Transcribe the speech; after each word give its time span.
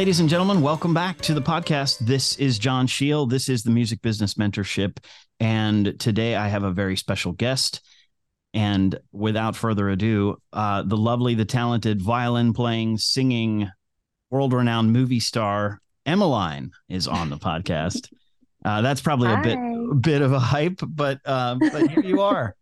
ladies 0.00 0.18
and 0.18 0.30
gentlemen. 0.30 0.62
Welcome 0.62 0.94
back 0.94 1.18
to 1.18 1.34
the 1.34 1.42
podcast. 1.42 1.98
This 1.98 2.34
is 2.38 2.58
John 2.58 2.86
Sheil. 2.86 3.26
This 3.26 3.50
is 3.50 3.64
the 3.64 3.70
Music 3.70 4.00
Business 4.00 4.32
Mentorship. 4.32 4.96
And 5.40 6.00
today 6.00 6.36
I 6.36 6.48
have 6.48 6.62
a 6.62 6.70
very 6.70 6.96
special 6.96 7.32
guest. 7.32 7.82
And 8.54 8.98
without 9.12 9.56
further 9.56 9.90
ado, 9.90 10.38
uh, 10.54 10.84
the 10.84 10.96
lovely, 10.96 11.34
the 11.34 11.44
talented 11.44 12.00
violin 12.00 12.54
playing, 12.54 12.96
singing, 12.96 13.68
world 14.30 14.54
renowned 14.54 14.90
movie 14.90 15.20
star, 15.20 15.82
Emmaline, 16.06 16.70
is 16.88 17.06
on 17.06 17.28
the 17.28 17.36
podcast. 17.36 18.08
Uh, 18.62 18.82
that's 18.82 19.00
probably 19.00 19.28
Hi. 19.28 19.40
a 19.40 19.42
bit 19.42 20.02
bit 20.02 20.20
of 20.20 20.32
a 20.34 20.38
hype, 20.38 20.80
but 20.86 21.18
uh, 21.24 21.56
but 21.58 21.90
here 21.90 22.04
you 22.04 22.20
are. 22.20 22.54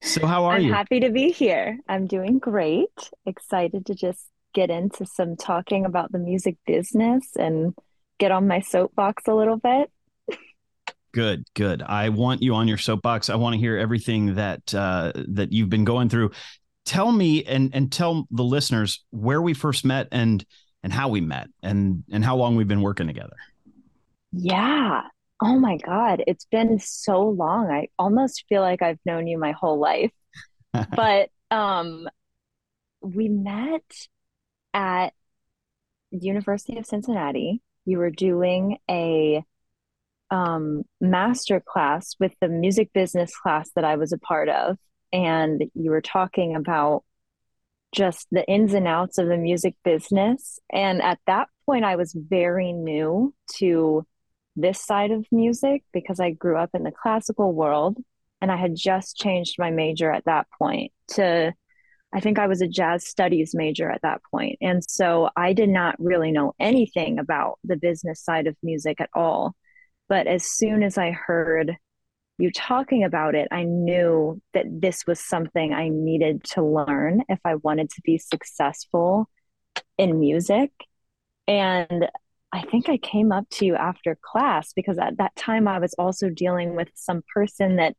So 0.00 0.26
how 0.26 0.46
are 0.46 0.54
I'm 0.54 0.62
you? 0.62 0.72
Happy 0.72 1.00
to 1.00 1.10
be 1.10 1.30
here. 1.30 1.78
I'm 1.86 2.06
doing 2.06 2.38
great. 2.38 3.10
Excited 3.26 3.84
to 3.84 3.94
just 3.94 4.29
get 4.52 4.70
into 4.70 5.06
some 5.06 5.36
talking 5.36 5.84
about 5.84 6.12
the 6.12 6.18
music 6.18 6.56
business 6.66 7.36
and 7.36 7.74
get 8.18 8.30
on 8.30 8.46
my 8.46 8.60
soapbox 8.60 9.24
a 9.26 9.34
little 9.34 9.56
bit. 9.56 9.90
Good, 11.12 11.44
good. 11.54 11.82
I 11.82 12.10
want 12.10 12.40
you 12.40 12.54
on 12.54 12.68
your 12.68 12.78
soapbox. 12.78 13.30
I 13.30 13.34
want 13.34 13.54
to 13.54 13.58
hear 13.58 13.76
everything 13.76 14.36
that 14.36 14.72
uh, 14.72 15.12
that 15.28 15.52
you've 15.52 15.70
been 15.70 15.84
going 15.84 16.08
through. 16.08 16.30
Tell 16.84 17.10
me 17.10 17.44
and 17.44 17.74
and 17.74 17.90
tell 17.90 18.26
the 18.30 18.44
listeners 18.44 19.04
where 19.10 19.42
we 19.42 19.54
first 19.54 19.84
met 19.84 20.08
and 20.12 20.44
and 20.82 20.92
how 20.92 21.08
we 21.08 21.20
met 21.20 21.48
and 21.62 22.04
and 22.12 22.24
how 22.24 22.36
long 22.36 22.54
we've 22.54 22.68
been 22.68 22.80
working 22.80 23.08
together. 23.08 23.36
Yeah. 24.32 25.02
Oh 25.42 25.58
my 25.58 25.78
God. 25.78 26.22
It's 26.26 26.44
been 26.44 26.78
so 26.78 27.22
long. 27.22 27.70
I 27.70 27.88
almost 27.98 28.44
feel 28.48 28.62
like 28.62 28.82
I've 28.82 29.00
known 29.04 29.26
you 29.26 29.38
my 29.38 29.52
whole 29.52 29.80
life. 29.80 30.12
but 30.94 31.30
um 31.50 32.08
we 33.00 33.28
met 33.28 33.82
at 34.74 35.12
University 36.10 36.78
of 36.78 36.86
Cincinnati. 36.86 37.62
You 37.84 37.98
were 37.98 38.10
doing 38.10 38.78
a 38.88 39.42
um, 40.30 40.84
master 41.00 41.60
class 41.60 42.14
with 42.20 42.32
the 42.40 42.48
music 42.48 42.92
business 42.92 43.36
class 43.36 43.70
that 43.74 43.84
I 43.84 43.96
was 43.96 44.12
a 44.12 44.18
part 44.18 44.48
of, 44.48 44.78
and 45.12 45.64
you 45.74 45.90
were 45.90 46.00
talking 46.00 46.54
about 46.54 47.04
just 47.92 48.28
the 48.30 48.46
ins 48.46 48.74
and 48.74 48.86
outs 48.86 49.18
of 49.18 49.26
the 49.26 49.36
music 49.36 49.74
business. 49.84 50.60
And 50.72 51.02
at 51.02 51.18
that 51.26 51.48
point, 51.66 51.84
I 51.84 51.96
was 51.96 52.12
very 52.14 52.72
new 52.72 53.34
to 53.56 54.06
this 54.56 54.80
side 54.80 55.10
of 55.10 55.26
music 55.32 55.82
because 55.92 56.20
I 56.20 56.30
grew 56.30 56.56
up 56.56 56.70
in 56.74 56.82
the 56.82 56.92
classical 56.92 57.52
world 57.52 57.98
and 58.40 58.50
I 58.50 58.56
had 58.56 58.74
just 58.76 59.16
changed 59.16 59.56
my 59.58 59.70
major 59.70 60.10
at 60.10 60.24
that 60.24 60.46
point 60.58 60.92
to 61.14 61.52
I 62.12 62.20
think 62.20 62.38
I 62.38 62.46
was 62.46 62.60
a 62.60 62.66
jazz 62.68 63.06
studies 63.06 63.54
major 63.54 63.90
at 63.90 64.02
that 64.02 64.20
point. 64.30 64.58
And 64.60 64.82
so 64.84 65.30
I 65.36 65.52
did 65.52 65.68
not 65.68 65.94
really 65.98 66.32
know 66.32 66.54
anything 66.58 67.18
about 67.18 67.58
the 67.62 67.76
business 67.76 68.20
side 68.22 68.46
of 68.46 68.56
music 68.62 69.00
at 69.00 69.10
all. 69.14 69.54
But 70.08 70.26
as 70.26 70.44
soon 70.44 70.82
as 70.82 70.98
I 70.98 71.12
heard 71.12 71.76
you 72.38 72.50
talking 72.50 73.04
about 73.04 73.34
it, 73.34 73.46
I 73.52 73.62
knew 73.62 74.40
that 74.54 74.64
this 74.68 75.06
was 75.06 75.20
something 75.20 75.72
I 75.72 75.88
needed 75.88 76.42
to 76.52 76.64
learn 76.64 77.22
if 77.28 77.38
I 77.44 77.56
wanted 77.56 77.90
to 77.90 78.02
be 78.02 78.18
successful 78.18 79.28
in 79.96 80.18
music. 80.18 80.72
And 81.46 82.08
I 82.52 82.62
think 82.62 82.88
I 82.88 82.96
came 82.96 83.30
up 83.30 83.48
to 83.50 83.66
you 83.66 83.76
after 83.76 84.18
class 84.20 84.72
because 84.72 84.98
at 84.98 85.18
that 85.18 85.36
time 85.36 85.68
I 85.68 85.78
was 85.78 85.94
also 85.94 86.28
dealing 86.28 86.74
with 86.74 86.88
some 86.94 87.22
person 87.32 87.76
that 87.76 87.94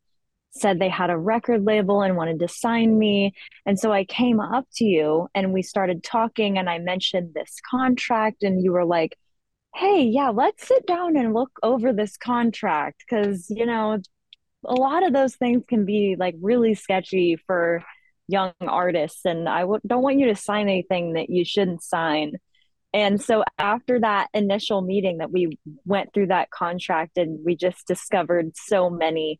said 0.51 0.79
they 0.79 0.89
had 0.89 1.09
a 1.09 1.17
record 1.17 1.65
label 1.65 2.01
and 2.01 2.15
wanted 2.15 2.39
to 2.39 2.47
sign 2.47 2.97
me. 2.97 3.33
And 3.65 3.79
so 3.79 3.91
I 3.91 4.03
came 4.05 4.39
up 4.39 4.67
to 4.75 4.85
you 4.85 5.27
and 5.33 5.53
we 5.53 5.61
started 5.61 6.03
talking, 6.03 6.57
and 6.57 6.69
I 6.69 6.79
mentioned 6.79 7.33
this 7.33 7.59
contract, 7.69 8.43
and 8.43 8.63
you 8.63 8.71
were 8.71 8.85
like, 8.85 9.17
hey, 9.73 10.03
yeah, 10.03 10.29
let's 10.29 10.67
sit 10.67 10.85
down 10.85 11.15
and 11.15 11.33
look 11.33 11.51
over 11.63 11.93
this 11.93 12.17
contract 12.17 13.03
because, 13.07 13.49
you 13.49 13.65
know, 13.65 13.97
a 14.65 14.73
lot 14.73 15.05
of 15.05 15.13
those 15.13 15.35
things 15.35 15.63
can 15.67 15.85
be 15.85 16.15
like 16.19 16.35
really 16.41 16.75
sketchy 16.75 17.37
for 17.47 17.83
young 18.27 18.53
artists. 18.59 19.25
And 19.25 19.47
I 19.47 19.61
w- 19.61 19.79
don't 19.87 20.03
want 20.03 20.19
you 20.19 20.27
to 20.27 20.35
sign 20.35 20.67
anything 20.67 21.13
that 21.13 21.29
you 21.29 21.45
shouldn't 21.45 21.83
sign. 21.83 22.33
And 22.93 23.21
so 23.21 23.43
after 23.57 24.01
that 24.01 24.27
initial 24.33 24.81
meeting 24.81 25.19
that 25.19 25.31
we 25.31 25.57
went 25.85 26.13
through 26.13 26.27
that 26.27 26.51
contract 26.51 27.17
and 27.17 27.39
we 27.45 27.55
just 27.55 27.87
discovered 27.87 28.51
so 28.55 28.89
many 28.89 29.39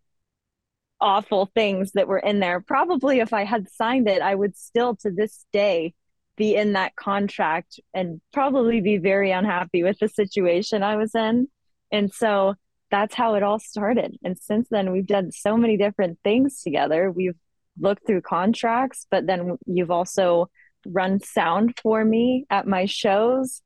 awful 1.01 1.51
things 1.53 1.91
that 1.93 2.07
were 2.07 2.19
in 2.19 2.39
there. 2.39 2.61
Probably 2.61 3.19
if 3.19 3.33
I 3.33 3.43
had 3.43 3.69
signed 3.69 4.07
it, 4.07 4.21
I 4.21 4.35
would 4.35 4.55
still 4.55 4.95
to 4.97 5.11
this 5.11 5.45
day 5.51 5.93
be 6.37 6.55
in 6.55 6.73
that 6.73 6.95
contract 6.95 7.79
and 7.93 8.21
probably 8.31 8.79
be 8.79 8.97
very 8.97 9.31
unhappy 9.31 9.83
with 9.83 9.99
the 9.99 10.07
situation 10.07 10.83
I 10.83 10.95
was 10.95 11.13
in. 11.15 11.49
And 11.91 12.13
so 12.13 12.55
that's 12.89 13.15
how 13.15 13.35
it 13.35 13.43
all 13.43 13.59
started. 13.59 14.17
And 14.23 14.37
since 14.37 14.67
then, 14.69 14.91
we've 14.91 15.07
done 15.07 15.31
so 15.31 15.57
many 15.57 15.77
different 15.77 16.19
things 16.23 16.61
together. 16.61 17.11
We've 17.11 17.35
looked 17.79 18.05
through 18.05 18.21
contracts, 18.21 19.07
but 19.09 19.27
then 19.27 19.57
you've 19.65 19.91
also 19.91 20.49
run 20.85 21.19
sound 21.19 21.79
for 21.81 22.03
me 22.03 22.45
at 22.49 22.67
my 22.67 22.85
shows, 22.85 23.61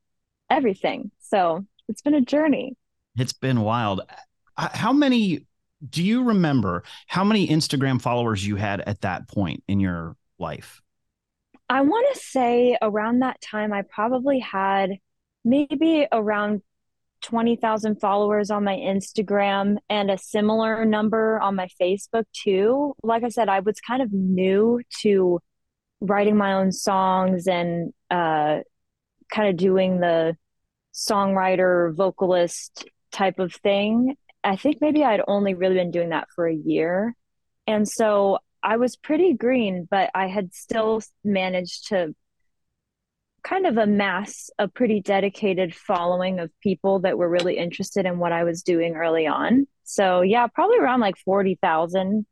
everything. 0.50 1.10
So 1.20 1.66
it's 1.88 2.02
been 2.02 2.14
a 2.14 2.20
journey. 2.20 2.76
It's 3.16 3.32
been 3.32 3.60
wild. 3.62 4.02
How 4.56 4.92
many 4.92 5.44
do 5.88 6.02
you 6.02 6.24
remember 6.24 6.82
how 7.06 7.24
many 7.24 7.48
Instagram 7.48 8.00
followers 8.00 8.46
you 8.46 8.56
had 8.56 8.80
at 8.82 9.02
that 9.02 9.28
point 9.28 9.62
in 9.68 9.80
your 9.80 10.16
life? 10.38 10.80
I 11.68 11.80
want 11.82 12.14
to 12.14 12.20
say 12.20 12.76
around 12.80 13.20
that 13.20 13.40
time, 13.40 13.72
I 13.72 13.82
probably 13.82 14.38
had 14.38 14.92
maybe 15.44 16.06
around 16.12 16.62
20,000 17.22 18.00
followers 18.00 18.50
on 18.50 18.62
my 18.62 18.76
Instagram 18.76 19.76
and 19.88 20.10
a 20.10 20.18
similar 20.18 20.84
number 20.84 21.40
on 21.40 21.56
my 21.56 21.68
Facebook 21.80 22.24
too. 22.32 22.94
Like 23.02 23.24
I 23.24 23.30
said, 23.30 23.48
I 23.48 23.60
was 23.60 23.80
kind 23.80 24.02
of 24.02 24.12
new 24.12 24.80
to 25.00 25.40
writing 26.00 26.36
my 26.36 26.54
own 26.54 26.72
songs 26.72 27.48
and 27.48 27.92
uh, 28.10 28.60
kind 29.32 29.48
of 29.48 29.56
doing 29.56 29.98
the 29.98 30.36
songwriter 30.94 31.94
vocalist 31.94 32.88
type 33.12 33.38
of 33.38 33.52
thing. 33.54 34.16
I 34.46 34.56
think 34.56 34.78
maybe 34.80 35.04
I'd 35.04 35.22
only 35.26 35.54
really 35.54 35.74
been 35.74 35.90
doing 35.90 36.10
that 36.10 36.28
for 36.34 36.46
a 36.46 36.54
year. 36.54 37.14
And 37.66 37.88
so 37.88 38.38
I 38.62 38.76
was 38.76 38.96
pretty 38.96 39.34
green, 39.34 39.88
but 39.90 40.10
I 40.14 40.28
had 40.28 40.54
still 40.54 41.02
managed 41.24 41.88
to 41.88 42.14
kind 43.42 43.66
of 43.66 43.76
amass 43.76 44.50
a 44.58 44.68
pretty 44.68 45.00
dedicated 45.00 45.74
following 45.74 46.40
of 46.40 46.50
people 46.60 47.00
that 47.00 47.18
were 47.18 47.28
really 47.28 47.56
interested 47.56 48.06
in 48.06 48.18
what 48.18 48.32
I 48.32 48.44
was 48.44 48.62
doing 48.62 48.94
early 48.94 49.26
on. 49.26 49.66
So 49.84 50.22
yeah, 50.22 50.46
probably 50.46 50.78
around 50.78 51.00
like 51.00 51.16
40,000 51.18 52.26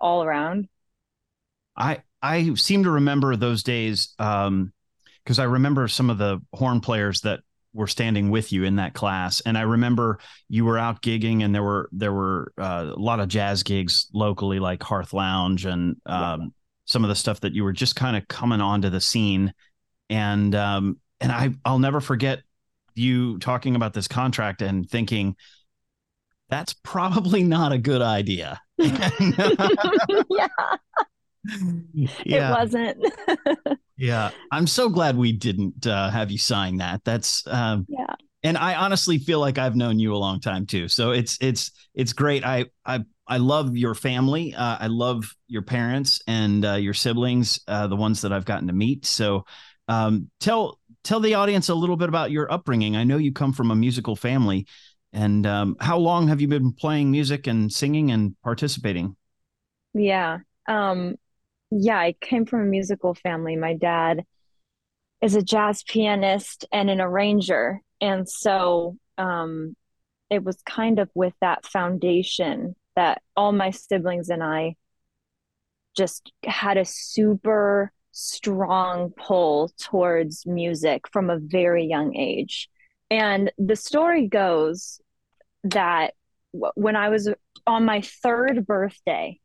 all 0.00 0.24
around. 0.24 0.68
I 1.76 2.02
I 2.20 2.54
seem 2.54 2.84
to 2.84 2.90
remember 2.90 3.36
those 3.36 3.62
days 3.62 4.14
um 4.18 4.72
because 5.22 5.38
I 5.38 5.44
remember 5.44 5.88
some 5.88 6.10
of 6.10 6.18
the 6.18 6.40
horn 6.54 6.80
players 6.80 7.20
that 7.22 7.40
were 7.78 7.86
standing 7.86 8.28
with 8.28 8.52
you 8.52 8.64
in 8.64 8.76
that 8.76 8.92
class. 8.92 9.40
And 9.40 9.56
i 9.56 9.62
remember 9.62 10.18
you 10.48 10.64
were 10.64 10.76
out 10.76 11.00
gigging 11.00 11.44
and 11.44 11.54
there 11.54 11.62
were 11.62 11.88
there 11.92 12.12
were 12.12 12.52
uh, 12.58 12.92
a 12.94 13.00
lot 13.00 13.20
of 13.20 13.28
jazz 13.28 13.62
gigs 13.62 14.08
locally 14.12 14.58
like 14.58 14.82
hearth 14.82 15.12
lounge 15.12 15.64
and 15.64 15.96
um, 16.04 16.40
yeah. 16.40 16.46
some 16.86 17.04
of 17.04 17.08
the 17.08 17.14
stuff 17.14 17.40
that 17.40 17.54
you 17.54 17.62
were 17.62 17.72
just 17.72 17.94
kind 17.96 18.16
of 18.16 18.26
coming 18.28 18.60
onto 18.60 18.90
the 18.90 19.00
scene. 19.00 19.54
And 20.10 20.54
um, 20.54 20.98
and 21.20 21.32
i 21.32 21.50
i'll 21.64 21.78
never 21.78 22.00
forget 22.00 22.40
you 22.94 23.38
talking 23.38 23.76
about 23.76 23.94
this 23.94 24.08
contract 24.08 24.60
and 24.60 24.88
thinking 24.88 25.36
that's 26.50 26.72
probably 26.72 27.44
not 27.44 27.72
a 27.72 27.78
good 27.78 28.02
idea. 28.02 28.60
Yeah 28.78 30.48
yeah. 31.94 32.08
it 32.24 32.50
wasn't. 32.50 33.04
Yeah. 33.98 34.30
I'm 34.52 34.68
so 34.68 34.88
glad 34.88 35.16
we 35.16 35.32
didn't 35.32 35.86
uh, 35.86 36.10
have 36.10 36.30
you 36.30 36.38
sign 36.38 36.76
that. 36.76 37.02
That's 37.04 37.44
um, 37.48 37.84
yeah. 37.88 38.14
and 38.44 38.56
i 38.56 38.76
honestly 38.76 39.18
feel 39.18 39.40
like 39.40 39.58
i've 39.58 39.74
known 39.74 39.98
you 39.98 40.14
a 40.14 40.16
long 40.16 40.40
time 40.40 40.66
too. 40.66 40.88
So 40.88 41.10
it's 41.10 41.36
it's 41.40 41.72
it's 41.94 42.12
great. 42.12 42.46
I 42.46 42.66
i 42.86 43.00
i 43.26 43.38
love 43.38 43.76
your 43.76 43.94
family. 43.94 44.54
Uh, 44.54 44.78
i 44.80 44.86
love 44.86 45.34
your 45.48 45.62
parents 45.62 46.22
and 46.28 46.64
uh, 46.64 46.74
your 46.74 46.94
siblings 46.94 47.58
uh, 47.66 47.88
the 47.88 47.96
ones 47.96 48.22
that 48.22 48.32
i've 48.32 48.44
gotten 48.44 48.68
to 48.68 48.72
meet. 48.72 49.04
So 49.04 49.44
um, 49.88 50.30
tell 50.38 50.78
tell 51.02 51.18
the 51.18 51.34
audience 51.34 51.68
a 51.68 51.74
little 51.74 51.96
bit 51.96 52.08
about 52.08 52.30
your 52.30 52.50
upbringing. 52.52 52.96
I 52.96 53.02
know 53.02 53.16
you 53.16 53.32
come 53.32 53.52
from 53.52 53.70
a 53.70 53.76
musical 53.76 54.14
family. 54.14 54.66
And 55.12 55.46
um, 55.46 55.74
how 55.80 55.96
long 55.96 56.28
have 56.28 56.40
you 56.40 56.48
been 56.48 56.72
playing 56.72 57.10
music 57.10 57.46
and 57.46 57.72
singing 57.72 58.12
and 58.12 58.36
participating? 58.44 59.16
Yeah. 59.94 60.38
Um 60.68 61.16
yeah, 61.70 61.98
I 61.98 62.14
came 62.20 62.46
from 62.46 62.62
a 62.62 62.66
musical 62.66 63.14
family. 63.14 63.56
My 63.56 63.74
dad 63.74 64.24
is 65.22 65.34
a 65.34 65.42
jazz 65.42 65.82
pianist 65.82 66.64
and 66.72 66.88
an 66.88 67.00
arranger. 67.00 67.80
And 68.00 68.28
so 68.28 68.96
um, 69.18 69.76
it 70.30 70.44
was 70.44 70.62
kind 70.62 70.98
of 70.98 71.10
with 71.14 71.34
that 71.40 71.66
foundation 71.66 72.76
that 72.96 73.22
all 73.36 73.52
my 73.52 73.70
siblings 73.70 74.28
and 74.28 74.42
I 74.42 74.76
just 75.96 76.32
had 76.44 76.76
a 76.76 76.84
super 76.84 77.92
strong 78.12 79.10
pull 79.16 79.70
towards 79.78 80.46
music 80.46 81.04
from 81.12 81.30
a 81.30 81.38
very 81.38 81.86
young 81.86 82.16
age. 82.16 82.68
And 83.10 83.52
the 83.58 83.76
story 83.76 84.28
goes 84.28 85.00
that 85.64 86.14
when 86.52 86.96
I 86.96 87.08
was 87.08 87.28
on 87.66 87.84
my 87.84 88.00
third 88.00 88.66
birthday, 88.66 89.40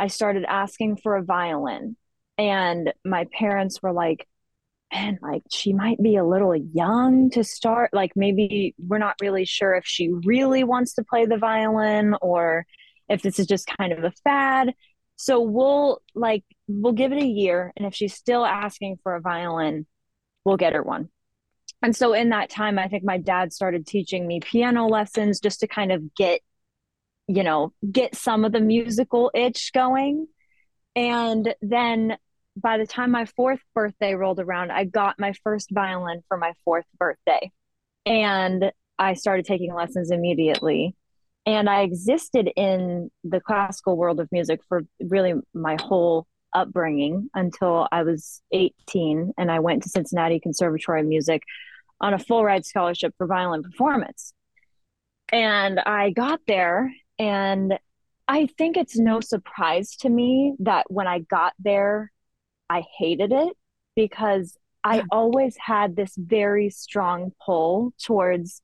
I 0.00 0.06
started 0.06 0.44
asking 0.48 0.96
for 0.96 1.16
a 1.16 1.22
violin. 1.22 1.96
And 2.38 2.92
my 3.04 3.26
parents 3.38 3.82
were 3.82 3.92
like, 3.92 4.26
man, 4.92 5.18
like 5.20 5.42
she 5.50 5.74
might 5.74 6.02
be 6.02 6.16
a 6.16 6.24
little 6.24 6.56
young 6.56 7.28
to 7.30 7.44
start. 7.44 7.90
Like 7.92 8.12
maybe 8.16 8.74
we're 8.78 8.96
not 8.96 9.16
really 9.20 9.44
sure 9.44 9.74
if 9.74 9.84
she 9.84 10.08
really 10.24 10.64
wants 10.64 10.94
to 10.94 11.04
play 11.04 11.26
the 11.26 11.36
violin 11.36 12.16
or 12.22 12.64
if 13.10 13.20
this 13.20 13.38
is 13.38 13.46
just 13.46 13.70
kind 13.78 13.92
of 13.92 14.02
a 14.02 14.12
fad. 14.24 14.72
So 15.16 15.42
we'll 15.42 16.00
like 16.14 16.44
we'll 16.66 16.94
give 16.94 17.12
it 17.12 17.22
a 17.22 17.26
year 17.26 17.72
and 17.76 17.86
if 17.86 17.94
she's 17.94 18.14
still 18.14 18.46
asking 18.46 19.00
for 19.02 19.14
a 19.14 19.20
violin, 19.20 19.86
we'll 20.46 20.56
get 20.56 20.72
her 20.72 20.82
one. 20.82 21.10
And 21.82 21.94
so 21.94 22.14
in 22.14 22.30
that 22.30 22.48
time 22.48 22.78
I 22.78 22.88
think 22.88 23.04
my 23.04 23.18
dad 23.18 23.52
started 23.52 23.86
teaching 23.86 24.26
me 24.26 24.40
piano 24.40 24.86
lessons 24.86 25.40
just 25.40 25.60
to 25.60 25.68
kind 25.68 25.92
of 25.92 26.14
get 26.14 26.40
you 27.34 27.42
know, 27.42 27.72
get 27.90 28.16
some 28.16 28.44
of 28.44 28.52
the 28.52 28.60
musical 28.60 29.30
itch 29.34 29.72
going. 29.72 30.26
And 30.96 31.54
then 31.62 32.16
by 32.56 32.78
the 32.78 32.86
time 32.86 33.12
my 33.12 33.24
fourth 33.24 33.60
birthday 33.74 34.14
rolled 34.14 34.40
around, 34.40 34.72
I 34.72 34.84
got 34.84 35.20
my 35.20 35.32
first 35.44 35.70
violin 35.70 36.22
for 36.28 36.36
my 36.36 36.52
fourth 36.64 36.86
birthday. 36.98 37.52
And 38.04 38.72
I 38.98 39.14
started 39.14 39.44
taking 39.44 39.72
lessons 39.72 40.10
immediately. 40.10 40.96
And 41.46 41.70
I 41.70 41.82
existed 41.82 42.50
in 42.56 43.10
the 43.24 43.40
classical 43.40 43.96
world 43.96 44.20
of 44.20 44.28
music 44.32 44.60
for 44.68 44.82
really 45.00 45.34
my 45.54 45.76
whole 45.80 46.26
upbringing 46.52 47.30
until 47.34 47.86
I 47.92 48.02
was 48.02 48.42
18 48.52 49.32
and 49.38 49.50
I 49.50 49.60
went 49.60 49.84
to 49.84 49.88
Cincinnati 49.88 50.40
Conservatory 50.40 51.00
of 51.00 51.06
Music 51.06 51.42
on 52.00 52.12
a 52.12 52.18
full 52.18 52.44
ride 52.44 52.66
scholarship 52.66 53.14
for 53.16 53.26
violin 53.26 53.62
performance. 53.62 54.32
And 55.32 55.78
I 55.78 56.10
got 56.10 56.40
there 56.46 56.92
and 57.20 57.78
I 58.26 58.46
think 58.46 58.76
it's 58.76 58.98
no 58.98 59.20
surprise 59.20 59.96
to 59.98 60.08
me 60.08 60.54
that 60.60 60.90
when 60.90 61.06
I 61.06 61.20
got 61.20 61.52
there 61.58 62.10
I 62.70 62.84
hated 62.98 63.32
it 63.32 63.56
because 63.96 64.56
I 64.84 65.02
always 65.10 65.56
had 65.58 65.96
this 65.96 66.14
very 66.16 66.70
strong 66.70 67.32
pull 67.44 67.92
towards 68.02 68.62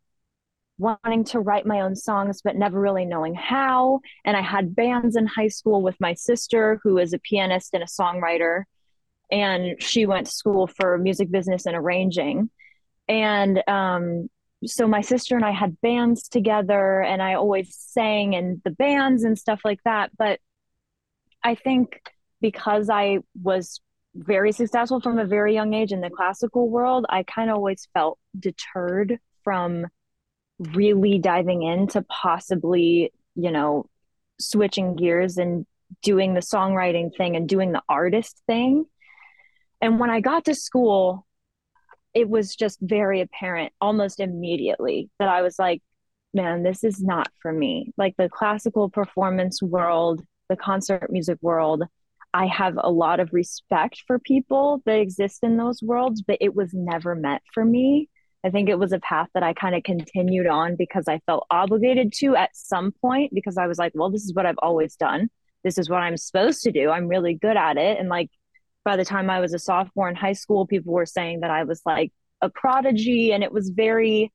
wanting 0.79 1.25
to 1.25 1.41
write 1.41 1.67
my 1.67 1.81
own 1.81 1.97
songs, 1.97 2.41
but 2.43 2.57
never 2.57 2.81
really 2.81 3.05
knowing 3.05 3.35
how. 3.35 4.01
And 4.25 4.37
I 4.37 4.43
had 4.43 4.77
bands 4.77 5.17
in 5.17 5.27
high 5.27 5.49
school 5.49 5.83
with 5.83 5.97
my 6.01 6.15
sister, 6.15 6.81
who 6.83 6.99
is 6.99 7.13
a 7.13 7.19
pianist 7.19 7.75
and 7.75 7.83
a 7.83 7.87
songwriter. 7.87 8.65
And 9.31 9.83
she 9.83 10.07
went 10.07 10.27
to 10.27 10.33
school 10.33 10.67
for 10.67 10.97
music 10.99 11.31
business 11.31 11.67
and 11.67 11.77
arranging. 11.77 12.51
And 13.09 13.63
um, 13.69 14.29
so 14.65 14.89
my 14.89 15.01
sister 15.01 15.37
and 15.37 15.45
I 15.45 15.53
had 15.53 15.81
bands 15.81 16.29
together, 16.29 17.01
and 17.03 17.23
I 17.23 17.35
always 17.35 17.75
sang 17.77 18.33
in 18.33 18.61
the 18.65 18.71
bands 18.71 19.25
and 19.25 19.39
stuff 19.39 19.61
like 19.65 19.81
that. 19.85 20.11
But 20.17 20.41
I 21.43 21.55
think 21.55 22.01
because 22.41 22.89
I 22.91 23.19
was 23.41 23.81
very 24.15 24.53
successful 24.53 25.01
from 25.01 25.19
a 25.19 25.27
very 25.27 25.55
young 25.55 25.75
age 25.75 25.93
in 25.93 26.01
the 26.01 26.11
classical 26.11 26.69
world, 26.71 27.07
I 27.09 27.23
kind 27.23 27.51
of 27.51 27.57
always 27.57 27.87
felt 27.93 28.19
deterred 28.39 29.19
from 29.45 29.87
really 30.59 31.19
diving 31.19 31.63
into 31.63 32.03
possibly, 32.03 33.13
you 33.35 33.51
know, 33.51 33.87
switching 34.41 34.97
gears 34.97 35.37
and 35.37 35.67
doing 36.03 36.35
the 36.35 36.41
songwriting 36.41 37.15
thing 37.15 37.37
and 37.37 37.49
doing 37.49 37.73
the 37.73 37.83
artist 37.89 38.41
thing. 38.47 38.87
And 39.81 40.01
when 40.01 40.11
I 40.11 40.21
got 40.21 40.47
to 40.47 40.55
school, 40.55 41.27
it 42.17 42.31
was 42.31 42.57
just 42.57 42.79
very 42.81 43.21
apparent 43.21 43.75
almost 43.79 44.21
immediately 44.21 45.11
that 45.19 45.29
I 45.29 45.43
was 45.43 45.59
like, 45.59 45.83
man, 46.33 46.63
this 46.63 46.83
is 46.83 47.03
not 47.03 47.29
for 47.43 47.53
me. 47.53 47.93
Like 47.99 48.15
the 48.17 48.31
classical 48.31 48.89
performance 48.89 49.63
world, 49.63 50.23
the 50.49 50.57
concert 50.57 51.13
music 51.13 51.37
world, 51.43 51.85
I 52.33 52.47
have 52.47 52.79
a 52.79 52.91
lot 52.91 53.21
of 53.21 53.35
respect 53.35 54.03
for 54.07 54.19
people 54.19 54.83
that 54.87 54.99
exist 54.99 55.41
in 55.43 55.59
those 55.59 55.83
worlds, 55.83 56.23
but 56.23 56.39
it 56.41 56.55
was 56.55 56.73
never 56.73 57.15
meant 57.15 57.43
for 57.53 57.67
me. 57.67 58.09
I 58.43 58.49
think 58.49 58.71
it 58.71 58.79
was 58.79 58.93
a 58.93 59.01
path 59.01 59.29
that 59.35 59.43
I 59.43 59.53
kind 59.53 59.75
of 59.75 59.83
continued 59.83 60.47
on 60.47 60.75
because 60.75 61.09
I 61.09 61.21
felt 61.27 61.47
obligated 61.51 62.15
to 62.21 62.35
at 62.35 62.57
some 62.57 62.93
point 62.93 63.35
because 63.35 63.59
I 63.59 63.67
was 63.67 63.77
like, 63.77 63.93
well, 63.95 64.11
this 64.11 64.25
is 64.25 64.33
what 64.33 64.47
I've 64.47 64.59
always 64.63 64.97
done. 64.97 65.29
This 65.65 65.77
is 65.77 65.91
what 65.91 66.01
I'm 66.01 66.17
supposed 66.17 66.63
to 66.63 66.73
do. 66.73 66.89
I'm 66.89 67.09
really 67.09 67.35
good 67.35 67.59
at 67.59 67.77
it. 67.77 67.99
And 67.99 68.09
like 68.09 68.31
by 68.87 68.97
the 68.97 69.05
time 69.05 69.29
I 69.29 69.41
was 69.41 69.53
a 69.53 69.59
sophomore 69.59 70.09
in 70.09 70.15
high 70.15 70.33
school, 70.33 70.65
people 70.65 70.93
were 70.95 71.07
saying 71.07 71.41
that 71.41 71.51
I 71.51 71.65
was 71.65 71.83
like 71.85 72.13
a 72.41 72.49
prodigy 72.49 73.33
and 73.33 73.43
it 73.43 73.53
was 73.53 73.71
very 73.71 74.33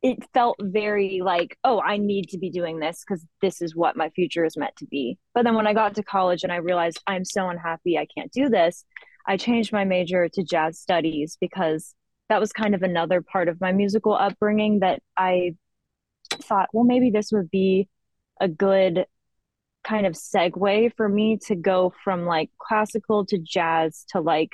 it 0.00 0.18
felt 0.32 0.56
very 0.60 1.22
like, 1.24 1.58
oh, 1.64 1.80
I 1.80 1.96
need 1.96 2.28
to 2.28 2.38
be 2.38 2.50
doing 2.50 2.78
this 2.78 3.02
because 3.04 3.26
this 3.42 3.60
is 3.60 3.74
what 3.74 3.96
my 3.96 4.10
future 4.10 4.44
is 4.44 4.56
meant 4.56 4.76
to 4.76 4.86
be. 4.86 5.18
But 5.34 5.42
then 5.42 5.56
when 5.56 5.66
I 5.66 5.72
got 5.72 5.96
to 5.96 6.04
college 6.04 6.44
and 6.44 6.52
I 6.52 6.56
realized 6.56 7.02
I'm 7.08 7.24
so 7.24 7.48
unhappy 7.48 7.98
I 7.98 8.06
can't 8.16 8.30
do 8.30 8.48
this, 8.48 8.84
I 9.26 9.36
changed 9.36 9.72
my 9.72 9.84
major 9.84 10.28
to 10.28 10.44
jazz 10.44 10.78
studies 10.78 11.36
because 11.40 11.96
that 12.28 12.38
was 12.38 12.52
kind 12.52 12.76
of 12.76 12.82
another 12.82 13.22
part 13.22 13.48
of 13.48 13.60
my 13.60 13.72
musical 13.72 14.14
upbringing 14.14 14.80
that 14.80 15.02
I 15.16 15.56
thought, 16.30 16.68
well, 16.72 16.84
maybe 16.84 17.10
this 17.10 17.32
would 17.32 17.50
be 17.50 17.88
a 18.40 18.46
good 18.46 19.06
kind 19.88 20.06
of 20.06 20.12
segue 20.12 20.92
for 20.96 21.08
me 21.08 21.38
to 21.46 21.54
go 21.54 21.92
from 22.04 22.26
like 22.26 22.50
classical 22.58 23.24
to 23.26 23.38
jazz 23.38 24.04
to 24.10 24.20
like 24.20 24.50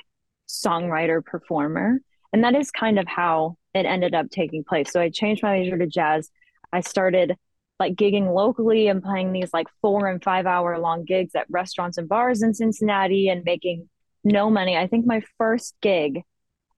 songwriter 0.47 1.23
performer. 1.23 1.99
And 2.31 2.43
that 2.43 2.55
is 2.55 2.71
kind 2.71 2.99
of 2.99 3.07
how 3.07 3.57
it 3.73 3.85
ended 3.85 4.15
up 4.15 4.29
taking 4.29 4.63
place. 4.63 4.91
So 4.91 5.01
I 5.01 5.09
changed 5.09 5.43
my 5.43 5.59
major 5.59 5.77
to 5.77 5.87
jazz. 5.87 6.29
I 6.71 6.81
started 6.81 7.35
like 7.79 7.95
gigging 7.95 8.33
locally 8.33 8.87
and 8.87 9.03
playing 9.03 9.33
these 9.33 9.51
like 9.53 9.67
four 9.81 10.07
and 10.07 10.23
five 10.23 10.45
hour 10.45 10.79
long 10.79 11.03
gigs 11.03 11.35
at 11.35 11.45
restaurants 11.49 11.97
and 11.97 12.07
bars 12.07 12.41
in 12.41 12.53
Cincinnati 12.53 13.27
and 13.27 13.43
making 13.43 13.89
no 14.23 14.49
money. 14.49 14.77
I 14.77 14.87
think 14.87 15.05
my 15.05 15.21
first 15.37 15.75
gig, 15.81 16.21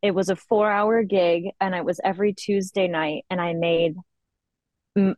it 0.01 0.11
was 0.11 0.29
a 0.29 0.35
four 0.35 0.71
hour 0.71 1.03
gig 1.03 1.49
and 1.61 1.75
it 1.75 1.85
was 1.85 1.99
every 2.03 2.33
Tuesday 2.33 2.87
night. 2.87 3.25
And 3.29 3.39
I 3.39 3.53
made, 3.53 3.95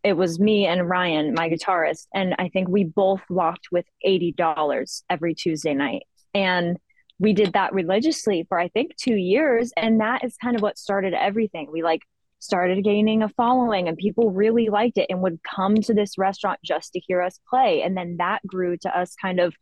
it 0.03 0.13
was 0.13 0.39
me 0.39 0.65
and 0.65 0.89
Ryan, 0.89 1.33
my 1.33 1.49
guitarist. 1.49 2.07
And 2.13 2.35
I 2.37 2.49
think 2.49 2.67
we 2.67 2.83
both 2.83 3.21
walked 3.29 3.67
with 3.71 3.85
$80 4.05 5.03
every 5.09 5.33
Tuesday 5.33 5.73
night. 5.73 6.03
And 6.33 6.77
we 7.17 7.33
did 7.33 7.53
that 7.53 7.73
religiously 7.73 8.45
for 8.47 8.59
I 8.59 8.69
think 8.69 8.95
two 8.95 9.15
years. 9.15 9.71
And 9.77 9.99
that 10.01 10.23
is 10.23 10.35
kind 10.37 10.55
of 10.55 10.61
what 10.61 10.77
started 10.77 11.13
everything. 11.13 11.69
We 11.71 11.83
like 11.83 12.01
started 12.39 12.83
gaining 12.83 13.21
a 13.21 13.29
following 13.29 13.87
and 13.87 13.97
people 13.97 14.31
really 14.31 14.69
liked 14.69 14.97
it 14.97 15.07
and 15.09 15.21
would 15.21 15.39
come 15.43 15.75
to 15.75 15.93
this 15.93 16.17
restaurant 16.17 16.59
just 16.63 16.93
to 16.93 16.99
hear 16.99 17.21
us 17.21 17.39
play. 17.49 17.81
And 17.81 17.97
then 17.97 18.17
that 18.17 18.45
grew 18.47 18.77
to 18.77 18.97
us 18.97 19.15
kind 19.21 19.39
of 19.39 19.53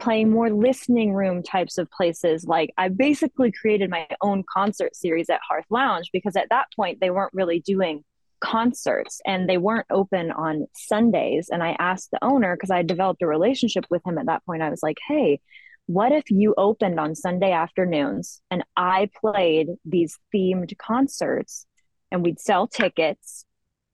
playing 0.00 0.30
more 0.30 0.50
listening 0.50 1.14
room 1.14 1.44
types 1.44 1.78
of 1.78 1.88
places. 1.90 2.44
Like 2.44 2.72
I 2.76 2.88
basically 2.88 3.52
created 3.52 3.88
my 3.88 4.08
own 4.20 4.42
concert 4.52 4.96
series 4.96 5.30
at 5.30 5.40
Hearth 5.48 5.66
Lounge 5.70 6.10
because 6.12 6.34
at 6.34 6.48
that 6.50 6.66
point 6.74 6.98
they 7.00 7.10
weren't 7.10 7.32
really 7.32 7.60
doing 7.60 8.02
concerts 8.42 9.20
and 9.24 9.48
they 9.48 9.56
weren't 9.56 9.86
open 9.90 10.30
on 10.32 10.66
Sundays. 10.74 11.48
And 11.50 11.62
I 11.62 11.76
asked 11.78 12.10
the 12.10 12.22
owner 12.22 12.56
because 12.56 12.70
I 12.70 12.82
developed 12.82 13.22
a 13.22 13.26
relationship 13.26 13.86
with 13.88 14.02
him 14.06 14.18
at 14.18 14.26
that 14.26 14.44
point. 14.44 14.62
I 14.62 14.70
was 14.70 14.82
like, 14.82 14.98
hey, 15.08 15.40
what 15.86 16.12
if 16.12 16.30
you 16.30 16.54
opened 16.58 16.98
on 17.00 17.14
Sunday 17.14 17.52
afternoons 17.52 18.42
and 18.50 18.64
I 18.76 19.10
played 19.20 19.68
these 19.84 20.18
themed 20.34 20.76
concerts 20.78 21.66
and 22.10 22.22
we'd 22.22 22.40
sell 22.40 22.66
tickets 22.66 23.44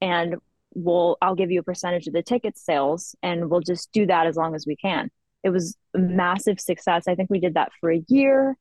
and 0.00 0.36
we'll 0.74 1.16
I'll 1.22 1.34
give 1.34 1.50
you 1.50 1.60
a 1.60 1.64
percentage 1.64 2.06
of 2.06 2.12
the 2.12 2.22
ticket 2.22 2.58
sales 2.58 3.14
and 3.22 3.50
we'll 3.50 3.60
just 3.60 3.90
do 3.92 4.06
that 4.06 4.26
as 4.26 4.36
long 4.36 4.54
as 4.54 4.66
we 4.66 4.76
can. 4.76 5.10
It 5.44 5.50
was 5.50 5.76
a 5.94 5.98
massive 5.98 6.58
success. 6.60 7.04
I 7.06 7.14
think 7.14 7.30
we 7.30 7.40
did 7.40 7.54
that 7.54 7.72
for 7.80 7.90
a 7.90 8.02
year 8.08 8.56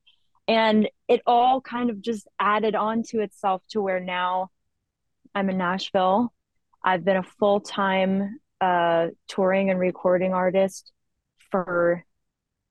and 0.47 0.89
it 1.07 1.21
all 1.25 1.61
kind 1.61 1.89
of 1.89 2.01
just 2.01 2.27
added 2.39 2.75
on 2.75 3.03
to 3.09 3.21
itself 3.21 3.61
to 3.69 3.81
where 3.81 3.99
now 3.99 4.49
I'm 5.37 5.51
in 5.51 5.57
Nashville. 5.59 6.33
I've 6.83 7.05
been 7.05 7.17
a 7.17 7.23
full-time 7.23 8.39
uh, 8.59 9.09
touring 9.27 9.69
and 9.69 9.79
recording 9.79 10.33
artist 10.33 10.91
for 11.51 12.03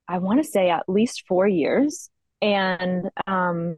I 0.08 0.18
want 0.18 0.42
to 0.42 0.50
say 0.50 0.70
at 0.70 0.88
least 0.88 1.25
four 1.28 1.46
years. 1.46 2.11
And 2.42 3.08
um, 3.28 3.76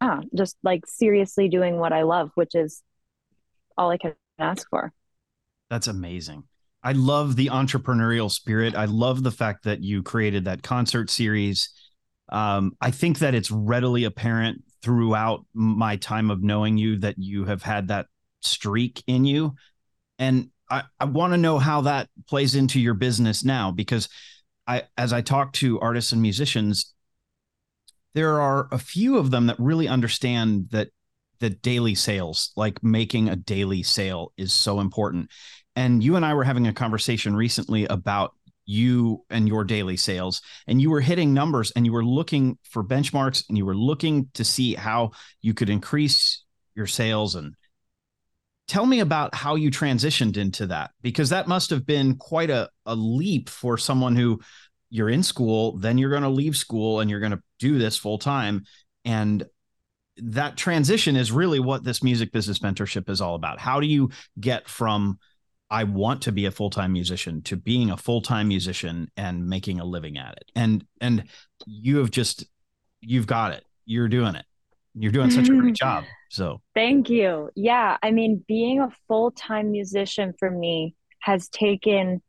yeah, 0.00 0.20
just 0.32 0.56
like 0.62 0.86
seriously 0.86 1.48
doing 1.48 1.78
what 1.78 1.92
I 1.92 2.02
love, 2.02 2.30
which 2.36 2.54
is 2.54 2.82
all 3.76 3.90
I 3.90 3.98
can 3.98 4.14
ask 4.38 4.68
for. 4.70 4.92
That's 5.68 5.88
amazing. 5.88 6.44
I 6.84 6.92
love 6.92 7.34
the 7.34 7.48
entrepreneurial 7.48 8.30
spirit. 8.30 8.76
I 8.76 8.84
love 8.84 9.24
the 9.24 9.32
fact 9.32 9.64
that 9.64 9.82
you 9.82 10.04
created 10.04 10.44
that 10.44 10.62
concert 10.62 11.10
series. 11.10 11.70
Um, 12.28 12.76
I 12.80 12.92
think 12.92 13.18
that 13.18 13.34
it's 13.34 13.50
readily 13.50 14.04
apparent 14.04 14.62
throughout 14.82 15.44
my 15.52 15.96
time 15.96 16.30
of 16.30 16.42
knowing 16.42 16.76
you 16.76 16.98
that 16.98 17.18
you 17.18 17.44
have 17.44 17.62
had 17.62 17.88
that 17.88 18.06
streak 18.40 19.02
in 19.06 19.24
you. 19.24 19.54
And 20.18 20.50
I, 20.70 20.84
I 20.98 21.06
want 21.06 21.32
to 21.32 21.38
know 21.38 21.58
how 21.58 21.82
that 21.82 22.08
plays 22.28 22.54
into 22.54 22.80
your 22.80 22.94
business 22.94 23.44
now 23.44 23.70
because 23.70 24.08
I 24.66 24.84
as 24.96 25.12
I 25.12 25.22
talk 25.22 25.52
to 25.54 25.80
artists 25.80 26.12
and 26.12 26.22
musicians, 26.22 26.94
there 28.14 28.40
are 28.40 28.68
a 28.70 28.78
few 28.78 29.16
of 29.18 29.30
them 29.30 29.46
that 29.46 29.58
really 29.58 29.88
understand 29.88 30.68
that 30.70 30.88
the 31.40 31.50
daily 31.50 31.94
sales, 31.94 32.52
like 32.56 32.82
making 32.82 33.28
a 33.28 33.36
daily 33.36 33.82
sale, 33.82 34.32
is 34.36 34.52
so 34.52 34.80
important. 34.80 35.30
And 35.76 36.02
you 36.02 36.16
and 36.16 36.24
I 36.26 36.34
were 36.34 36.44
having 36.44 36.66
a 36.66 36.72
conversation 36.72 37.36
recently 37.36 37.84
about 37.86 38.34
you 38.68 39.24
and 39.30 39.48
your 39.48 39.64
daily 39.64 39.96
sales. 39.96 40.42
And 40.66 40.80
you 40.80 40.90
were 40.90 41.00
hitting 41.00 41.32
numbers 41.32 41.70
and 41.70 41.86
you 41.86 41.92
were 41.92 42.04
looking 42.04 42.58
for 42.64 42.84
benchmarks 42.84 43.48
and 43.48 43.56
you 43.56 43.64
were 43.64 43.74
looking 43.74 44.28
to 44.34 44.44
see 44.44 44.74
how 44.74 45.12
you 45.40 45.54
could 45.54 45.70
increase 45.70 46.44
your 46.74 46.86
sales. 46.86 47.34
And 47.34 47.54
tell 48.68 48.84
me 48.84 49.00
about 49.00 49.34
how 49.34 49.54
you 49.54 49.70
transitioned 49.70 50.36
into 50.36 50.66
that 50.66 50.90
because 51.00 51.30
that 51.30 51.48
must 51.48 51.70
have 51.70 51.86
been 51.86 52.16
quite 52.16 52.50
a, 52.50 52.68
a 52.84 52.94
leap 52.94 53.48
for 53.48 53.78
someone 53.78 54.14
who 54.14 54.38
you're 54.90 55.10
in 55.10 55.22
school 55.22 55.76
then 55.78 55.98
you're 55.98 56.10
going 56.10 56.22
to 56.22 56.28
leave 56.28 56.56
school 56.56 57.00
and 57.00 57.10
you're 57.10 57.20
going 57.20 57.32
to 57.32 57.42
do 57.58 57.78
this 57.78 57.96
full 57.96 58.18
time. 58.18 58.64
And 59.04 59.44
that 60.18 60.58
transition 60.58 61.16
is 61.16 61.32
really 61.32 61.60
what 61.60 61.84
this 61.84 62.02
music 62.02 62.32
business 62.32 62.58
mentorship 62.58 63.08
is 63.08 63.22
all 63.22 63.34
about. 63.34 63.58
How 63.58 63.80
do 63.80 63.86
you 63.86 64.10
get 64.38 64.68
from 64.68 65.18
I 65.70 65.84
want 65.84 66.22
to 66.22 66.32
be 66.32 66.46
a 66.46 66.50
full-time 66.50 66.92
musician 66.92 67.42
to 67.42 67.56
being 67.56 67.90
a 67.90 67.96
full-time 67.96 68.48
musician 68.48 69.10
and 69.16 69.46
making 69.48 69.80
a 69.80 69.84
living 69.84 70.16
at 70.16 70.32
it. 70.36 70.50
And 70.54 70.84
and 71.00 71.24
you 71.66 71.98
have 71.98 72.10
just 72.10 72.46
you've 73.00 73.26
got 73.26 73.52
it. 73.52 73.64
You're 73.84 74.08
doing 74.08 74.34
it. 74.34 74.46
You're 74.94 75.12
doing 75.12 75.30
such 75.30 75.48
a 75.48 75.52
great 75.52 75.60
mm-hmm. 75.60 75.72
job. 75.74 76.04
So 76.30 76.60
Thank 76.74 77.10
you. 77.10 77.50
Yeah, 77.54 77.98
I 78.02 78.10
mean 78.10 78.44
being 78.48 78.80
a 78.80 78.90
full-time 79.06 79.70
musician 79.70 80.32
for 80.38 80.50
me 80.50 80.94
has 81.20 81.48
taken 81.48 82.22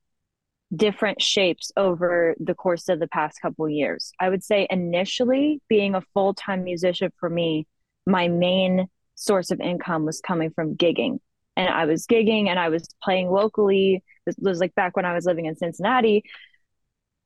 different 0.75 1.22
shapes 1.22 1.72
over 1.77 2.36
the 2.39 2.53
course 2.53 2.89
of 2.89 3.00
the 3.00 3.08
past 3.08 3.41
couple 3.41 3.67
years. 3.69 4.12
I 4.19 4.29
would 4.29 4.43
say 4.43 4.67
initially 4.69 5.62
being 5.67 5.96
a 5.96 6.01
full-time 6.13 6.63
musician 6.63 7.12
for 7.19 7.29
me, 7.29 7.67
my 8.05 8.27
main 8.27 8.88
source 9.15 9.50
of 9.50 9.60
income 9.60 10.05
was 10.05 10.22
coming 10.22 10.51
from 10.51 10.75
gigging 10.75 11.19
and 11.60 11.68
I 11.68 11.86
was 11.86 12.08
gigging 12.08 12.48
and 12.48 12.58
I 12.58 12.70
was 12.70 12.88
playing 13.04 13.30
locally. 13.30 14.01
This 14.25 14.38
was 14.39 14.60
like 14.62 14.74
back 14.75 14.96
when 14.96 15.04
I 15.04 15.13
was 15.13 15.25
living 15.25 15.46
in 15.46 15.58
Cincinnati. 15.58 16.24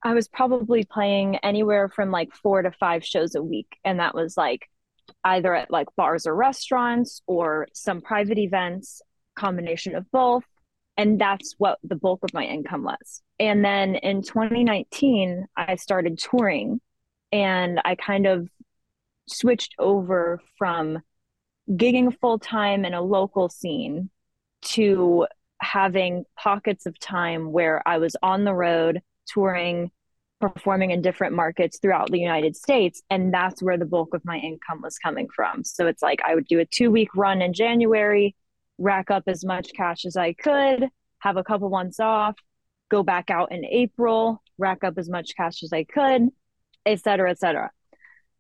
I 0.02 0.16
was 0.16 0.28
probably 0.28 0.84
playing 0.84 1.36
anywhere 1.38 1.88
from 1.88 2.10
like 2.10 2.34
four 2.34 2.64
to 2.64 2.72
five 2.72 3.06
shows 3.06 3.36
a 3.36 3.44
week. 3.44 3.78
And 3.86 4.00
that 4.00 4.16
was 4.16 4.36
like 4.36 4.68
either 5.24 5.54
at 5.54 5.70
like 5.70 5.88
bars 5.96 6.26
or 6.26 6.36
restaurants 6.36 7.22
or 7.28 7.68
some 7.74 8.02
private 8.02 8.40
events, 8.40 9.04
combination 9.36 9.96
of 9.96 10.10
both. 10.12 10.46
And 10.98 11.22
that's 11.22 11.54
what 11.60 11.78
the 11.84 11.96
bulk 11.96 12.22
of 12.24 12.34
my 12.34 12.44
income 12.44 12.84
was. 12.84 13.22
And 13.40 13.64
then 13.64 13.94
in 13.96 14.24
2019, 14.24 15.46
I 15.56 15.76
started 15.76 16.18
touring 16.18 16.82
and 17.32 17.80
I 17.86 17.94
kind 17.94 18.26
of 18.26 18.50
switched 19.28 19.76
over 19.78 20.42
from 20.58 21.04
gigging 21.70 22.18
full 22.20 22.40
time 22.40 22.84
in 22.84 22.96
a 22.96 23.02
local 23.02 23.48
scene 23.48 24.10
to 24.64 25.28
having 25.62 26.26
pockets 26.38 26.86
of 26.86 27.00
time 27.00 27.52
where 27.52 27.82
I 27.88 27.98
was 27.98 28.16
on 28.22 28.44
the 28.44 28.54
road 28.54 29.02
touring, 29.28 29.92
performing 30.42 30.92
in 30.92 31.02
different 31.02 31.36
markets 31.36 31.80
throughout 31.80 32.12
the 32.12 32.20
United 32.20 32.56
States. 32.56 33.02
And 33.10 33.34
that's 33.34 33.64
where 33.64 33.78
the 33.78 33.86
bulk 33.86 34.14
of 34.14 34.26
my 34.26 34.38
income 34.38 34.82
was 34.82 34.98
coming 34.98 35.30
from. 35.34 35.64
So 35.64 35.88
it's 35.88 36.02
like 36.02 36.20
I 36.26 36.36
would 36.36 36.48
do 36.48 36.60
a 36.60 36.66
two 36.66 36.92
week 36.92 37.16
run 37.16 37.42
in 37.42 37.54
January, 37.54 38.36
rack 38.78 39.10
up 39.10 39.24
as 39.28 39.46
much 39.46 39.72
cash 39.74 40.06
as 40.06 40.18
I 40.18 40.34
could, 40.34 40.90
have 41.20 41.38
a 41.38 41.44
couple 41.44 41.70
months 41.70 42.00
off, 42.00 42.36
go 42.90 43.04
back 43.04 43.30
out 43.30 43.52
in 43.52 43.64
April, 43.66 44.44
rack 44.58 44.84
up 44.84 44.98
as 44.98 45.10
much 45.10 45.36
cash 45.38 45.64
as 45.64 45.72
I 45.72 45.86
could, 45.86 46.30
et 46.86 47.00
cetera, 47.00 47.32
et 47.32 47.40
cetera. 47.40 47.72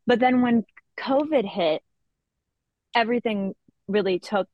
But 0.06 0.20
then 0.20 0.42
when 0.42 0.66
COVID 1.00 1.46
hit, 1.46 1.82
everything 2.94 3.56
really 3.88 4.20
took 4.20 4.48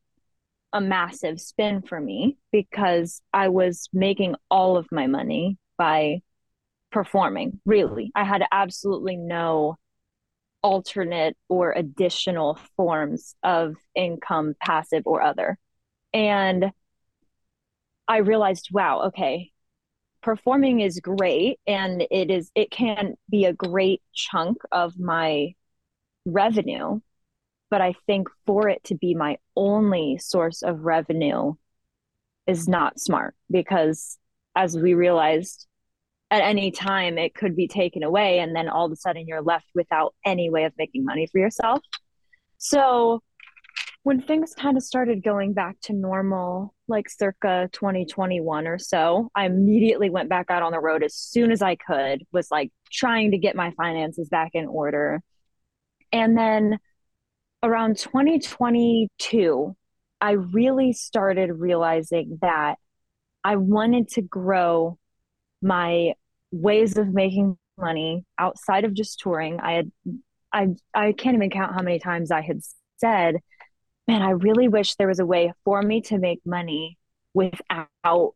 a 0.74 0.82
massive 0.82 1.40
spin 1.40 1.82
for 1.82 2.00
me 2.00 2.38
because 2.52 3.22
I 3.34 3.50
was 3.50 3.90
making 3.92 4.36
all 4.52 4.78
of 4.78 4.88
my 4.92 5.08
money 5.08 5.58
by 5.78 6.22
performing. 6.92 7.60
Really, 7.66 8.12
I 8.16 8.24
had 8.24 8.44
absolutely 8.52 9.18
no 9.18 9.78
alternate 10.62 11.38
or 11.48 11.72
additional 11.72 12.60
forms 12.76 13.36
of 13.44 13.76
income, 13.96 14.56
passive 14.62 15.04
or 15.06 15.22
other. 15.22 15.58
And 16.14 16.72
I 18.08 18.18
realized, 18.18 18.70
wow, 18.72 19.04
okay, 19.08 19.52
performing 20.22 20.82
is 20.82 21.00
great 21.00 21.60
and 21.66 22.06
it 22.12 22.30
is 22.30 22.52
it 22.56 22.72
can 22.72 23.16
be 23.30 23.46
a 23.46 23.54
great 23.54 24.02
chunk 24.14 24.58
of 24.72 25.00
my 25.00 25.54
revenue 26.26 27.00
but 27.70 27.82
I 27.82 27.94
think 28.08 28.28
for 28.46 28.68
it 28.68 28.84
to 28.86 28.96
be 28.96 29.16
my 29.16 29.38
only 29.56 30.18
source 30.18 30.62
of 30.62 30.82
revenue 30.82 31.54
is 32.48 32.68
not 32.68 33.00
smart 33.00 33.36
because 33.50 34.18
as 34.56 34.76
we 34.76 34.94
realized 34.94 35.68
at 36.32 36.42
any 36.42 36.72
time 36.72 37.18
it 37.18 37.36
could 37.36 37.56
be 37.56 37.68
taken 37.68 38.04
away 38.04 38.40
and 38.40 38.56
then 38.56 38.70
all 38.70 38.86
of 38.86 38.92
a 38.92 38.96
sudden 38.96 39.28
you're 39.28 39.42
left 39.42 39.68
without 39.76 40.14
any 40.26 40.50
way 40.50 40.64
of 40.64 40.74
making 40.78 41.06
money 41.06 41.28
for 41.28 41.40
yourself. 41.40 41.82
So 42.58 43.22
when 44.04 44.22
things 44.22 44.54
kind 44.54 44.78
of 44.78 44.84
started 44.84 45.24
going 45.24 45.54
back 45.54 45.80
to 45.82 45.94
normal, 45.94 46.74
like 46.88 47.10
circa 47.10 47.70
2021 47.74 48.68
or 48.68 48.80
so, 48.80 49.30
I 49.36 49.46
immediately 49.46 50.10
went 50.10 50.30
back 50.30 50.50
out 50.50 50.64
on 50.64 50.72
the 50.72 50.80
road 50.80 51.04
as 51.04 51.16
soon 51.16 51.52
as 51.52 51.62
I 51.62 51.76
could, 51.76 52.26
was 52.32 52.50
like 52.50 52.72
trying 52.92 53.32
to 53.32 53.38
get 53.38 53.56
my 53.56 53.72
finances 53.72 54.30
back 54.30 54.52
in 54.54 54.68
order. 54.68 55.22
And 56.12 56.38
then 56.38 56.80
around 57.64 57.98
2022, 57.98 59.76
I 60.22 60.32
really 60.32 60.94
started 60.94 61.52
realizing 61.52 62.40
that 62.42 62.76
I 63.44 63.56
wanted 63.56 64.10
to 64.10 64.22
grow 64.22 64.98
my 65.62 66.14
ways 66.52 66.98
of 66.98 67.14
making 67.14 67.58
money 67.78 68.26
outside 68.38 68.84
of 68.86 68.94
just 68.94 69.20
touring. 69.20 69.60
I 69.60 69.74
had 69.74 69.92
I 70.52 70.68
I 70.94 71.12
can't 71.14 71.36
even 71.36 71.50
count 71.50 71.74
how 71.74 71.82
many 71.82 72.00
times 72.00 72.32
I 72.32 72.42
had 72.42 72.62
said, 72.98 73.38
"Man, 74.08 74.22
I 74.22 74.32
really 74.32 74.68
wish 74.68 74.96
there 74.96 75.08
was 75.08 75.20
a 75.20 75.26
way 75.26 75.54
for 75.64 75.82
me 75.82 76.02
to 76.04 76.18
make 76.18 76.42
money 76.46 76.98
without 77.34 78.34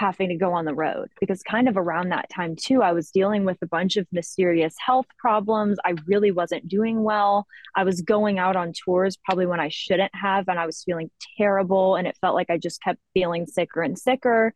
having 0.00 0.30
to 0.30 0.34
go 0.34 0.54
on 0.54 0.64
the 0.64 0.74
road 0.74 1.08
because 1.20 1.42
kind 1.42 1.68
of 1.68 1.76
around 1.76 2.08
that 2.08 2.30
time 2.30 2.56
too 2.56 2.80
i 2.80 2.90
was 2.90 3.10
dealing 3.10 3.44
with 3.44 3.58
a 3.60 3.66
bunch 3.66 3.98
of 3.98 4.06
mysterious 4.12 4.74
health 4.84 5.04
problems. 5.18 5.78
I 5.84 5.94
really 6.06 6.30
wasn't 6.30 6.66
doing 6.66 7.02
well. 7.02 7.46
I 7.76 7.84
was 7.84 8.00
going 8.00 8.38
out 8.38 8.56
on 8.56 8.72
tours 8.72 9.18
probably 9.22 9.44
when 9.44 9.60
i 9.60 9.68
shouldn't 9.68 10.14
have 10.14 10.48
and 10.48 10.58
i 10.58 10.64
was 10.64 10.82
feeling 10.82 11.10
terrible 11.36 11.96
and 11.96 12.06
it 12.08 12.16
felt 12.18 12.34
like 12.34 12.48
i 12.48 12.56
just 12.56 12.82
kept 12.82 12.98
feeling 13.12 13.44
sicker 13.46 13.82
and 13.82 13.98
sicker. 13.98 14.54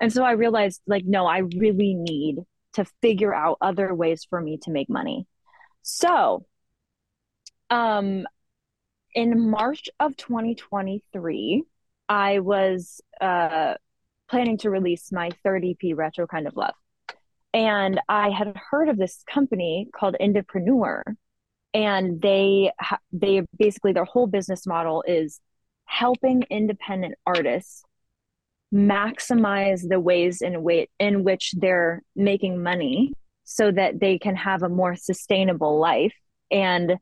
And 0.00 0.12
so 0.12 0.22
i 0.22 0.32
realized 0.32 0.80
like 0.86 1.04
no 1.04 1.26
i 1.26 1.38
really 1.38 1.94
need 1.94 2.36
to 2.74 2.84
figure 3.02 3.34
out 3.34 3.58
other 3.60 3.92
ways 3.92 4.24
for 4.30 4.40
me 4.40 4.58
to 4.62 4.70
make 4.70 4.88
money. 4.88 5.26
So 5.82 6.46
um 7.70 8.24
in 9.14 9.50
march 9.50 9.88
of 9.98 10.16
2023 10.16 11.64
i 12.08 12.38
was 12.38 13.00
uh 13.20 13.74
planning 14.28 14.58
to 14.58 14.70
release 14.70 15.12
my 15.12 15.30
third 15.42 15.64
EP, 15.64 15.96
Retro 15.96 16.26
Kind 16.26 16.46
of 16.46 16.56
Love. 16.56 16.74
And 17.54 18.00
I 18.08 18.30
had 18.30 18.54
heard 18.70 18.88
of 18.88 18.98
this 18.98 19.22
company 19.32 19.88
called 19.94 20.16
Indepreneur, 20.20 21.02
and 21.72 22.20
they 22.20 22.72
they 23.12 23.42
basically 23.58 23.92
their 23.92 24.04
whole 24.04 24.26
business 24.26 24.66
model 24.66 25.04
is 25.06 25.40
helping 25.86 26.42
independent 26.50 27.14
artists 27.26 27.82
maximize 28.74 29.88
the 29.88 30.00
ways 30.00 30.42
in 30.42 30.62
way 30.62 30.88
in 30.98 31.24
which 31.24 31.54
they're 31.56 32.02
making 32.14 32.62
money 32.62 33.12
so 33.44 33.70
that 33.70 34.00
they 34.00 34.18
can 34.18 34.34
have 34.34 34.62
a 34.62 34.68
more 34.68 34.96
sustainable 34.96 35.78
life 35.78 36.14
and 36.50 36.96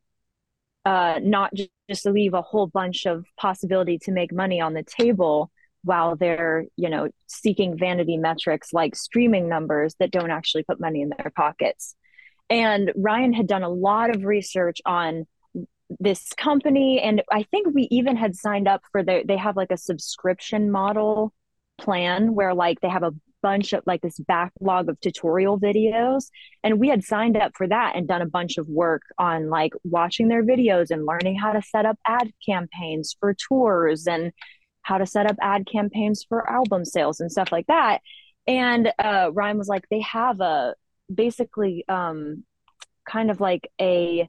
uh, 0.84 1.18
not 1.22 1.52
just, 1.54 1.70
just 1.88 2.06
leave 2.06 2.34
a 2.34 2.42
whole 2.42 2.66
bunch 2.66 3.06
of 3.06 3.24
possibility 3.38 3.98
to 3.98 4.12
make 4.12 4.32
money 4.32 4.60
on 4.60 4.74
the 4.74 4.82
table 4.82 5.50
while 5.84 6.16
they're 6.16 6.64
you 6.76 6.88
know 6.88 7.08
seeking 7.26 7.76
vanity 7.78 8.16
metrics 8.16 8.72
like 8.72 8.96
streaming 8.96 9.48
numbers 9.48 9.94
that 9.98 10.10
don't 10.10 10.30
actually 10.30 10.64
put 10.64 10.80
money 10.80 11.02
in 11.02 11.10
their 11.10 11.32
pockets. 11.34 11.94
And 12.50 12.92
ryan 12.96 13.32
had 13.32 13.46
done 13.46 13.62
a 13.62 13.68
lot 13.68 14.14
of 14.14 14.24
research 14.24 14.80
on 14.84 15.26
this 16.00 16.30
company 16.38 17.00
and 17.00 17.22
i 17.30 17.42
think 17.50 17.68
we 17.74 17.86
even 17.90 18.16
had 18.16 18.34
signed 18.34 18.66
up 18.66 18.80
for 18.90 19.02
their 19.02 19.22
they 19.22 19.36
have 19.36 19.54
like 19.54 19.70
a 19.70 19.76
subscription 19.76 20.70
model 20.70 21.32
plan 21.78 22.34
where 22.34 22.54
like 22.54 22.80
they 22.80 22.88
have 22.88 23.02
a 23.02 23.12
bunch 23.44 23.74
of 23.74 23.82
like 23.86 24.00
this 24.00 24.18
backlog 24.20 24.88
of 24.88 24.98
tutorial 25.00 25.60
videos. 25.60 26.30
And 26.62 26.80
we 26.80 26.88
had 26.88 27.04
signed 27.04 27.36
up 27.36 27.52
for 27.54 27.68
that 27.68 27.92
and 27.94 28.08
done 28.08 28.22
a 28.22 28.26
bunch 28.26 28.56
of 28.56 28.66
work 28.68 29.02
on 29.18 29.50
like 29.50 29.74
watching 29.84 30.28
their 30.28 30.42
videos 30.42 30.90
and 30.90 31.04
learning 31.04 31.36
how 31.36 31.52
to 31.52 31.60
set 31.60 31.84
up 31.84 31.98
ad 32.06 32.30
campaigns 32.48 33.14
for 33.20 33.34
tours 33.34 34.06
and 34.06 34.32
how 34.84 34.98
to 34.98 35.06
set 35.06 35.26
up 35.26 35.36
ad 35.40 35.66
campaigns 35.66 36.24
for 36.28 36.48
album 36.48 36.84
sales 36.84 37.18
and 37.20 37.32
stuff 37.32 37.50
like 37.50 37.66
that. 37.66 38.00
And 38.46 38.92
uh, 38.98 39.30
Ryan 39.32 39.58
was 39.58 39.68
like, 39.68 39.86
they 39.90 40.02
have 40.02 40.40
a 40.40 40.74
basically 41.12 41.84
um, 41.88 42.44
kind 43.08 43.30
of 43.30 43.40
like 43.40 43.68
a 43.80 44.28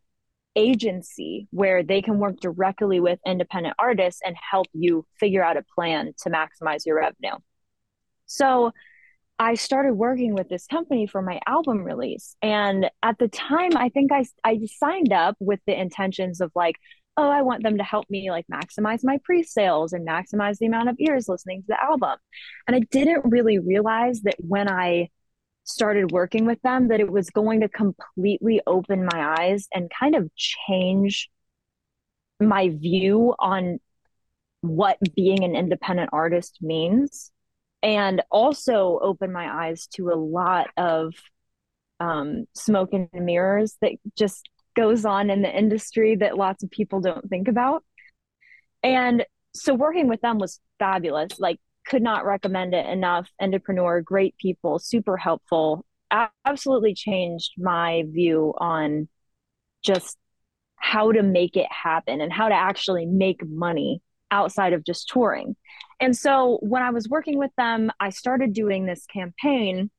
agency 0.56 1.48
where 1.52 1.84
they 1.84 2.02
can 2.02 2.18
work 2.18 2.40
directly 2.40 3.02
with 3.02 3.20
independent 3.26 3.76
artists 3.78 4.22
and 4.26 4.36
help 4.50 4.68
you 4.74 5.06
figure 5.20 5.44
out 5.44 5.58
a 5.58 5.66
plan 5.76 6.14
to 6.24 6.30
maximize 6.30 6.86
your 6.86 6.96
revenue. 6.96 7.38
So 8.26 8.72
I 9.38 9.56
started 9.56 9.96
working 9.96 10.34
with 10.34 10.48
this 10.48 10.66
company 10.66 11.08
for 11.08 11.22
my 11.22 11.42
album 11.46 11.84
release. 11.84 12.38
And 12.42 12.90
at 13.04 13.20
the 13.20 13.28
time, 13.28 13.76
I 13.76 13.90
think 13.90 14.14
I, 14.14 14.26
I 14.46 14.62
signed 14.78 15.12
up 15.12 15.36
with 15.42 15.60
the 15.68 15.78
intentions 15.78 16.40
of 16.40 16.54
like, 16.56 16.78
oh, 17.18 17.30
I 17.30 17.42
want 17.42 17.64
them 17.64 17.78
to 17.78 17.84
help 17.84 18.10
me 18.10 18.30
like 18.30 18.46
maximize 18.52 19.04
my 19.04 19.20
pre 19.24 19.44
sales 19.44 19.94
and 19.94 20.08
maximize 20.08 20.58
the 20.58 20.66
amount 20.66 20.90
of 20.90 20.98
ears 21.00 21.30
listening 21.30 21.62
to 21.62 21.68
the 21.70 21.84
album. 21.84 22.18
And 22.68 22.76
I 22.76 22.80
didn't 22.92 23.22
really 23.26 23.60
realize 23.60 24.22
that 24.22 24.36
when 24.40 24.70
I 24.70 25.10
started 25.64 26.12
working 26.12 26.46
with 26.46 26.62
them, 26.62 26.90
that 26.90 27.00
it 27.00 27.12
was 27.12 27.30
going 27.30 27.62
to 27.62 27.70
completely 27.70 28.62
open 28.68 29.06
my 29.06 29.36
eyes 29.40 29.68
and 29.74 29.90
kind 29.98 30.16
of 30.16 30.30
change 30.36 31.30
my 32.40 32.70
view 32.70 33.34
on 33.40 33.80
what 34.62 34.98
being 35.16 35.44
an 35.44 35.56
independent 35.56 36.10
artist 36.12 36.58
means 36.62 37.32
and 37.82 38.22
also 38.32 39.00
open 39.02 39.32
my 39.32 39.68
eyes 39.68 39.88
to 39.88 40.10
a 40.10 40.16
lot 40.16 40.68
of 40.76 41.14
um, 42.00 42.46
smoke 42.54 42.90
and 42.94 43.08
mirrors 43.14 43.78
that 43.82 43.94
just 44.18 44.50
goes 44.76 45.06
on 45.06 45.30
in 45.30 45.42
the 45.42 45.58
industry 45.58 46.16
that 46.18 46.38
lots 46.38 46.64
of 46.64 46.72
people 46.72 47.02
don't 47.02 47.30
think 47.30 47.48
about. 47.48 47.84
And 48.84 49.26
so 49.54 49.74
working 49.74 50.08
with 50.08 50.22
them 50.22 50.38
was 50.38 50.60
fabulous. 50.80 51.40
Like, 51.40 51.60
could 51.88 52.02
not 52.02 52.26
recommend 52.26 52.74
it 52.74 52.86
enough. 52.88 53.30
Indepreneur, 53.42 54.04
great 54.04 54.36
people, 54.38 54.80
super 54.80 55.18
helpful. 55.18 55.86
Absolutely 56.46 56.94
changed 56.94 57.52
my 57.58 58.04
view 58.08 58.54
on 58.58 59.08
just 59.84 60.18
how 60.78 61.12
to 61.12 61.24
make 61.24 61.56
it 61.56 61.68
happen 61.72 62.22
and 62.22 62.34
how 62.34 62.50
to 62.50 62.56
actually 62.56 63.06
make 63.06 63.46
money 63.48 64.02
outside 64.32 64.74
of 64.74 64.84
just 64.84 65.08
touring. 65.08 65.56
And 66.00 66.16
so 66.16 66.58
when 66.62 66.82
I 66.82 66.90
was 66.90 67.08
working 67.08 67.38
with 67.38 67.52
them, 67.58 67.92
I 68.00 68.10
started 68.10 68.54
doing 68.54 68.86
this 68.86 69.06
campaign 69.06 69.90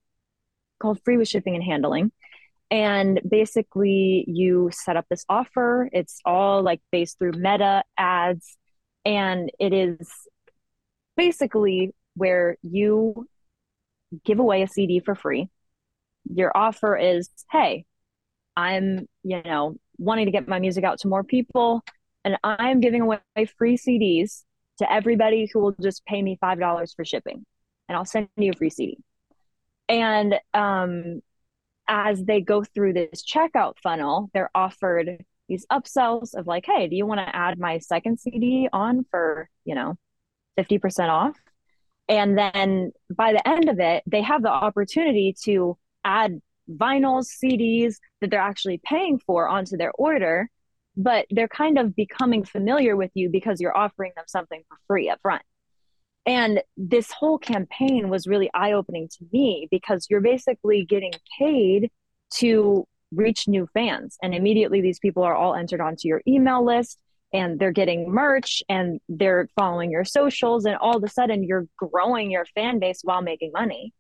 called 0.81 1.01
Free 1.05 1.17
with 1.17 1.29
Shipping 1.29 1.55
and 1.55 1.65
Handling. 1.65 2.13
And 2.71 3.21
basically, 3.29 4.25
you 4.27 4.71
set 4.73 4.97
up 4.97 5.07
this 5.09 5.25
offer. 5.29 5.89
It's 5.93 6.21
all 6.25 6.63
like 6.63 6.81
based 6.91 7.19
through 7.19 7.33
meta 7.33 7.83
ads. 7.97 8.57
And 9.05 9.51
it 9.61 9.73
is 9.73 10.11
basically 11.17 11.95
where 12.15 12.57
you 12.63 13.27
give 14.25 14.39
away 14.39 14.63
a 14.63 14.69
CD 14.69 15.01
for 15.01 15.15
free. 15.15 15.49
Your 16.33 16.57
offer 16.57 16.97
is 16.97 17.31
hey, 17.53 17.85
I'm, 18.57 19.07
you 19.23 19.43
know, 19.43 19.77
wanting 19.99 20.27
to 20.27 20.33
get 20.33 20.49
my 20.49 20.59
music 20.59 20.85
out 20.85 20.99
to 21.01 21.09
more 21.09 21.25
people 21.25 21.83
and 22.25 22.37
I'm 22.43 22.81
giving 22.81 23.03
away 23.03 23.21
free 23.57 23.77
CDs 23.77 24.43
to 24.79 24.93
everybody 24.93 25.49
who 25.53 25.61
will 25.61 25.77
just 25.81 26.05
pay 26.07 26.21
me 26.21 26.39
$5 26.43 26.97
for 26.97 27.05
shipping 27.05 27.45
and 27.89 27.97
I'll 27.97 28.05
send 28.05 28.29
you 28.37 28.51
a 28.51 28.57
free 28.57 28.71
CD. 28.71 28.99
And 29.89 30.35
um, 30.53 31.23
as 31.89 32.25
they 32.25 32.41
go 32.41 32.65
through 32.65 32.95
this 32.95 33.25
checkout 33.25 33.75
funnel, 33.83 34.31
they're 34.35 34.51
offered 34.55 35.25
these 35.49 35.67
upsells 35.71 36.35
of 36.35 36.47
like, 36.47 36.67
hey, 36.67 36.89
do 36.89 36.97
you 36.97 37.07
want 37.07 37.21
to 37.21 37.37
add 37.37 37.59
my 37.59 37.79
second 37.79 38.19
CD 38.19 38.69
on 38.73 39.05
for, 39.11 39.49
you 39.65 39.75
know, 39.75 39.95
50% 40.59 41.09
off? 41.09 41.37
And 42.09 42.37
then 42.37 42.93
by 43.15 43.33
the 43.33 43.47
end 43.47 43.69
of 43.69 43.81
it, 43.81 44.03
they 44.07 44.23
have 44.23 44.43
the 44.43 44.51
opportunity 44.51 45.35
to 45.45 45.77
add 46.05 46.41
vinyls, 46.71 47.29
CDs 47.43 47.97
that 48.21 48.31
they're 48.31 48.41
actually 48.41 48.81
paying 48.85 49.19
for 49.19 49.49
onto 49.49 49.77
their 49.77 49.93
order 49.93 50.49
but 50.97 51.27
they're 51.31 51.49
kind 51.49 51.79
of 51.79 51.95
becoming 51.95 52.45
familiar 52.45 52.97
with 52.97 53.11
you 53.15 53.29
because 53.29 53.61
you're 53.61 53.77
offering 53.77 54.13
them 54.17 54.25
something 54.27 54.63
for 54.69 54.79
free 54.87 55.11
up 55.11 55.21
front. 55.21 55.43
And 56.27 56.61
this 56.77 57.13
whole 57.13 57.39
campaign 57.39 58.09
was 58.09 58.27
really 58.27 58.51
eye 58.53 58.73
opening 58.73 59.09
to 59.09 59.27
me 59.33 59.69
because 59.71 60.09
you're 60.11 60.21
basically 60.21 60.85
getting 60.85 61.13
paid 61.39 61.91
to 62.35 62.87
reach 63.13 63.47
new 63.47 63.69
fans. 63.73 64.19
And 64.23 64.35
immediately 64.35 64.81
these 64.81 64.99
people 64.99 65.23
are 65.23 65.35
all 65.35 65.55
entered 65.55 65.81
onto 65.81 66.09
your 66.09 66.23
email 66.27 66.65
list 66.65 66.99
and 67.33 67.59
they're 67.59 67.73
getting 67.73 68.11
merch 68.11 68.63
and 68.69 69.01
they're 69.09 69.49
following 69.57 69.91
your 69.91 70.05
socials. 70.05 70.65
And 70.65 70.77
all 70.77 70.97
of 70.97 71.05
a 71.05 71.09
sudden 71.09 71.45
you're 71.45 71.69
growing 71.77 72.31
your 72.31 72.45
fan 72.47 72.81
base 72.81 73.01
while 73.03 73.23
making 73.23 73.53
money. 73.53 73.93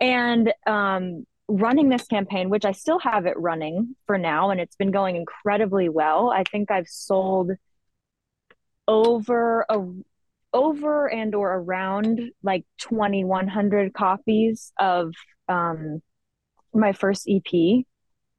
And 0.00 0.54
um, 0.66 1.26
running 1.46 1.90
this 1.90 2.06
campaign, 2.06 2.48
which 2.48 2.64
I 2.64 2.72
still 2.72 3.00
have 3.00 3.26
it 3.26 3.38
running 3.38 3.96
for 4.06 4.16
now, 4.16 4.50
and 4.50 4.60
it's 4.60 4.76
been 4.76 4.92
going 4.92 5.16
incredibly 5.16 5.90
well. 5.90 6.30
I 6.30 6.44
think 6.44 6.70
I've 6.70 6.88
sold 6.88 7.50
over 8.88 9.66
a 9.68 9.78
over 10.52 11.10
and 11.10 11.34
or 11.34 11.54
around 11.54 12.20
like 12.42 12.64
2100 12.78 13.92
copies 13.92 14.72
of 14.78 15.12
um, 15.48 16.02
my 16.74 16.92
first 16.92 17.28
ep 17.28 17.84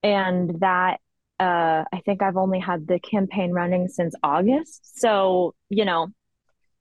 and 0.03 0.59
that 0.59 0.99
uh, 1.39 1.83
i 1.91 2.01
think 2.05 2.21
i've 2.21 2.37
only 2.37 2.59
had 2.59 2.87
the 2.87 2.99
campaign 2.99 3.51
running 3.51 3.87
since 3.87 4.13
august 4.23 4.99
so 4.99 5.53
you 5.69 5.85
know 5.85 6.07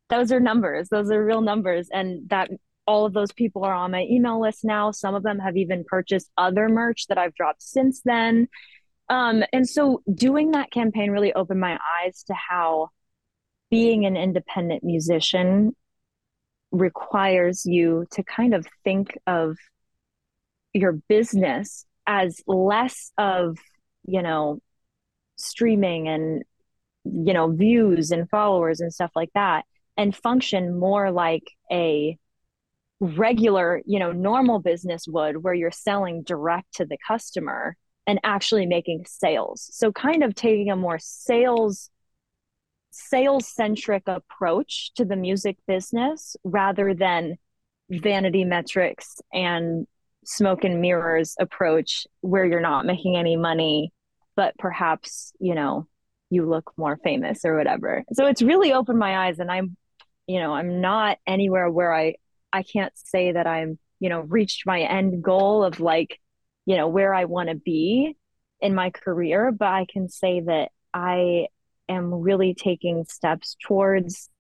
those 0.09 0.33
are 0.33 0.41
numbers 0.41 0.89
those 0.89 1.11
are 1.11 1.25
real 1.25 1.41
numbers 1.41 1.89
and 1.93 2.29
that 2.29 2.51
all 2.91 3.07
of 3.07 3.13
those 3.13 3.31
people 3.31 3.65
are 3.65 3.73
on 3.73 3.93
my 3.93 4.03
email 4.11 4.41
list 4.41 4.65
now. 4.65 4.91
Some 4.91 5.15
of 5.15 5.23
them 5.23 5.39
have 5.39 5.57
even 5.57 5.85
purchased 5.87 6.29
other 6.37 6.69
merch 6.69 7.07
that 7.07 7.19
I've 7.19 7.35
dropped 7.37 7.63
since 7.63 8.01
then. 8.05 8.49
Um, 9.09 9.45
and 9.53 9.69
so 9.69 10.03
doing 10.13 10.51
that 10.53 10.73
campaign 10.73 11.13
really 11.13 11.33
opened 11.33 11.61
my 11.61 11.79
eyes 12.03 12.25
to 12.25 12.35
how 12.35 12.89
being 13.71 14.07
an 14.07 14.17
independent 14.17 14.83
musician 14.83 15.75
requires 16.73 17.67
you 17.67 18.07
to 18.13 18.23
kind 18.23 18.55
of 18.55 18.67
think 18.85 19.19
of 19.27 19.57
your 20.73 20.93
business 21.09 21.85
as 22.07 22.41
less 22.47 23.13
of, 23.19 23.59
you 24.05 24.23
know, 24.23 24.61
streaming 25.37 26.09
and, 26.09 26.43
you 27.05 27.33
know, 27.33 27.51
views 27.51 28.11
and 28.11 28.29
followers 28.29 28.81
and 28.81 28.93
stuff 28.93 29.11
like 29.15 29.31
that, 29.35 29.65
and 29.97 30.15
function 30.15 30.79
more 30.79 31.11
like 31.11 31.45
a 31.73 32.17
regular, 33.01 33.81
you 33.87 33.99
know, 33.99 34.13
normal 34.13 34.61
business 34.61 35.07
would, 35.09 35.43
where 35.43 35.55
you're 35.55 35.71
selling 35.71 36.23
direct 36.23 36.75
to 36.75 36.85
the 36.85 36.99
customer 37.07 37.77
and 38.07 38.21
actually 38.23 38.67
making 38.67 39.05
sales. 39.07 39.69
So 39.73 39.91
kind 39.93 40.23
of 40.23 40.35
taking 40.35 40.71
a 40.71 40.77
more 40.77 40.99
sales 40.99 41.91
sales 43.09 43.47
centric 43.49 44.03
approach 44.07 44.93
to 44.95 45.05
the 45.05 45.17
music 45.17 45.57
business 45.67 46.37
rather 46.45 46.95
than 46.95 47.37
vanity 47.91 48.45
metrics 48.45 49.21
and 49.33 49.87
smoke 50.25 50.65
and 50.65 50.81
mirrors 50.81 51.35
approach 51.41 52.07
where 52.21 52.45
you're 52.45 52.61
not 52.61 52.87
making 52.87 53.17
any 53.17 53.37
money 53.37 53.93
but 54.37 54.57
perhaps 54.59 55.33
you 55.41 55.55
know 55.55 55.87
you 56.33 56.49
look 56.49 56.73
more 56.77 56.97
famous 57.03 57.45
or 57.45 57.57
whatever. 57.57 58.05
So 58.13 58.27
it's 58.27 58.41
really 58.41 58.73
opened 58.73 59.01
my 59.01 59.27
eyes 59.27 59.41
and 59.41 59.51
i'm 59.51 59.77
you 60.29 60.39
know 60.39 60.55
i'm 60.55 60.81
not 60.81 61.19
anywhere 61.27 61.69
where 61.69 61.93
i 61.93 62.15
I 62.53 62.63
can't 62.63 62.93
say 62.97 63.33
that 63.33 63.47
I'm, 63.47 63.79
you 63.99 64.09
know, 64.09 64.21
reached 64.21 64.67
my 64.67 64.81
end 64.81 65.23
goal 65.23 65.65
of 65.65 65.81
like, 65.81 66.19
you 66.67 66.77
know, 66.77 66.89
where 66.89 67.15
I 67.15 67.25
want 67.25 67.49
to 67.49 67.55
be 67.55 68.17
in 68.61 68.75
my 68.75 68.91
career, 68.91 69.53
but 69.53 69.69
I 69.69 69.87
can 69.91 70.09
say 70.09 70.41
that 70.41 70.71
I 70.93 71.47
am 71.91 72.13
really 72.15 72.55
taking 72.55 73.05
steps 73.05 73.57
towards 73.67 74.31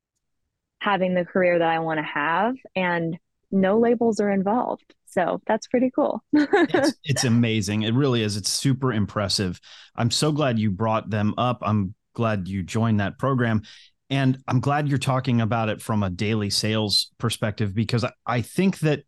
having 0.80 1.14
the 1.14 1.24
career 1.24 1.58
that 1.58 1.68
I 1.68 1.78
want 1.80 1.98
to 1.98 2.04
have 2.04 2.54
and 2.74 3.18
no 3.50 3.78
labels 3.78 4.20
are 4.20 4.30
involved. 4.30 4.94
So 5.06 5.40
that's 5.46 5.66
pretty 5.66 5.90
cool. 5.94 6.22
it's, 6.32 6.98
it's 7.04 7.24
amazing. 7.24 7.82
It 7.82 7.94
really 7.94 8.22
is. 8.22 8.36
It's 8.36 8.50
super 8.50 8.92
impressive. 8.92 9.60
I'm 9.96 10.10
so 10.10 10.32
glad 10.32 10.58
you 10.58 10.70
brought 10.70 11.10
them 11.10 11.34
up. 11.36 11.58
I'm 11.62 11.94
glad 12.14 12.48
you 12.48 12.62
joined 12.62 13.00
that 13.00 13.18
program. 13.18 13.62
And 14.08 14.38
I'm 14.48 14.60
glad 14.60 14.88
you're 14.88 14.98
talking 14.98 15.40
about 15.40 15.68
it 15.68 15.80
from 15.80 16.02
a 16.02 16.10
daily 16.10 16.50
sales 16.50 17.10
perspective 17.18 17.74
because 17.74 18.04
I 18.26 18.40
think 18.42 18.80
that, 18.80 19.04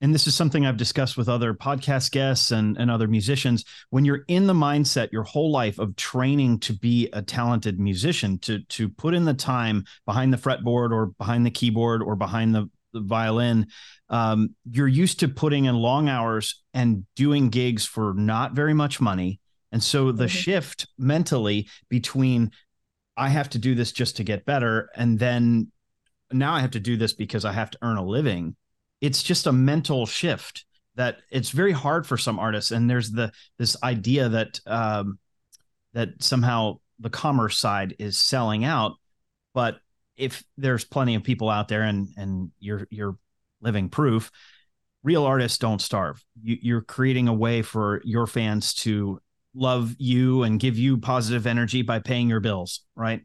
and 0.00 0.14
this 0.14 0.26
is 0.26 0.34
something 0.34 0.64
I've 0.64 0.76
discussed 0.76 1.16
with 1.16 1.28
other 1.28 1.52
podcast 1.52 2.10
guests 2.10 2.50
and, 2.50 2.76
and 2.78 2.90
other 2.90 3.06
musicians, 3.06 3.64
when 3.90 4.04
you're 4.04 4.24
in 4.28 4.46
the 4.46 4.54
mindset 4.54 5.12
your 5.12 5.24
whole 5.24 5.50
life 5.50 5.78
of 5.78 5.94
training 5.96 6.60
to 6.60 6.72
be 6.72 7.08
a 7.12 7.20
talented 7.20 7.78
musician, 7.78 8.38
to 8.40 8.60
to 8.64 8.88
put 8.88 9.14
in 9.14 9.24
the 9.24 9.34
time 9.34 9.84
behind 10.06 10.32
the 10.32 10.38
fretboard 10.38 10.90
or 10.90 11.06
behind 11.18 11.44
the 11.44 11.50
keyboard 11.50 12.02
or 12.02 12.16
behind 12.16 12.54
the, 12.54 12.70
the 12.92 13.00
violin, 13.00 13.66
um, 14.08 14.54
you're 14.70 14.88
used 14.88 15.20
to 15.20 15.28
putting 15.28 15.66
in 15.66 15.74
long 15.74 16.08
hours 16.08 16.62
and 16.72 17.04
doing 17.14 17.50
gigs 17.50 17.84
for 17.84 18.14
not 18.14 18.52
very 18.52 18.74
much 18.74 19.00
money. 19.00 19.40
And 19.72 19.82
so 19.82 20.12
the 20.12 20.24
mm-hmm. 20.24 20.28
shift 20.28 20.88
mentally 20.98 21.68
between 21.88 22.50
I 23.16 23.28
have 23.28 23.50
to 23.50 23.58
do 23.58 23.74
this 23.74 23.92
just 23.92 24.16
to 24.16 24.24
get 24.24 24.46
better. 24.46 24.88
And 24.96 25.18
then 25.18 25.70
now 26.32 26.54
I 26.54 26.60
have 26.60 26.70
to 26.70 26.80
do 26.80 26.96
this 26.96 27.12
because 27.12 27.44
I 27.44 27.52
have 27.52 27.70
to 27.72 27.78
earn 27.82 27.98
a 27.98 28.04
living. 28.04 28.56
It's 29.00 29.22
just 29.22 29.46
a 29.46 29.52
mental 29.52 30.06
shift 30.06 30.64
that 30.96 31.18
it's 31.30 31.50
very 31.50 31.72
hard 31.72 32.06
for 32.06 32.18
some 32.18 32.38
artists. 32.38 32.70
And 32.70 32.88
there's 32.88 33.10
the 33.10 33.32
this 33.58 33.76
idea 33.82 34.28
that 34.28 34.60
um, 34.66 35.18
that 35.94 36.22
somehow 36.22 36.78
the 36.98 37.10
commerce 37.10 37.58
side 37.58 37.96
is 37.98 38.18
selling 38.18 38.64
out. 38.64 38.92
But 39.54 39.78
if 40.16 40.44
there's 40.58 40.84
plenty 40.84 41.14
of 41.14 41.24
people 41.24 41.48
out 41.48 41.68
there 41.68 41.82
and 41.82 42.08
and 42.16 42.50
you're 42.58 42.86
you're 42.90 43.16
living 43.60 43.88
proof, 43.88 44.30
real 45.02 45.24
artists 45.24 45.58
don't 45.58 45.80
starve. 45.80 46.22
You, 46.42 46.58
you're 46.60 46.82
creating 46.82 47.28
a 47.28 47.34
way 47.34 47.62
for 47.62 48.02
your 48.04 48.26
fans 48.26 48.74
to 48.74 49.20
love 49.54 49.94
you 49.98 50.42
and 50.44 50.60
give 50.60 50.78
you 50.78 50.98
positive 50.98 51.46
energy 51.46 51.82
by 51.82 51.98
paying 51.98 52.28
your 52.28 52.40
bills, 52.40 52.82
right? 52.94 53.22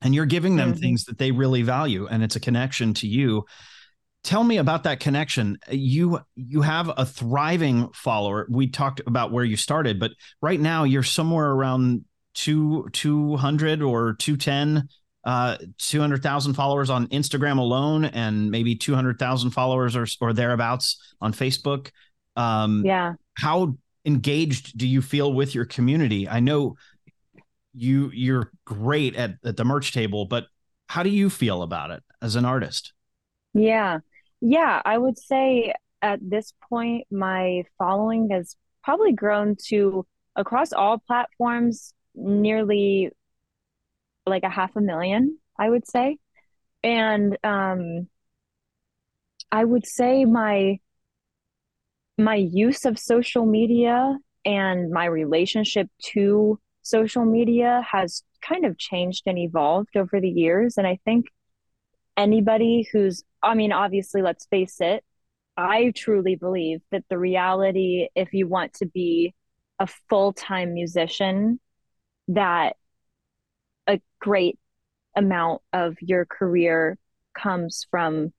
And 0.00 0.14
you're 0.14 0.26
giving 0.26 0.56
them 0.56 0.72
mm-hmm. 0.72 0.80
things 0.80 1.04
that 1.06 1.18
they 1.18 1.32
really 1.32 1.62
value, 1.62 2.06
and 2.06 2.22
it's 2.22 2.36
a 2.36 2.40
connection 2.40 2.94
to 2.94 3.08
you 3.08 3.44
tell 4.24 4.44
me 4.44 4.58
about 4.58 4.84
that 4.84 5.00
connection. 5.00 5.58
You 5.70 6.20
you 6.36 6.62
have 6.62 6.90
a 6.96 7.06
thriving 7.06 7.88
follower. 7.94 8.46
We 8.50 8.68
talked 8.68 9.00
about 9.06 9.32
where 9.32 9.44
you 9.44 9.56
started 9.56 9.98
but 9.98 10.12
right 10.42 10.60
now 10.60 10.84
you're 10.84 11.02
somewhere 11.02 11.50
around 11.50 12.04
two 12.34 12.88
200 12.92 13.82
or 13.82 14.14
210 14.14 14.88
uh 15.24 15.56
200,000 15.78 16.54
followers 16.54 16.90
on 16.90 17.08
Instagram 17.08 17.58
alone 17.58 18.04
and 18.04 18.50
maybe 18.50 18.76
200,000 18.76 19.50
followers 19.50 19.96
or 19.96 20.06
or 20.20 20.32
thereabouts 20.32 21.14
on 21.20 21.32
Facebook. 21.32 21.90
Um 22.36 22.84
yeah. 22.84 23.14
how 23.34 23.76
engaged 24.04 24.78
do 24.78 24.86
you 24.86 25.02
feel 25.02 25.32
with 25.32 25.54
your 25.54 25.64
community? 25.64 26.28
I 26.28 26.40
know 26.40 26.76
you 27.74 28.10
you're 28.12 28.50
great 28.64 29.16
at, 29.16 29.36
at 29.44 29.56
the 29.56 29.64
merch 29.64 29.92
table 29.92 30.24
but 30.26 30.46
how 30.88 31.02
do 31.02 31.10
you 31.10 31.30
feel 31.30 31.62
about 31.62 31.90
it 31.90 32.02
as 32.22 32.34
an 32.34 32.44
artist 32.44 32.92
yeah 33.58 33.98
yeah, 34.40 34.80
I 34.84 34.96
would 34.98 35.18
say 35.18 35.74
at 36.02 36.20
this 36.22 36.52
point, 36.68 37.06
my 37.10 37.64
following 37.76 38.30
has 38.30 38.56
probably 38.84 39.12
grown 39.12 39.56
to 39.66 40.06
across 40.36 40.72
all 40.72 40.98
platforms 40.98 41.92
nearly 42.14 43.10
like 44.26 44.44
a 44.44 44.48
half 44.48 44.76
a 44.76 44.80
million, 44.80 45.38
I 45.58 45.68
would 45.70 45.88
say. 45.88 46.18
And 46.84 47.36
um, 47.42 48.08
I 49.50 49.64
would 49.64 49.86
say 49.86 50.24
my 50.24 50.78
my 52.16 52.34
use 52.34 52.84
of 52.84 52.98
social 52.98 53.46
media 53.46 54.18
and 54.44 54.90
my 54.90 55.04
relationship 55.04 55.88
to 56.12 56.58
social 56.82 57.24
media 57.24 57.84
has 57.90 58.24
kind 58.40 58.64
of 58.64 58.76
changed 58.76 59.22
and 59.26 59.38
evolved 59.38 59.96
over 59.96 60.20
the 60.20 60.28
years. 60.28 60.78
And 60.78 60.86
I 60.86 60.98
think 61.04 61.26
anybody 62.18 62.86
who's 62.92 63.24
I 63.42 63.54
mean, 63.54 63.72
obviously, 63.72 64.20
let's 64.20 64.46
face 64.46 64.80
it, 64.80 65.04
I 65.56 65.92
truly 65.94 66.34
believe 66.36 66.80
that 66.90 67.04
the 67.08 67.18
reality, 67.18 68.08
if 68.14 68.32
you 68.34 68.48
want 68.48 68.74
to 68.74 68.86
be 68.86 69.34
a 69.78 69.86
full 70.08 70.32
time 70.32 70.74
musician, 70.74 71.60
that 72.28 72.76
a 73.86 74.00
great 74.20 74.58
amount 75.16 75.62
of 75.72 75.96
your 76.00 76.26
career 76.26 76.98
comes 77.36 77.86
from 77.90 78.32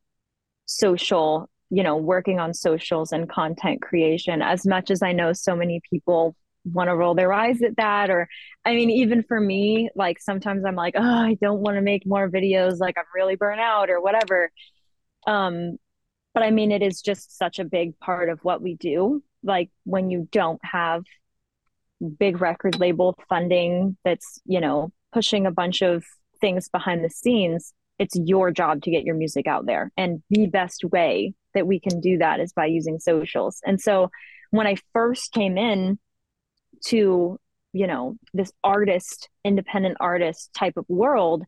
social, 0.65 1.49
you 1.69 1.83
know, 1.83 1.97
working 1.97 2.39
on 2.39 2.53
socials 2.53 3.11
and 3.11 3.29
content 3.29 3.81
creation. 3.81 4.41
As 4.41 4.65
much 4.65 4.91
as 4.91 5.01
I 5.01 5.13
know 5.13 5.33
so 5.33 5.55
many 5.55 5.81
people 5.89 6.35
want 6.65 6.89
to 6.89 6.95
roll 6.95 7.15
their 7.15 7.33
eyes 7.33 7.61
at 7.61 7.77
that, 7.77 8.09
or 8.09 8.27
I 8.65 8.75
mean, 8.75 8.89
even 8.89 9.23
for 9.23 9.39
me, 9.39 9.89
like 9.95 10.19
sometimes 10.19 10.65
I'm 10.65 10.75
like, 10.75 10.95
oh, 10.97 11.01
I 11.01 11.37
don't 11.41 11.61
want 11.61 11.75
to 11.75 11.81
make 11.81 12.05
more 12.05 12.29
videos, 12.29 12.79
like 12.79 12.97
I'm 12.97 13.05
really 13.15 13.35
burnt 13.35 13.61
out 13.61 13.89
or 13.89 14.01
whatever. 14.01 14.51
Um, 15.27 15.77
but 16.33 16.43
I 16.43 16.51
mean, 16.51 16.71
it 16.71 16.81
is 16.81 17.01
just 17.01 17.37
such 17.37 17.59
a 17.59 17.65
big 17.65 17.97
part 17.99 18.29
of 18.29 18.39
what 18.43 18.61
we 18.61 18.75
do. 18.75 19.23
Like 19.43 19.69
when 19.83 20.09
you 20.09 20.27
don't 20.31 20.59
have 20.63 21.03
big 22.17 22.39
record 22.41 22.79
label 22.79 23.17
funding 23.27 23.97
that's, 24.03 24.39
you 24.45 24.61
know, 24.61 24.91
pushing 25.11 25.45
a 25.45 25.51
bunch 25.51 25.81
of 25.81 26.03
things 26.39 26.69
behind 26.69 27.03
the 27.03 27.09
scenes, 27.09 27.73
it's 27.97 28.15
your 28.15 28.51
job 28.51 28.81
to 28.83 28.91
get 28.91 29.03
your 29.03 29.15
music 29.15 29.47
out 29.47 29.65
there. 29.65 29.91
And 29.97 30.23
the 30.29 30.47
best 30.47 30.83
way 30.85 31.33
that 31.53 31.67
we 31.67 31.79
can 31.79 31.99
do 31.99 32.19
that 32.19 32.39
is 32.39 32.53
by 32.53 32.65
using 32.67 32.99
socials. 32.99 33.59
And 33.65 33.81
so 33.81 34.09
when 34.51 34.67
I 34.67 34.77
first 34.93 35.33
came 35.33 35.57
in 35.57 35.99
to, 36.87 37.39
you 37.73 37.87
know, 37.87 38.15
this 38.33 38.51
artist, 38.63 39.29
independent 39.43 39.97
artist 39.99 40.51
type 40.53 40.77
of 40.77 40.85
world, 40.87 41.43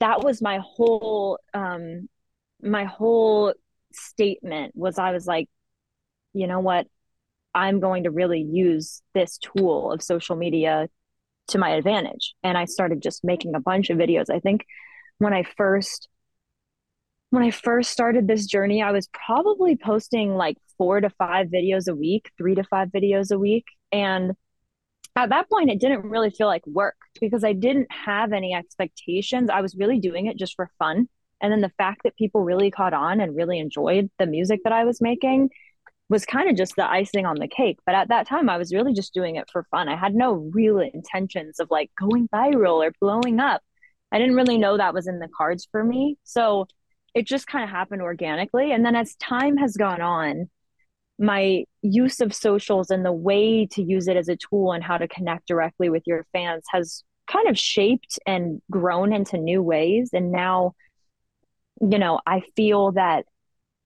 that 0.00 0.24
was 0.24 0.42
my 0.42 0.58
whole 0.62 1.38
um, 1.54 2.08
my 2.62 2.84
whole 2.84 3.54
statement 3.92 4.72
was 4.74 4.98
I 4.98 5.12
was 5.12 5.26
like, 5.26 5.48
you 6.32 6.46
know 6.46 6.60
what? 6.60 6.86
I'm 7.54 7.80
going 7.80 8.04
to 8.04 8.10
really 8.10 8.40
use 8.40 9.02
this 9.14 9.38
tool 9.38 9.92
of 9.92 10.02
social 10.02 10.36
media 10.36 10.88
to 11.48 11.58
my 11.58 11.70
advantage. 11.70 12.34
And 12.42 12.56
I 12.56 12.64
started 12.64 13.02
just 13.02 13.24
making 13.24 13.54
a 13.54 13.60
bunch 13.60 13.90
of 13.90 13.98
videos. 13.98 14.30
I 14.30 14.40
think 14.40 14.64
when 15.18 15.32
I 15.32 15.44
first 15.56 16.08
when 17.30 17.42
I 17.42 17.50
first 17.50 17.90
started 17.90 18.26
this 18.26 18.44
journey, 18.44 18.82
I 18.82 18.92
was 18.92 19.08
probably 19.08 19.74
posting 19.74 20.34
like 20.34 20.58
4 20.76 21.00
to 21.00 21.10
5 21.10 21.46
videos 21.46 21.88
a 21.88 21.94
week, 21.94 22.30
3 22.36 22.56
to 22.56 22.64
5 22.64 22.88
videos 22.88 23.32
a 23.32 23.38
week, 23.38 23.64
and 23.90 24.32
at 25.16 25.30
that 25.30 25.50
point 25.50 25.70
it 25.70 25.80
didn't 25.80 26.08
really 26.08 26.30
feel 26.30 26.46
like 26.46 26.66
work 26.66 26.96
because 27.20 27.44
I 27.44 27.52
didn't 27.52 27.88
have 27.90 28.32
any 28.32 28.54
expectations. 28.54 29.50
I 29.50 29.60
was 29.60 29.76
really 29.76 29.98
doing 29.98 30.26
it 30.26 30.38
just 30.38 30.54
for 30.56 30.70
fun. 30.78 31.08
And 31.40 31.52
then 31.52 31.60
the 31.60 31.72
fact 31.76 32.02
that 32.04 32.16
people 32.16 32.44
really 32.44 32.70
caught 32.70 32.94
on 32.94 33.20
and 33.20 33.36
really 33.36 33.58
enjoyed 33.58 34.10
the 34.18 34.26
music 34.26 34.60
that 34.64 34.72
I 34.72 34.84
was 34.84 35.00
making 35.00 35.50
was 36.08 36.24
kind 36.24 36.48
of 36.48 36.56
just 36.56 36.76
the 36.76 36.88
icing 36.88 37.26
on 37.26 37.36
the 37.36 37.48
cake. 37.48 37.78
But 37.84 37.94
at 37.94 38.08
that 38.08 38.28
time, 38.28 38.48
I 38.48 38.58
was 38.58 38.72
really 38.72 38.92
just 38.92 39.14
doing 39.14 39.36
it 39.36 39.48
for 39.50 39.66
fun. 39.70 39.88
I 39.88 39.96
had 39.96 40.14
no 40.14 40.34
real 40.34 40.78
intentions 40.78 41.58
of 41.58 41.68
like 41.70 41.90
going 41.98 42.28
viral 42.28 42.86
or 42.86 42.92
blowing 43.00 43.40
up. 43.40 43.62
I 44.12 44.18
didn't 44.18 44.36
really 44.36 44.58
know 44.58 44.76
that 44.76 44.94
was 44.94 45.08
in 45.08 45.18
the 45.18 45.28
cards 45.36 45.66
for 45.70 45.82
me. 45.82 46.18
So 46.22 46.66
it 47.14 47.26
just 47.26 47.46
kind 47.46 47.64
of 47.64 47.70
happened 47.70 48.02
organically. 48.02 48.72
And 48.72 48.84
then 48.84 48.94
as 48.94 49.16
time 49.16 49.56
has 49.56 49.76
gone 49.76 50.00
on, 50.00 50.50
my 51.18 51.64
use 51.82 52.20
of 52.20 52.34
socials 52.34 52.90
and 52.90 53.04
the 53.04 53.12
way 53.12 53.66
to 53.72 53.82
use 53.82 54.08
it 54.08 54.16
as 54.16 54.28
a 54.28 54.36
tool 54.36 54.72
and 54.72 54.82
how 54.82 54.98
to 54.98 55.08
connect 55.08 55.46
directly 55.46 55.88
with 55.88 56.02
your 56.06 56.26
fans 56.32 56.64
has 56.72 57.04
kind 57.26 57.48
of 57.48 57.58
shaped 57.58 58.18
and 58.26 58.60
grown 58.70 59.12
into 59.12 59.38
new 59.38 59.62
ways. 59.62 60.10
And 60.12 60.32
now 60.32 60.74
you 61.82 61.98
know, 61.98 62.20
I 62.26 62.42
feel 62.54 62.92
that 62.92 63.26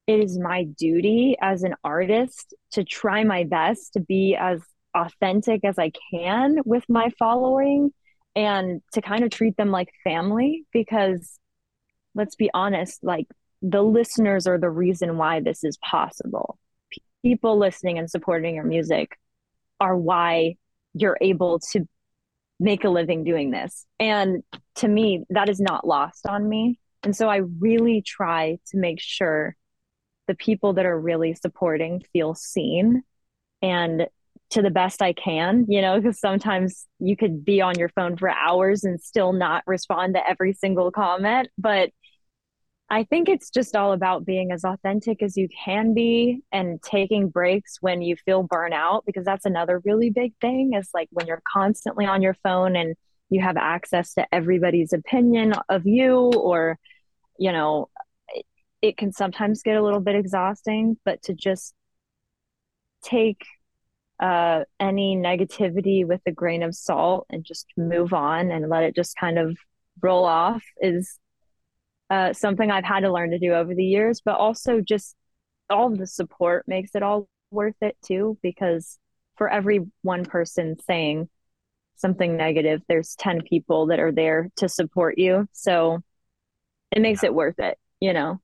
it 0.07 0.21
is 0.21 0.39
my 0.39 0.65
duty 0.65 1.37
as 1.41 1.63
an 1.63 1.75
artist 1.83 2.55
to 2.73 2.85
try 2.85 3.25
my 3.25 3.45
best 3.45 3.95
to 3.95 4.01
be 4.01 4.37
as 4.39 4.63
authentic 4.95 5.65
as 5.65 5.79
I 5.79 5.93
can 6.13 6.59
with 6.65 6.85
my 6.89 7.11
following 7.19 7.93
and 8.35 8.83
to 8.93 9.01
kind 9.01 9.25
of 9.25 9.31
treat 9.31 9.57
them 9.57 9.71
like 9.71 9.89
family 10.05 10.65
because 10.73 11.39
let's 12.15 12.35
be 12.35 12.51
honest, 12.55 13.03
like 13.03 13.27
the 13.63 13.83
listeners 13.83 14.47
are 14.47 14.59
the 14.59 14.71
reason 14.71 15.17
why 15.17 15.41
this 15.41 15.65
is 15.65 15.77
possible. 15.79 16.59
People 17.27 17.59
listening 17.59 17.99
and 17.99 18.09
supporting 18.09 18.55
your 18.55 18.63
music 18.63 19.19
are 19.81 19.97
why 19.97 20.55
you're 20.95 21.19
able 21.21 21.59
to 21.73 21.89
make 22.61 22.85
a 22.85 22.89
living 22.89 23.25
doing 23.25 23.51
this. 23.51 23.85
And 23.99 24.45
to 24.77 24.87
me, 24.87 25.25
that 25.31 25.49
is 25.49 25.59
not 25.59 25.85
lost 25.85 26.25
on 26.29 26.49
me. 26.49 26.79
And 27.03 27.17
so 27.17 27.29
I 27.29 27.39
really 27.59 28.01
try 28.01 28.61
to 28.69 28.79
make 28.79 29.01
sure 29.01 29.57
the 30.29 30.37
people 30.37 30.75
that 30.75 30.87
are 30.87 31.01
really 31.01 31.35
supporting 31.35 32.05
feel 32.13 32.37
seen 32.37 33.03
and 33.61 34.07
to 34.51 34.63
the 34.63 34.71
best 34.71 35.03
I 35.03 35.13
can, 35.13 35.67
you 35.69 35.83
know, 35.83 36.01
because 36.01 36.21
sometimes 36.21 36.87
you 37.01 37.17
could 37.17 37.45
be 37.45 37.61
on 37.61 37.77
your 37.77 37.89
phone 37.89 38.17
for 38.17 38.31
hours 38.31 38.85
and 38.85 39.01
still 39.01 39.33
not 39.33 39.65
respond 39.67 40.15
to 40.15 40.25
every 40.25 40.53
single 40.53 40.93
comment. 40.93 41.49
But 41.59 41.91
I 42.89 43.03
think 43.05 43.29
it's 43.29 43.51
just 43.51 43.75
all 43.75 43.93
about 43.93 44.25
being 44.25 44.53
as 44.53 44.65
authentic 44.65 45.23
as 45.23 45.37
you 45.37 45.49
can 45.65 45.93
be 45.93 46.43
and 46.53 46.81
taking 46.83 47.29
breaks 47.29 47.79
when 47.81 48.01
you 48.01 48.15
feel 48.17 48.47
burnout, 48.47 49.03
because 49.07 49.25
that's 49.25 49.45
another 49.45 49.83
really 49.85 50.11
big 50.11 50.33
thing 50.41 50.75
is 50.75 50.89
like 50.95 51.09
when 51.11 51.27
you're 51.27 51.43
constantly 51.53 52.07
on 52.07 52.23
your 52.23 52.35
phone 52.45 52.77
and 52.77 52.95
you 53.29 53.41
have 53.41 53.57
access 53.57 54.15
to 54.15 54.27
everybody's 54.33 54.93
opinion 54.93 55.53
of 55.69 55.85
you 55.85 56.15
or 56.15 56.79
you 57.39 57.53
know, 57.53 57.89
it, 58.29 58.47
it 58.81 58.97
can 58.97 59.13
sometimes 59.13 59.63
get 59.63 59.77
a 59.77 59.83
little 59.83 60.01
bit 60.01 60.17
exhausting, 60.17 60.97
but 61.05 61.23
to 61.23 61.35
just 61.35 61.75
take 63.03 63.45
uh, 64.21 64.65
any 64.81 65.17
negativity 65.17 66.07
with 66.07 66.21
a 66.27 66.33
grain 66.33 66.63
of 66.63 66.75
salt 66.75 67.27
and 67.31 67.45
just 67.45 67.67
move 67.77 68.13
on 68.13 68.51
and 68.51 68.69
let 68.69 68.85
it 68.85 68.95
just 68.95 69.17
kind 69.17 69.39
of 69.39 69.57
roll 70.01 70.25
off 70.25 70.63
is 70.81 71.19
uh, 72.11 72.33
something 72.33 72.71
I've 72.71 72.85
had 72.85 73.01
to 73.01 73.13
learn 73.13 73.31
to 73.31 73.39
do 73.39 73.53
over 73.53 73.75
the 73.75 73.85
years, 73.85 74.21
but 74.25 74.37
also 74.37 74.81
just 74.81 75.17
all 75.69 75.91
the 75.91 76.07
support 76.07 76.65
makes 76.67 76.95
it 76.95 77.03
all 77.03 77.29
worth 77.51 77.77
it 77.81 77.97
too, 78.05 78.39
because 78.43 78.99
for 79.37 79.49
every 79.49 79.81
one 80.03 80.25
person 80.25 80.77
saying 80.87 81.29
something 81.97 82.37
negative, 82.37 82.83
there's 82.89 83.15
10 83.17 83.43
people 83.43 83.87
that 83.87 83.99
are 83.99 84.13
there 84.13 84.51
to 84.57 84.69
support 84.69 85.19
you. 85.19 85.49
So 85.53 86.01
it 86.93 87.03
makes 87.03 87.23
yeah. 87.23 87.29
it 87.29 87.35
worth 87.35 87.59
it, 87.59 87.79
you 88.01 88.13
know. 88.13 88.41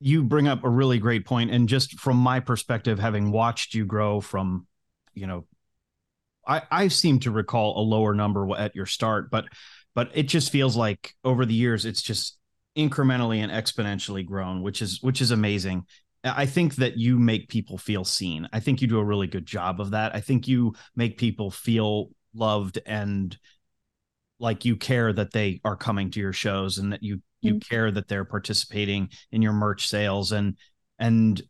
You 0.00 0.24
bring 0.24 0.48
up 0.48 0.64
a 0.64 0.70
really 0.70 0.98
great 0.98 1.24
point 1.24 1.50
and 1.50 1.68
just 1.68 2.00
from 2.00 2.16
my 2.16 2.40
perspective 2.40 2.98
having 2.98 3.30
watched 3.30 3.74
you 3.74 3.84
grow 3.84 4.20
from, 4.20 4.66
you 5.14 5.26
know, 5.26 5.46
I, 6.46 6.62
I 6.70 6.88
seem 6.88 7.20
to 7.20 7.30
recall 7.30 7.80
a 7.80 7.84
lower 7.84 8.14
number 8.14 8.56
at 8.56 8.74
your 8.74 8.86
start, 8.86 9.30
but 9.30 9.44
but 9.94 10.10
it 10.14 10.24
just 10.24 10.50
feels 10.50 10.76
like 10.76 11.14
over 11.22 11.44
the 11.44 11.54
years 11.54 11.84
it's 11.84 12.02
just 12.02 12.38
incrementally 12.76 13.38
and 13.38 13.52
exponentially 13.52 14.24
grown, 14.24 14.62
which 14.62 14.82
is 14.82 15.02
which 15.02 15.20
is 15.20 15.30
amazing. 15.30 15.84
I 16.24 16.46
think 16.46 16.76
that 16.76 16.96
you 16.96 17.18
make 17.18 17.48
people 17.48 17.78
feel 17.78 18.04
seen. 18.04 18.48
I 18.52 18.60
think 18.60 18.80
you 18.80 18.86
do 18.86 18.98
a 18.98 19.04
really 19.04 19.26
good 19.26 19.46
job 19.46 19.80
of 19.80 19.90
that. 19.90 20.14
I 20.14 20.20
think 20.20 20.46
you 20.46 20.74
make 20.94 21.18
people 21.18 21.50
feel 21.50 22.10
loved 22.34 22.78
and 22.86 23.36
like 24.38 24.64
you 24.64 24.76
care 24.76 25.12
that 25.12 25.32
they 25.32 25.60
are 25.64 25.76
coming 25.76 26.10
to 26.10 26.20
your 26.20 26.32
shows 26.32 26.78
and 26.78 26.92
that 26.92 27.02
you 27.02 27.22
you 27.40 27.54
mm-hmm. 27.54 27.58
care 27.58 27.90
that 27.90 28.08
they're 28.08 28.24
participating 28.24 29.10
in 29.30 29.42
your 29.42 29.52
merch 29.52 29.88
sales 29.88 30.32
and 30.32 30.56
and 30.98 31.42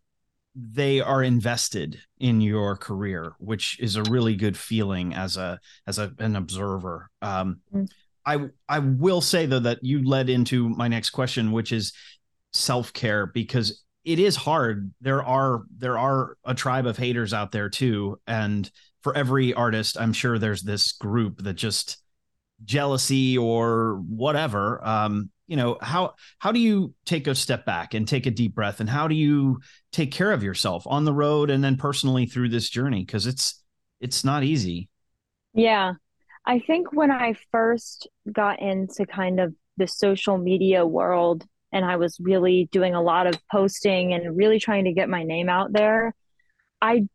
they 0.54 1.00
are 1.00 1.22
invested 1.22 1.98
in 2.18 2.40
your 2.40 2.76
career 2.76 3.32
which 3.38 3.78
is 3.80 3.96
a 3.96 4.02
really 4.04 4.36
good 4.36 4.56
feeling 4.56 5.14
as 5.14 5.36
a 5.36 5.58
as 5.86 5.98
a, 5.98 6.12
an 6.18 6.36
observer 6.36 7.10
um, 7.22 7.60
mm-hmm. 7.72 7.84
I 8.26 8.38
i 8.68 8.78
will 8.78 9.20
say 9.20 9.46
though 9.46 9.58
that 9.58 9.78
you 9.82 10.06
led 10.06 10.28
into 10.28 10.68
my 10.68 10.88
next 10.88 11.10
question 11.10 11.52
which 11.52 11.72
is 11.72 11.92
self-care 12.52 13.26
because 13.26 13.82
it 14.04 14.18
is 14.18 14.36
hard. 14.36 14.92
There 15.00 15.22
are 15.22 15.62
there 15.76 15.98
are 15.98 16.36
a 16.44 16.54
tribe 16.54 16.86
of 16.86 16.96
haters 16.96 17.32
out 17.32 17.52
there 17.52 17.68
too. 17.68 18.18
And 18.26 18.70
for 19.02 19.16
every 19.16 19.52
artist 19.52 19.96
i'm 19.98 20.12
sure 20.12 20.38
there's 20.38 20.62
this 20.62 20.92
group 20.92 21.42
that 21.42 21.54
just 21.54 21.98
jealousy 22.64 23.38
or 23.38 24.02
whatever. 24.08 24.84
Um 24.86 25.30
you 25.46 25.56
know 25.56 25.76
how 25.80 26.14
how 26.38 26.52
do 26.52 26.60
you 26.60 26.94
take 27.04 27.26
a 27.26 27.34
step 27.34 27.66
back 27.66 27.94
and 27.94 28.06
take 28.08 28.26
a 28.26 28.30
deep 28.30 28.54
breath? 28.54 28.80
And 28.80 28.88
how 28.88 29.06
do 29.06 29.14
you 29.14 29.60
take 29.92 30.10
care 30.10 30.32
of 30.32 30.42
yourself 30.42 30.84
on 30.86 31.04
the 31.04 31.12
road 31.12 31.50
and 31.50 31.62
then 31.62 31.76
personally 31.76 32.26
through 32.26 32.48
this 32.48 32.70
journey? 32.70 33.04
Because 33.04 33.26
it's 33.26 33.62
it's 34.00 34.24
not 34.24 34.44
easy. 34.44 34.88
Yeah 35.54 35.94
i 36.46 36.58
think 36.58 36.92
when 36.92 37.10
i 37.10 37.34
first 37.50 38.08
got 38.30 38.60
into 38.60 39.06
kind 39.06 39.40
of 39.40 39.54
the 39.76 39.86
social 39.86 40.38
media 40.38 40.86
world 40.86 41.44
and 41.72 41.84
i 41.84 41.96
was 41.96 42.18
really 42.20 42.68
doing 42.72 42.94
a 42.94 43.02
lot 43.02 43.26
of 43.26 43.38
posting 43.50 44.12
and 44.12 44.36
really 44.36 44.58
trying 44.58 44.84
to 44.84 44.92
get 44.92 45.08
my 45.08 45.22
name 45.22 45.48
out 45.48 45.72
there 45.72 46.14
i 46.80 47.06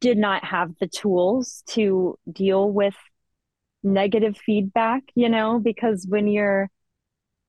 did 0.00 0.16
not 0.16 0.44
have 0.44 0.70
the 0.80 0.86
tools 0.86 1.62
to 1.66 2.16
deal 2.30 2.70
with 2.70 2.94
negative 3.82 4.36
feedback 4.36 5.02
you 5.14 5.28
know 5.28 5.58
because 5.58 6.06
when 6.08 6.26
you're 6.26 6.68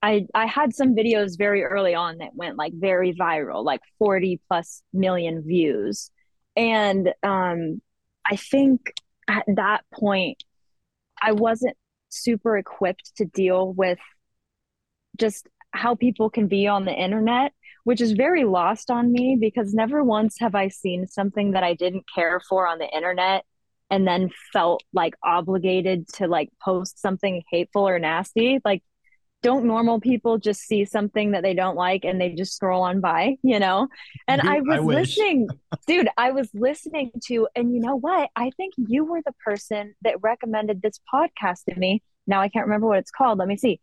I 0.01 0.27
I 0.34 0.45
had 0.45 0.73
some 0.73 0.95
videos 0.95 1.38
very 1.38 1.63
early 1.63 1.93
on 1.93 2.19
that 2.19 2.36
went 2.36 2.58
like 2.58 2.73
very 2.73 3.13
viral, 3.13 3.63
like 3.63 3.82
40 3.97 4.39
plus 4.47 4.82
million 4.93 5.43
views. 5.43 6.12
And 6.55 7.13
um 7.23 7.82
I 8.25 8.36
think 8.36 8.93
at 9.27 9.45
that 9.55 9.84
point 9.93 10.43
I 11.21 11.34
wasn't 11.34 11.77
super 12.10 12.58
equipped 12.58 13.15
to 13.17 13.25
deal 13.25 13.71
with 13.73 13.99
just 15.17 15.47
how 15.71 15.95
people 15.95 16.29
can 16.29 16.47
be 16.47 16.67
on 16.67 16.86
the 16.86 16.93
internet, 16.93 17.53
which 17.84 18.01
is 18.01 18.13
very 18.13 18.43
lost 18.43 18.89
on 18.89 19.12
me 19.12 19.38
because 19.39 19.73
never 19.73 20.03
once 20.03 20.38
have 20.39 20.55
I 20.55 20.69
seen 20.69 21.08
something 21.08 21.51
that 21.51 21.63
I 21.63 21.73
didn't 21.75 22.05
care 22.13 22.39
for 22.39 22.67
on 22.67 22.79
the 22.79 22.89
internet 22.89 23.45
and 23.91 24.08
then 24.08 24.29
felt 24.53 24.84
like 24.93 25.15
obligated 25.23 26.08
to 26.15 26.27
like 26.27 26.49
post 26.62 26.99
something 26.99 27.43
hateful 27.49 27.88
or 27.88 27.99
nasty. 27.99 28.60
Like 28.63 28.84
don't 29.41 29.65
normal 29.65 29.99
people 29.99 30.38
just 30.38 30.62
see 30.62 30.86
something 30.86 31.32
that 31.32 31.43
they 31.43 31.54
don't 31.54 31.75
like 31.75 32.04
and 32.04 32.19
they 32.19 32.30
just 32.30 32.56
scroll 32.56 32.84
on 32.84 32.99
by, 32.99 33.38
you 33.41 33.60
know? 33.60 33.88
And 34.28 34.41
dude, 34.41 34.52
I 34.52 34.60
was 34.60 34.80
I 34.80 34.82
listening, 34.82 35.47
dude, 35.88 36.10
I 36.17 36.32
was 36.32 36.49
listening 36.54 37.12
to, 37.25 37.47
and 37.56 37.73
you 37.73 37.80
know 37.80 37.95
what? 37.95 38.30
I 38.36 38.52
think 38.58 38.73
you 38.78 39.06
were 39.06 39.21
the 39.25 39.34
person 39.43 39.95
that 40.02 40.21
recommended 40.21 40.82
this 40.82 40.99
podcast 41.13 41.65
to 41.69 41.75
me. 41.75 42.04
Now 42.28 42.41
I 42.41 42.49
can't 42.49 42.65
remember 42.65 42.88
what 42.88 42.99
it's 42.99 43.12
called. 43.12 43.39
Let 43.39 43.47
me 43.47 43.58
see. 43.58 43.80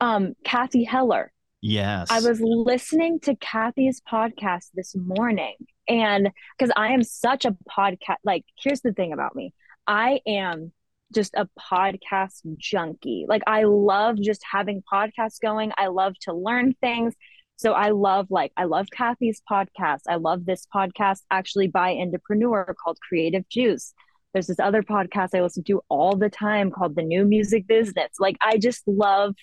Um, 0.00 0.34
Cathy 0.44 0.84
Heller. 0.84 1.32
Yes. 1.60 2.08
I 2.10 2.20
was 2.20 2.40
listening 2.40 3.20
to 3.20 3.36
Cathy's 3.36 4.00
podcast 4.00 4.68
this 4.74 4.94
morning. 4.94 5.54
And 5.88 6.30
because 6.58 6.72
I 6.76 6.88
am 6.88 7.02
such 7.02 7.44
a 7.44 7.56
podcast, 7.70 8.16
like, 8.24 8.44
here's 8.62 8.80
the 8.80 8.92
thing 8.92 9.12
about 9.12 9.36
me 9.36 9.52
I 9.86 10.20
am 10.26 10.72
just 11.14 11.34
a 11.34 11.48
podcast 11.58 12.40
junkie. 12.56 13.26
Like 13.28 13.42
I 13.46 13.64
love 13.64 14.20
just 14.20 14.42
having 14.50 14.82
podcasts 14.92 15.40
going. 15.40 15.72
I 15.78 15.86
love 15.86 16.14
to 16.22 16.32
learn 16.32 16.74
things. 16.80 17.14
So 17.56 17.72
I 17.72 17.90
love 17.90 18.26
like 18.30 18.52
I 18.56 18.64
love 18.64 18.86
Cathy's 18.92 19.40
podcast. 19.50 20.00
I 20.08 20.16
love 20.16 20.44
this 20.44 20.66
podcast 20.74 21.20
actually 21.30 21.68
by 21.68 21.94
Indepreneur 21.94 22.74
called 22.82 22.98
Creative 23.00 23.48
Juice. 23.48 23.94
There's 24.32 24.48
this 24.48 24.58
other 24.58 24.82
podcast 24.82 25.30
I 25.34 25.42
listen 25.42 25.62
to 25.64 25.80
all 25.88 26.16
the 26.16 26.28
time 26.28 26.72
called 26.72 26.96
The 26.96 27.02
New 27.02 27.24
Music 27.24 27.66
Business. 27.68 28.10
Like 28.18 28.36
I 28.40 28.58
just 28.58 28.82
love 28.86 29.36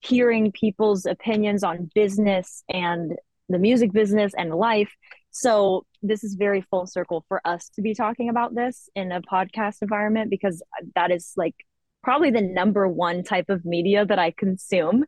hearing 0.00 0.52
people's 0.52 1.06
opinions 1.06 1.64
on 1.64 1.90
business 1.94 2.62
and 2.68 3.16
the 3.48 3.58
music 3.58 3.92
business 3.92 4.32
and 4.36 4.54
life. 4.54 4.92
So 5.38 5.84
this 6.02 6.24
is 6.24 6.34
very 6.34 6.62
full 6.62 6.86
circle 6.86 7.22
for 7.28 7.46
us 7.46 7.68
to 7.74 7.82
be 7.82 7.94
talking 7.94 8.30
about 8.30 8.54
this 8.54 8.88
in 8.94 9.12
a 9.12 9.20
podcast 9.20 9.82
environment 9.82 10.30
because 10.30 10.62
that 10.94 11.10
is 11.10 11.34
like 11.36 11.54
probably 12.02 12.30
the 12.30 12.40
number 12.40 12.88
one 12.88 13.22
type 13.22 13.50
of 13.50 13.62
media 13.66 14.06
that 14.06 14.18
I 14.18 14.30
consume. 14.30 15.04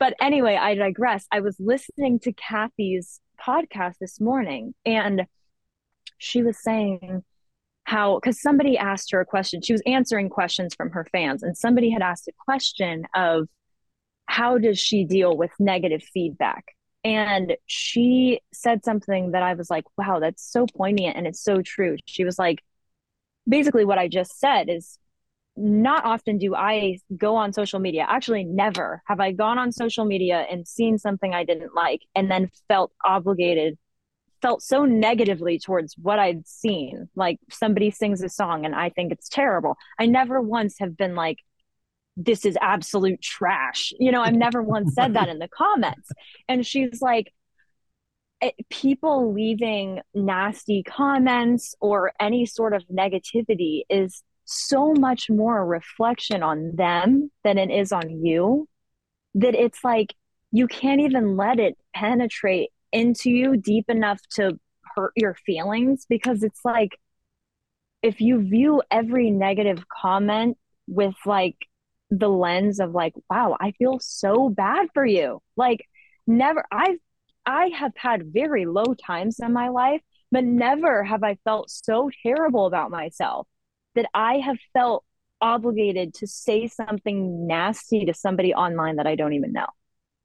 But 0.00 0.14
anyway, 0.20 0.56
I 0.56 0.74
digress. 0.74 1.28
I 1.30 1.38
was 1.38 1.54
listening 1.60 2.18
to 2.20 2.32
Cathy's 2.32 3.20
podcast 3.40 3.98
this 4.00 4.20
morning 4.20 4.74
and 4.84 5.26
she 6.18 6.42
was 6.42 6.60
saying 6.60 7.22
how 7.84 8.18
because 8.18 8.42
somebody 8.42 8.76
asked 8.76 9.12
her 9.12 9.20
a 9.20 9.24
question 9.24 9.62
she 9.62 9.72
was 9.72 9.82
answering 9.86 10.28
questions 10.28 10.74
from 10.74 10.90
her 10.90 11.06
fans 11.12 11.44
and 11.44 11.56
somebody 11.56 11.88
had 11.88 12.02
asked 12.02 12.26
a 12.26 12.32
question 12.44 13.06
of 13.14 13.46
how 14.26 14.58
does 14.58 14.76
she 14.76 15.04
deal 15.04 15.36
with 15.36 15.52
negative 15.60 16.02
feedback 16.02 16.64
and 17.14 17.56
she 17.66 18.40
said 18.52 18.84
something 18.84 19.32
that 19.32 19.42
I 19.42 19.54
was 19.54 19.70
like, 19.70 19.84
wow, 19.96 20.18
that's 20.20 20.44
so 20.50 20.66
poignant 20.66 21.16
and 21.16 21.26
it's 21.26 21.42
so 21.42 21.62
true. 21.62 21.96
She 22.06 22.24
was 22.24 22.38
like, 22.38 22.62
basically, 23.48 23.84
what 23.84 23.98
I 23.98 24.08
just 24.08 24.38
said 24.38 24.68
is 24.68 24.98
not 25.56 26.04
often 26.04 26.38
do 26.38 26.54
I 26.54 26.98
go 27.16 27.36
on 27.36 27.52
social 27.52 27.80
media. 27.80 28.06
Actually, 28.08 28.44
never 28.44 29.02
have 29.06 29.20
I 29.20 29.32
gone 29.32 29.58
on 29.58 29.72
social 29.72 30.04
media 30.04 30.46
and 30.50 30.66
seen 30.66 30.98
something 30.98 31.34
I 31.34 31.44
didn't 31.44 31.74
like 31.74 32.02
and 32.14 32.30
then 32.30 32.50
felt 32.68 32.92
obligated, 33.04 33.76
felt 34.40 34.62
so 34.62 34.84
negatively 34.84 35.58
towards 35.58 35.96
what 35.98 36.18
I'd 36.18 36.46
seen. 36.46 37.08
Like 37.16 37.38
somebody 37.50 37.90
sings 37.90 38.22
a 38.22 38.28
song 38.28 38.64
and 38.64 38.74
I 38.74 38.90
think 38.90 39.12
it's 39.12 39.28
terrible. 39.28 39.76
I 39.98 40.06
never 40.06 40.40
once 40.40 40.78
have 40.78 40.96
been 40.96 41.16
like, 41.16 41.38
this 42.18 42.44
is 42.44 42.58
absolute 42.60 43.22
trash. 43.22 43.92
You 43.98 44.10
know, 44.10 44.20
I've 44.20 44.34
never 44.34 44.62
once 44.62 44.94
said 44.94 45.14
that 45.14 45.28
in 45.28 45.38
the 45.38 45.48
comments. 45.48 46.10
And 46.48 46.66
she's 46.66 47.00
like, 47.00 47.32
eh, 48.42 48.50
people 48.70 49.32
leaving 49.32 50.00
nasty 50.14 50.82
comments 50.82 51.76
or 51.80 52.12
any 52.20 52.44
sort 52.44 52.74
of 52.74 52.82
negativity 52.88 53.82
is 53.88 54.22
so 54.44 54.92
much 54.94 55.30
more 55.30 55.58
a 55.58 55.64
reflection 55.64 56.42
on 56.42 56.74
them 56.74 57.30
than 57.44 57.56
it 57.56 57.70
is 57.70 57.92
on 57.92 58.24
you 58.24 58.66
that 59.34 59.54
it's 59.54 59.84
like 59.84 60.14
you 60.50 60.66
can't 60.66 61.00
even 61.00 61.36
let 61.36 61.60
it 61.60 61.76
penetrate 61.94 62.70
into 62.90 63.30
you 63.30 63.56
deep 63.56 63.84
enough 63.88 64.20
to 64.30 64.58
hurt 64.96 65.12
your 65.14 65.34
feelings 65.46 66.06
because 66.08 66.42
it's 66.42 66.60
like 66.64 66.98
if 68.02 68.20
you 68.20 68.40
view 68.40 68.82
every 68.90 69.30
negative 69.30 69.84
comment 69.88 70.56
with 70.88 71.14
like 71.26 71.67
the 72.10 72.28
lens 72.28 72.80
of 72.80 72.92
like, 72.92 73.14
wow, 73.30 73.56
I 73.60 73.72
feel 73.72 73.98
so 74.00 74.48
bad 74.48 74.88
for 74.94 75.04
you. 75.04 75.40
Like 75.56 75.86
never 76.26 76.64
I've 76.70 76.98
I 77.46 77.68
have 77.68 77.92
had 77.96 78.32
very 78.32 78.66
low 78.66 78.94
times 78.94 79.40
in 79.40 79.52
my 79.52 79.68
life, 79.68 80.02
but 80.30 80.44
never 80.44 81.02
have 81.02 81.22
I 81.22 81.38
felt 81.44 81.70
so 81.70 82.10
terrible 82.22 82.66
about 82.66 82.90
myself 82.90 83.46
that 83.94 84.06
I 84.12 84.38
have 84.38 84.58
felt 84.74 85.04
obligated 85.40 86.14
to 86.14 86.26
say 86.26 86.66
something 86.66 87.46
nasty 87.46 88.04
to 88.04 88.12
somebody 88.12 88.52
online 88.52 88.96
that 88.96 89.06
I 89.06 89.14
don't 89.14 89.32
even 89.32 89.52
know. 89.52 89.66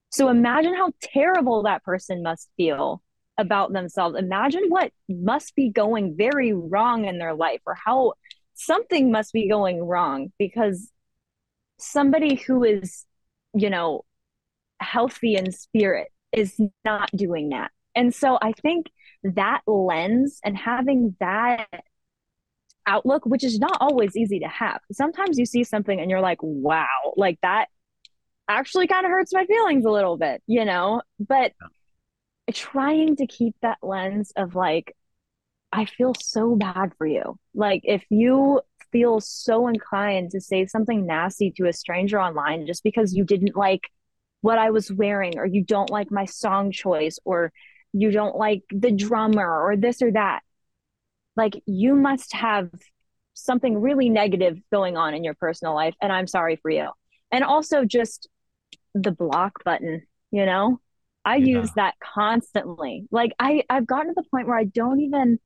So 0.09 0.29
imagine 0.29 0.75
how 0.75 0.91
terrible 1.01 1.63
that 1.63 1.83
person 1.83 2.23
must 2.23 2.49
feel 2.57 3.01
about 3.37 3.73
themselves. 3.73 4.17
Imagine 4.17 4.65
what 4.67 4.91
must 5.09 5.55
be 5.55 5.69
going 5.69 6.15
very 6.15 6.53
wrong 6.53 7.05
in 7.05 7.17
their 7.17 7.33
life 7.33 7.61
or 7.65 7.75
how 7.75 8.13
something 8.53 9.11
must 9.11 9.33
be 9.33 9.47
going 9.49 9.83
wrong 9.83 10.31
because 10.37 10.91
somebody 11.77 12.35
who 12.35 12.63
is, 12.63 13.05
you 13.53 13.69
know, 13.69 14.05
healthy 14.79 15.35
in 15.35 15.51
spirit 15.51 16.09
is 16.31 16.59
not 16.83 17.09
doing 17.15 17.49
that. 17.49 17.71
And 17.95 18.13
so 18.13 18.37
I 18.41 18.53
think 18.53 18.87
that 19.23 19.61
lens 19.67 20.39
and 20.43 20.57
having 20.57 21.15
that 21.19 21.67
outlook, 22.85 23.25
which 23.25 23.43
is 23.43 23.59
not 23.59 23.77
always 23.79 24.15
easy 24.17 24.39
to 24.39 24.47
have. 24.47 24.81
Sometimes 24.91 25.37
you 25.37 25.45
see 25.45 25.63
something 25.63 25.99
and 25.99 26.09
you're 26.09 26.21
like, 26.21 26.39
wow, 26.41 27.13
like 27.15 27.39
that 27.41 27.67
actually 28.47 28.87
kind 28.87 29.05
of 29.05 29.11
hurts 29.11 29.33
my 29.33 29.45
feelings 29.45 29.85
a 29.85 29.91
little 29.91 30.17
bit, 30.17 30.41
you 30.47 30.65
know? 30.65 31.01
But 31.19 31.53
trying 32.51 33.15
to 33.17 33.27
keep 33.27 33.55
that 33.61 33.77
lens 33.81 34.33
of 34.35 34.55
like, 34.55 34.95
I 35.71 35.85
feel 35.85 36.13
so 36.19 36.55
bad 36.55 36.93
for 36.97 37.07
you. 37.07 37.37
Like, 37.55 37.81
if 37.83 38.03
you 38.09 38.61
feel 38.93 39.19
so 39.19 39.67
inclined 39.67 40.31
to 40.31 40.39
say 40.39 40.65
something 40.65 41.05
nasty 41.05 41.51
to 41.51 41.67
a 41.67 41.73
stranger 41.73 42.21
online 42.21 42.65
just 42.65 42.83
because 42.83 43.13
you 43.13 43.25
didn't 43.25 43.57
like 43.57 43.89
what 44.39 44.57
I 44.57 44.69
was 44.69 44.91
wearing 44.91 45.37
or 45.37 45.45
you 45.45 45.63
don't 45.63 45.89
like 45.89 46.11
my 46.11 46.25
song 46.25 46.71
choice 46.71 47.19
or 47.25 47.51
you 47.91 48.11
don't 48.11 48.37
like 48.37 48.61
the 48.69 48.91
drummer 48.91 49.65
or 49.65 49.75
this 49.75 50.01
or 50.01 50.11
that. 50.11 50.41
Like 51.35 51.61
you 51.65 51.95
must 51.95 52.33
have 52.33 52.69
something 53.33 53.81
really 53.81 54.09
negative 54.09 54.59
going 54.71 54.95
on 54.95 55.13
in 55.13 55.23
your 55.23 55.33
personal 55.33 55.73
life 55.73 55.95
and 56.01 56.13
I'm 56.13 56.27
sorry 56.27 56.57
for 56.57 56.69
you. 56.69 56.89
And 57.31 57.43
also 57.43 57.83
just 57.83 58.29
the 58.93 59.11
block 59.11 59.63
button, 59.65 60.03
you 60.31 60.45
know? 60.45 60.79
I 61.25 61.37
yeah. 61.37 61.59
use 61.59 61.71
that 61.75 61.95
constantly. 61.99 63.07
Like 63.11 63.33
I 63.39 63.63
I've 63.69 63.87
gotten 63.87 64.07
to 64.07 64.13
the 64.15 64.29
point 64.29 64.47
where 64.47 64.57
I 64.57 64.65
don't 64.65 64.99
even 64.99 65.39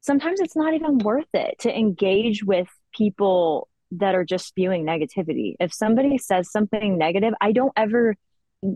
sometimes 0.00 0.40
it's 0.40 0.56
not 0.56 0.74
even 0.74 0.98
worth 0.98 1.32
it 1.32 1.60
to 1.60 1.76
engage 1.76 2.44
with 2.44 2.68
people 2.92 3.68
that 3.92 4.14
are 4.14 4.24
just 4.24 4.46
spewing 4.46 4.84
negativity. 4.84 5.54
If 5.60 5.72
somebody 5.72 6.18
says 6.18 6.50
something 6.50 6.96
negative, 6.96 7.34
I 7.40 7.52
don't 7.52 7.72
ever 7.76 8.16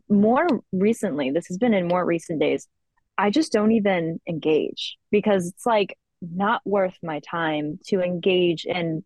more 0.08 0.46
recently, 0.72 1.30
this 1.30 1.46
has 1.46 1.58
been 1.58 1.74
in 1.74 1.88
more 1.88 2.04
recent 2.04 2.40
days, 2.40 2.68
I 3.16 3.30
just 3.30 3.52
don't 3.52 3.72
even 3.72 4.20
engage 4.28 4.98
because 5.10 5.48
it's 5.48 5.64
like 5.64 5.96
not 6.20 6.60
worth 6.64 6.96
my 7.02 7.20
time 7.20 7.78
to 7.86 8.00
engage 8.00 8.64
in 8.66 9.04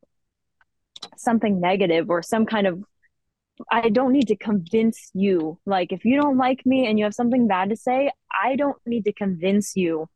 something 1.17 1.61
negative 1.61 2.11
or 2.11 2.23
some 2.23 2.47
kind 2.47 2.67
of 2.67 2.83
I 3.71 3.91
don't 3.91 4.13
need 4.13 4.29
to 4.29 4.37
convince 4.37 5.11
you. 5.13 5.59
Like, 5.67 5.93
if 5.93 6.05
you 6.05 6.19
don't 6.21 6.39
like 6.39 6.65
me 6.65 6.87
and 6.87 6.99
you 6.99 7.05
have 7.05 7.15
something 7.15 7.47
bad 7.47 7.71
to 7.71 7.77
say, 7.77 8.11
I 8.33 8.57
don't 8.57 8.79
need 8.87 9.05
to 9.05 9.13
convince 9.13 9.77
you 9.77 10.09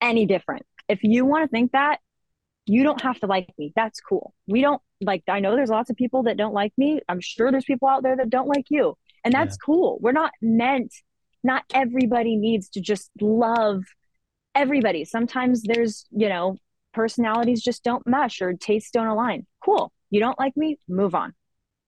any 0.00 0.26
different. 0.26 0.64
If 0.88 1.02
you 1.02 1.24
want 1.24 1.44
to 1.44 1.48
think 1.48 1.72
that, 1.72 1.98
you 2.68 2.82
don't 2.82 3.00
have 3.00 3.18
to 3.20 3.26
like 3.26 3.52
me. 3.58 3.72
That's 3.74 4.00
cool. 4.00 4.34
We 4.46 4.60
don't 4.60 4.80
like, 5.00 5.22
I 5.28 5.40
know 5.40 5.56
there's 5.56 5.70
lots 5.70 5.90
of 5.90 5.96
people 5.96 6.24
that 6.24 6.36
don't 6.36 6.54
like 6.54 6.72
me. 6.76 7.00
I'm 7.08 7.20
sure 7.20 7.50
there's 7.50 7.64
people 7.64 7.88
out 7.88 8.02
there 8.02 8.16
that 8.16 8.30
don't 8.30 8.48
like 8.48 8.66
you. 8.68 8.94
And 9.24 9.32
that's 9.32 9.54
yeah. 9.54 9.64
cool. 9.64 9.98
We're 10.00 10.12
not 10.12 10.32
meant, 10.42 10.94
not 11.42 11.64
everybody 11.72 12.36
needs 12.36 12.68
to 12.70 12.80
just 12.80 13.10
love 13.20 13.84
everybody. 14.54 15.04
Sometimes 15.04 15.62
there's, 15.62 16.06
you 16.10 16.28
know, 16.28 16.56
personalities 16.92 17.62
just 17.62 17.84
don't 17.84 18.06
mesh 18.06 18.42
or 18.42 18.52
tastes 18.54 18.90
don't 18.90 19.06
align. 19.06 19.46
Cool. 19.64 19.92
You 20.10 20.20
don't 20.20 20.38
like 20.38 20.56
me, 20.56 20.78
move 20.88 21.14
on. 21.14 21.34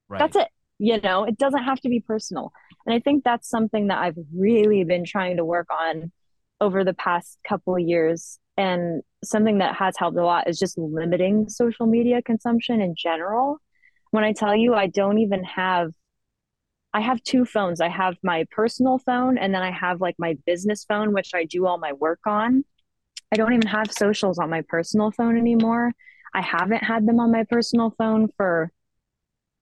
Right. 0.08 0.18
That's 0.18 0.36
it. 0.36 0.48
You 0.78 1.00
know, 1.00 1.24
it 1.24 1.36
doesn't 1.36 1.64
have 1.64 1.80
to 1.80 1.88
be 1.88 2.00
personal. 2.00 2.52
And 2.86 2.94
I 2.94 3.00
think 3.00 3.22
that's 3.22 3.48
something 3.48 3.88
that 3.88 3.98
I've 3.98 4.16
really 4.34 4.84
been 4.84 5.04
trying 5.04 5.36
to 5.36 5.44
work 5.44 5.68
on 5.70 6.10
over 6.60 6.84
the 6.84 6.94
past 6.94 7.38
couple 7.46 7.74
of 7.74 7.80
years. 7.80 8.38
And 8.60 9.02
something 9.24 9.56
that 9.58 9.74
has 9.76 9.96
helped 9.96 10.18
a 10.18 10.22
lot 10.22 10.46
is 10.46 10.58
just 10.58 10.76
limiting 10.76 11.48
social 11.48 11.86
media 11.86 12.20
consumption 12.20 12.82
in 12.82 12.94
general. 12.94 13.56
When 14.10 14.22
I 14.22 14.34
tell 14.34 14.54
you, 14.54 14.74
I 14.74 14.86
don't 14.86 15.16
even 15.16 15.42
have 15.44 15.92
I 16.92 17.00
have 17.00 17.22
two 17.22 17.46
phones. 17.46 17.80
I 17.80 17.88
have 17.88 18.16
my 18.22 18.44
personal 18.50 18.98
phone 18.98 19.38
and 19.38 19.54
then 19.54 19.62
I 19.62 19.70
have 19.70 20.02
like 20.02 20.16
my 20.18 20.36
business 20.44 20.84
phone, 20.84 21.14
which 21.14 21.30
I 21.34 21.44
do 21.44 21.66
all 21.66 21.78
my 21.78 21.94
work 21.94 22.20
on. 22.26 22.64
I 23.32 23.36
don't 23.36 23.54
even 23.54 23.68
have 23.68 23.90
socials 23.92 24.38
on 24.38 24.50
my 24.50 24.62
personal 24.68 25.10
phone 25.10 25.38
anymore. 25.38 25.92
I 26.34 26.42
haven't 26.42 26.84
had 26.84 27.06
them 27.06 27.18
on 27.18 27.32
my 27.32 27.44
personal 27.44 27.94
phone 27.96 28.28
for 28.36 28.70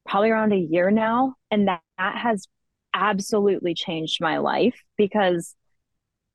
probably 0.09 0.31
around 0.31 0.55
a 0.55 0.57
year 0.57 0.91
now. 0.91 1.35
And 1.53 1.69
that, 1.69 1.83
that 1.99 2.17
has 2.17 2.49
absolutely 2.95 3.75
changed 3.75 4.21
my 4.21 4.39
life 4.39 4.83
because 4.97 5.55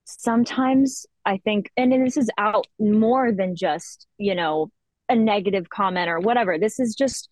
sometimes 0.05 1.05
I 1.25 1.37
think, 1.37 1.71
and 1.77 1.91
this 1.91 2.17
is 2.17 2.29
out 2.37 2.67
more 2.79 3.31
than 3.31 3.55
just, 3.55 4.07
you 4.17 4.35
know, 4.35 4.69
a 5.09 5.15
negative 5.15 5.69
comment 5.69 6.09
or 6.09 6.19
whatever. 6.19 6.57
This 6.57 6.79
is 6.79 6.95
just 6.95 7.29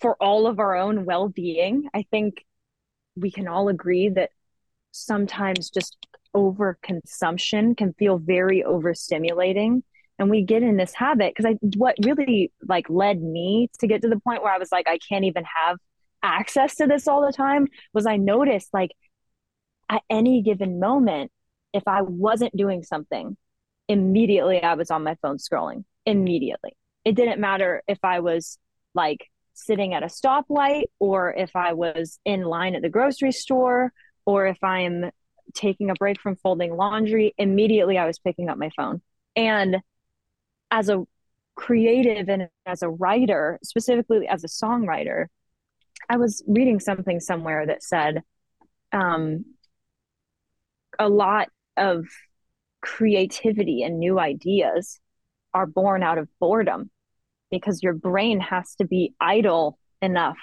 for 0.00 0.16
all 0.22 0.46
of 0.46 0.58
our 0.58 0.76
own 0.76 1.04
well 1.04 1.28
being. 1.28 1.88
I 1.94 2.04
think 2.10 2.44
we 3.16 3.30
can 3.30 3.48
all 3.48 3.68
agree 3.68 4.08
that 4.10 4.30
sometimes 4.92 5.70
just 5.70 5.96
overconsumption 6.34 7.76
can 7.76 7.92
feel 7.94 8.18
very 8.18 8.62
overstimulating 8.66 9.82
and 10.18 10.30
we 10.30 10.42
get 10.42 10.62
in 10.62 10.76
this 10.76 10.94
habit 10.94 11.32
because 11.34 11.48
i 11.50 11.56
what 11.76 11.96
really 12.04 12.52
like 12.68 12.88
led 12.90 13.20
me 13.22 13.68
to 13.78 13.86
get 13.86 14.02
to 14.02 14.08
the 14.08 14.18
point 14.20 14.42
where 14.42 14.52
i 14.52 14.58
was 14.58 14.72
like 14.72 14.88
i 14.88 14.98
can't 14.98 15.24
even 15.24 15.44
have 15.44 15.76
access 16.22 16.76
to 16.76 16.86
this 16.86 17.06
all 17.06 17.24
the 17.24 17.32
time 17.32 17.68
was 17.92 18.06
i 18.06 18.16
noticed 18.16 18.68
like 18.72 18.90
at 19.88 20.02
any 20.10 20.42
given 20.42 20.80
moment 20.80 21.30
if 21.74 21.82
i 21.86 22.00
wasn't 22.00 22.56
doing 22.56 22.82
something 22.82 23.36
immediately 23.88 24.62
i 24.62 24.74
was 24.74 24.90
on 24.90 25.04
my 25.04 25.14
phone 25.20 25.36
scrolling 25.36 25.84
immediately 26.06 26.74
it 27.04 27.14
didn't 27.14 27.40
matter 27.40 27.82
if 27.86 27.98
i 28.02 28.20
was 28.20 28.58
like 28.94 29.28
sitting 29.54 29.94
at 29.94 30.02
a 30.02 30.06
stoplight 30.06 30.84
or 30.98 31.32
if 31.32 31.54
I 31.56 31.72
was 31.72 32.18
in 32.24 32.42
line 32.42 32.74
at 32.74 32.82
the 32.82 32.88
grocery 32.88 33.32
store 33.32 33.92
or 34.26 34.46
if 34.46 34.62
I'm 34.62 35.10
taking 35.54 35.90
a 35.90 35.94
break 35.94 36.20
from 36.20 36.36
folding 36.36 36.76
laundry, 36.76 37.34
immediately 37.38 37.96
I 37.96 38.06
was 38.06 38.18
picking 38.18 38.48
up 38.48 38.58
my 38.58 38.70
phone. 38.76 39.00
And 39.36 39.78
as 40.70 40.88
a 40.88 41.04
creative 41.54 42.28
and 42.28 42.48
as 42.66 42.82
a 42.82 42.88
writer, 42.88 43.60
specifically 43.62 44.26
as 44.26 44.42
a 44.42 44.48
songwriter, 44.48 45.26
I 46.08 46.16
was 46.16 46.42
reading 46.46 46.80
something 46.80 47.20
somewhere 47.20 47.66
that 47.66 47.82
said 47.82 48.22
um, 48.92 49.44
a 50.98 51.08
lot 51.08 51.48
of 51.76 52.06
creativity 52.80 53.82
and 53.82 53.98
new 53.98 54.18
ideas 54.18 55.00
are 55.52 55.66
born 55.66 56.02
out 56.02 56.18
of 56.18 56.28
boredom 56.38 56.90
because 57.50 57.82
your 57.82 57.94
brain 57.94 58.40
has 58.40 58.74
to 58.74 58.84
be 58.84 59.14
idle 59.20 59.78
enough 60.02 60.38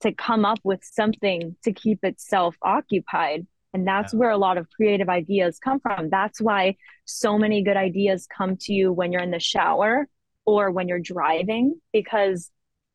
to 0.00 0.12
come 0.12 0.44
up 0.44 0.58
with 0.62 0.80
something 0.82 1.56
to 1.64 1.72
keep 1.72 2.04
itself 2.04 2.56
occupied. 2.62 3.46
And 3.72 3.86
that's 3.86 4.12
yeah. 4.12 4.20
where 4.20 4.30
a 4.30 4.36
lot 4.36 4.58
of 4.58 4.68
creative 4.70 5.08
ideas 5.08 5.58
come 5.58 5.80
from. 5.80 6.10
That's 6.10 6.40
why 6.40 6.76
so 7.06 7.38
many 7.38 7.62
good 7.62 7.76
ideas 7.76 8.26
come 8.26 8.56
to 8.58 8.72
you 8.72 8.92
when 8.92 9.10
you're 9.10 9.22
in 9.22 9.30
the 9.30 9.40
shower 9.40 10.06
or 10.44 10.70
when 10.70 10.88
you're 10.88 11.00
driving, 11.00 11.80
because 11.92 12.50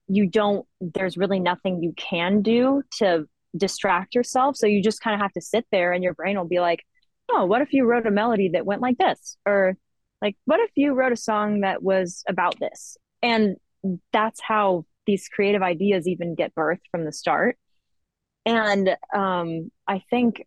you 0.08 0.28
don't, 0.28 0.66
there's 0.80 1.18
really 1.18 1.40
nothing 1.40 1.82
you 1.82 1.94
can 1.98 2.42
do 2.42 2.84
to 3.00 3.28
distract 3.58 4.16
yourself. 4.16 4.56
So 4.56 4.68
you 4.68 4.82
just 4.82 5.02
kind 5.02 5.16
of 5.16 5.22
have 5.22 5.34
to 5.34 5.42
sit 5.42 5.66
there 5.72 5.92
and 5.92 6.04
your 6.04 6.14
brain 6.14 6.38
will 6.38 6.46
be 6.46 6.60
like, 6.60 6.86
oh, 7.32 7.46
what 7.46 7.62
if 7.62 7.74
you 7.74 7.86
wrote 7.86 8.08
a 8.08 8.12
melody 8.12 8.50
that 8.54 8.66
went 8.66 8.82
like 8.82 8.98
this? 8.98 9.38
Or 9.46 9.76
like, 10.22 10.36
what 10.46 10.60
if 10.60 10.72
you 10.76 10.94
wrote 10.94 11.14
a 11.14 11.18
song 11.18 11.62
that 11.62 11.82
was 11.84 12.24
about 12.28 12.60
this? 12.60 12.98
and 13.22 13.58
that's 14.12 14.40
how 14.42 14.86
these 15.06 15.28
creative 15.28 15.62
ideas 15.62 16.08
even 16.08 16.36
get 16.36 16.56
birthed 16.56 16.86
from 16.92 17.06
the 17.06 17.12
start 17.12 17.58
and 18.46 18.90
um, 19.14 19.72
i 19.88 20.02
think 20.10 20.46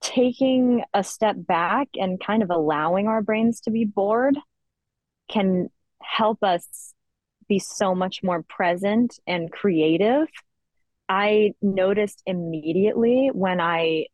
taking 0.00 0.84
a 0.94 1.02
step 1.02 1.36
back 1.38 1.88
and 1.94 2.20
kind 2.20 2.42
of 2.42 2.50
allowing 2.50 3.08
our 3.08 3.22
brains 3.22 3.60
to 3.60 3.70
be 3.70 3.84
bored 3.84 4.38
can 5.28 5.68
help 6.02 6.42
us 6.42 6.94
be 7.48 7.58
so 7.58 7.94
much 7.94 8.22
more 8.22 8.42
present 8.42 9.18
and 9.26 9.50
creative 9.50 10.28
i 11.08 11.52
noticed 11.62 12.22
immediately 12.26 13.30
when 13.32 13.60
i 13.60 14.06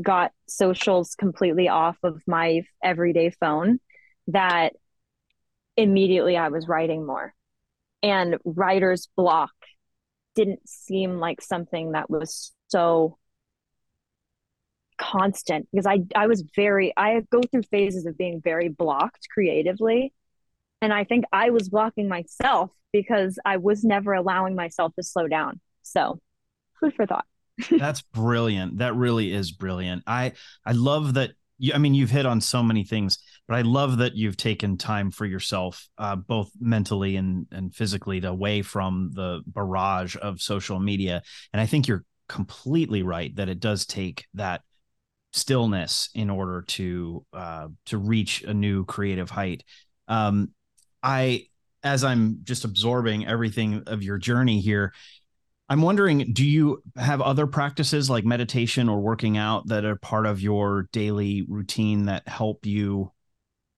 got 0.00 0.32
socials 0.46 1.14
completely 1.14 1.68
off 1.68 1.96
of 2.02 2.22
my 2.26 2.62
everyday 2.82 3.30
phone 3.30 3.80
that 4.28 4.74
immediately 5.76 6.36
I 6.36 6.48
was 6.48 6.68
writing 6.68 7.06
more. 7.06 7.34
And 8.02 8.36
writer's 8.44 9.08
block 9.16 9.52
didn't 10.34 10.68
seem 10.68 11.18
like 11.18 11.40
something 11.40 11.92
that 11.92 12.08
was 12.08 12.52
so 12.68 13.18
constant 14.98 15.68
because 15.72 15.86
I 15.86 16.00
I 16.14 16.26
was 16.26 16.42
very 16.56 16.92
I 16.96 17.22
go 17.30 17.40
through 17.40 17.62
phases 17.62 18.04
of 18.04 18.18
being 18.18 18.40
very 18.40 18.68
blocked 18.68 19.28
creatively 19.32 20.12
and 20.80 20.92
I 20.92 21.04
think 21.04 21.24
I 21.32 21.50
was 21.50 21.68
blocking 21.68 22.08
myself 22.08 22.70
because 22.92 23.38
I 23.44 23.56
was 23.56 23.84
never 23.84 24.12
allowing 24.12 24.54
myself 24.54 24.94
to 24.94 25.02
slow 25.02 25.28
down. 25.28 25.60
So, 25.82 26.20
food 26.78 26.94
for 26.94 27.06
thought. 27.06 27.26
That's 27.70 28.02
brilliant. 28.02 28.78
That 28.78 28.94
really 28.94 29.32
is 29.32 29.52
brilliant. 29.52 30.02
I 30.06 30.32
I 30.64 30.72
love 30.72 31.14
that 31.14 31.32
you, 31.58 31.72
I 31.74 31.78
mean, 31.78 31.94
you've 31.94 32.10
hit 32.10 32.26
on 32.26 32.40
so 32.40 32.62
many 32.62 32.84
things, 32.84 33.18
but 33.48 33.56
I 33.56 33.62
love 33.62 33.98
that 33.98 34.14
you've 34.14 34.36
taken 34.36 34.78
time 34.78 35.10
for 35.10 35.26
yourself, 35.26 35.88
uh, 35.98 36.16
both 36.16 36.50
mentally 36.60 37.16
and 37.16 37.46
and 37.50 37.74
physically, 37.74 38.20
to 38.20 38.28
away 38.28 38.62
from 38.62 39.10
the 39.14 39.42
barrage 39.46 40.16
of 40.20 40.40
social 40.40 40.78
media. 40.78 41.22
And 41.52 41.60
I 41.60 41.66
think 41.66 41.88
you're 41.88 42.04
completely 42.28 43.02
right 43.02 43.34
that 43.36 43.48
it 43.48 43.60
does 43.60 43.86
take 43.86 44.26
that 44.34 44.62
stillness 45.32 46.10
in 46.14 46.30
order 46.30 46.62
to 46.62 47.24
uh, 47.32 47.68
to 47.86 47.98
reach 47.98 48.42
a 48.42 48.54
new 48.54 48.84
creative 48.84 49.30
height. 49.30 49.64
Um, 50.06 50.52
I, 51.02 51.46
as 51.82 52.02
I'm 52.04 52.40
just 52.44 52.64
absorbing 52.64 53.26
everything 53.26 53.84
of 53.86 54.02
your 54.02 54.18
journey 54.18 54.60
here, 54.60 54.92
I'm 55.68 55.82
wondering, 55.82 56.32
do 56.32 56.46
you 56.46 56.82
have 56.96 57.20
other 57.20 57.46
practices 57.46 58.08
like 58.08 58.24
meditation 58.24 58.88
or 58.88 59.00
working 59.00 59.36
out 59.36 59.68
that 59.68 59.84
are 59.84 59.96
part 59.96 60.24
of 60.24 60.40
your 60.40 60.88
daily 60.92 61.44
routine 61.46 62.06
that 62.06 62.26
help 62.26 62.64
you 62.64 63.12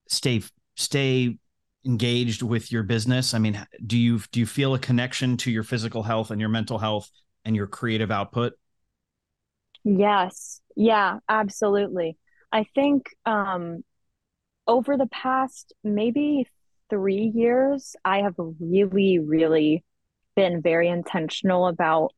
stay 0.08 0.42
stay 0.76 1.38
engaged 1.86 2.42
with 2.42 2.72
your 2.72 2.84
business? 2.84 3.34
I 3.34 3.38
mean, 3.40 3.64
do 3.86 3.98
you 3.98 4.20
do 4.32 4.40
you 4.40 4.46
feel 4.46 4.74
a 4.74 4.78
connection 4.78 5.36
to 5.38 5.50
your 5.50 5.64
physical 5.64 6.04
health 6.04 6.30
and 6.30 6.40
your 6.40 6.50
mental 6.50 6.78
health 6.78 7.10
and 7.44 7.56
your 7.56 7.66
creative 7.66 8.10
output? 8.10 8.54
Yes. 9.84 10.60
Yeah, 10.76 11.18
absolutely. 11.28 12.16
I 12.52 12.64
think 12.74 13.06
um 13.26 13.84
over 14.66 14.96
the 14.96 15.08
past 15.08 15.74
maybe 15.84 16.46
3 16.90 17.32
years, 17.34 17.96
I 18.04 18.22
have 18.22 18.34
really 18.38 19.18
really 19.18 19.84
been 20.40 20.62
very 20.62 20.88
intentional 20.88 21.66
about 21.66 22.14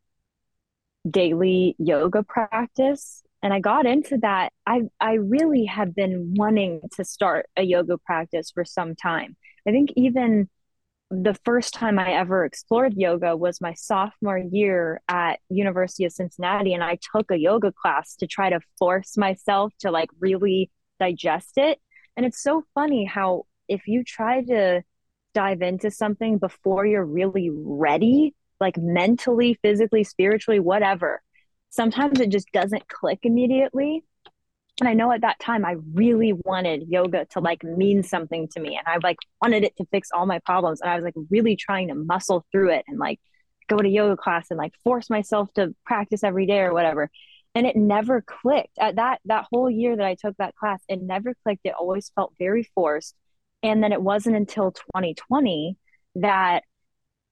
daily 1.11 1.75
yoga 1.79 2.23
practice 2.23 3.25
and 3.43 3.53
I 3.53 3.59
got 3.59 3.85
into 3.85 4.19
that. 4.19 4.53
I 4.65 4.83
I 5.01 5.15
really 5.15 5.65
have 5.65 5.93
been 5.97 6.35
wanting 6.37 6.81
to 6.93 7.05
start 7.05 7.47
a 7.57 7.65
yoga 7.65 7.99
practice 7.99 8.53
for 8.53 8.65
some 8.65 8.95
time. 8.95 9.37
I 9.67 9.73
think 9.73 9.91
even 9.97 10.49
the 11.11 11.35
first 11.45 11.75
time 11.75 11.99
I 11.99 12.13
ever 12.13 12.45
explored 12.45 12.95
yoga 12.95 13.37
was 13.37 13.61
my 13.61 13.75
sophomore 13.75 14.39
year 14.39 15.03
at 15.09 15.41
University 15.49 16.05
of 16.05 16.13
Cincinnati 16.13 16.73
and 16.75 16.85
I 16.85 16.99
took 17.13 17.33
a 17.33 17.37
yoga 17.37 17.73
class 17.73 18.15
to 18.21 18.29
try 18.29 18.51
to 18.51 18.61
force 18.79 19.19
myself 19.19 19.73
to 19.81 19.91
like 19.91 20.11
really 20.21 20.71
digest 21.01 21.59
it. 21.59 21.81
And 22.17 22.25
it's 22.25 22.41
so 22.41 22.63
funny 22.73 23.05
how 23.05 23.47
if 23.67 23.89
you 23.89 24.05
try 24.05 24.45
to 24.45 24.85
dive 25.35 25.63
into 25.63 25.91
something 25.91 26.39
before 26.39 26.87
you're 26.87 27.05
really 27.05 27.51
ready, 27.53 28.35
like 28.61 28.77
mentally, 28.77 29.59
physically, 29.63 30.05
spiritually, 30.05 30.61
whatever, 30.61 31.23
sometimes 31.73 32.21
it 32.21 32.29
just 32.29 32.51
doesn't 32.53 32.87
click 32.89 33.21
immediately. 33.23 34.05
And 34.81 34.89
I 34.89 34.95
know 34.95 35.13
at 35.13 35.21
that 35.23 35.39
time 35.41 35.65
I 35.65 35.77
really 35.93 36.33
wanted 36.33 36.85
yoga 36.89 37.27
to 37.33 37.41
like 37.41 37.63
mean 37.65 38.03
something 38.03 38.49
to 38.49 38.61
me. 38.61 38.77
And 38.77 38.87
I 38.87 38.99
like 39.03 39.19
wanted 39.41 39.65
it 39.65 39.77
to 39.77 39.87
fix 39.91 40.09
all 40.13 40.27
my 40.27 40.39
problems. 40.41 40.81
And 40.81 40.91
I 40.91 40.95
was 40.95 41.05
like 41.05 41.15
really 41.31 41.57
trying 41.57 41.89
to 41.89 41.95
muscle 41.95 42.45
through 42.53 42.71
it 42.71 42.85
and 42.89 42.99
like 42.99 43.21
go 43.69 43.77
to 43.77 43.89
yoga 43.89 44.17
class 44.17 44.47
and 44.51 44.59
like 44.59 44.73
force 44.83 45.11
myself 45.11 45.53
to 45.55 45.75
practice 45.85 46.25
every 46.25 46.47
day 46.47 46.61
or 46.61 46.73
whatever. 46.73 47.11
And 47.55 47.67
it 47.67 47.77
never 47.77 48.23
clicked. 48.23 48.79
At 48.79 48.97
that 48.97 49.21
that 49.27 49.47
whole 49.51 49.71
year 49.71 49.95
that 49.97 50.07
I 50.07 50.15
took 50.15 50.37
that 50.39 50.55
class, 50.57 50.83
it 50.89 51.03
never 51.03 51.35
clicked. 51.43 51.63
It 51.65 51.75
always 51.79 52.11
felt 52.15 52.33
very 52.39 52.63
forced. 52.75 53.15
And 53.63 53.83
then 53.83 53.93
it 53.93 54.03
wasn't 54.03 54.37
until 54.37 54.73
2020 54.73 55.77
that 56.17 56.65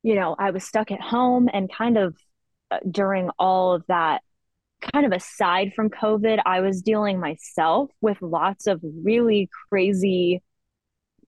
you 0.02 0.14
know, 0.14 0.34
I 0.38 0.50
was 0.50 0.64
stuck 0.64 0.90
at 0.90 1.00
home 1.00 1.48
and 1.52 1.70
kind 1.72 1.98
of 1.98 2.16
uh, 2.70 2.78
during 2.90 3.30
all 3.38 3.74
of 3.74 3.84
that, 3.88 4.22
kind 4.94 5.04
of 5.04 5.12
aside 5.12 5.72
from 5.74 5.90
COVID, 5.90 6.40
I 6.46 6.60
was 6.60 6.82
dealing 6.82 7.20
myself 7.20 7.90
with 8.00 8.20
lots 8.22 8.66
of 8.66 8.80
really 8.82 9.50
crazy, 9.68 10.42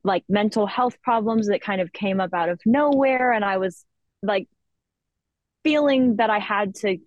like 0.05 0.25
mental 0.29 0.67
health 0.67 1.01
problems 1.03 1.49
that 1.49 1.61
kind 1.61 1.81
of 1.81 1.93
came 1.93 2.21
up 2.21 2.33
out 2.33 2.49
of 2.49 2.61
nowhere. 2.65 3.33
And 3.33 3.45
I 3.45 3.59
was 3.59 3.85
like 4.23 4.49
feeling 5.65 6.17
that 6.17 6.31
I 6.31 6.39
had 6.39 6.75
to 6.77 6.99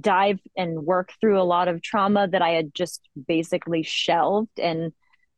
dive 0.00 0.40
and 0.56 0.84
work 0.86 1.12
through 1.20 1.38
a 1.40 1.44
lot 1.44 1.68
of 1.68 1.82
trauma 1.82 2.26
that 2.28 2.40
I 2.40 2.50
had 2.50 2.74
just 2.74 3.06
basically 3.26 3.82
shelved. 3.82 4.58
And 4.58 4.92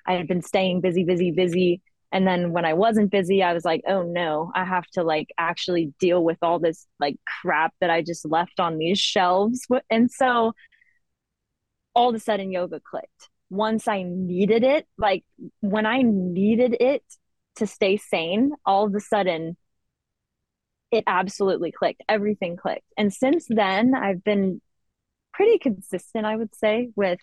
I 0.06 0.14
had 0.14 0.28
been 0.28 0.42
staying 0.42 0.80
busy, 0.80 1.04
busy, 1.04 1.30
busy. 1.30 1.82
And 2.12 2.26
then 2.26 2.52
when 2.52 2.64
i 2.64 2.72
wasn't 2.72 3.10
busy 3.10 3.42
i 3.42 3.52
was 3.52 3.64
like 3.64 3.82
oh 3.86 4.02
no 4.02 4.50
i 4.54 4.64
have 4.64 4.86
to 4.92 5.02
like 5.02 5.28
actually 5.38 5.92
deal 5.98 6.22
with 6.22 6.38
all 6.40 6.58
this 6.58 6.86
like 7.00 7.16
crap 7.42 7.74
that 7.80 7.90
i 7.90 8.00
just 8.00 8.24
left 8.24 8.60
on 8.60 8.78
these 8.78 8.98
shelves. 8.98 9.66
And 9.90 10.10
so 10.10 10.52
all 11.94 12.10
of 12.10 12.14
a 12.14 12.20
sudden 12.20 12.52
yoga 12.52 12.80
clicked. 12.80 13.28
Once 13.50 13.88
i 13.88 14.02
needed 14.02 14.62
it 14.62 14.86
like 14.96 15.24
when 15.60 15.84
i 15.86 16.02
needed 16.02 16.76
it 16.80 17.02
to 17.56 17.66
stay 17.66 17.96
sane 17.96 18.52
all 18.64 18.86
of 18.86 18.94
a 18.94 19.00
sudden 19.00 19.56
it 20.92 21.04
absolutely 21.06 21.72
clicked. 21.72 22.02
Everything 22.08 22.56
clicked. 22.56 22.86
And 22.96 23.12
since 23.12 23.46
then 23.48 23.94
i've 23.94 24.22
been 24.24 24.60
pretty 25.32 25.58
consistent 25.58 26.24
i 26.24 26.34
would 26.36 26.54
say 26.54 26.88
with 26.96 27.18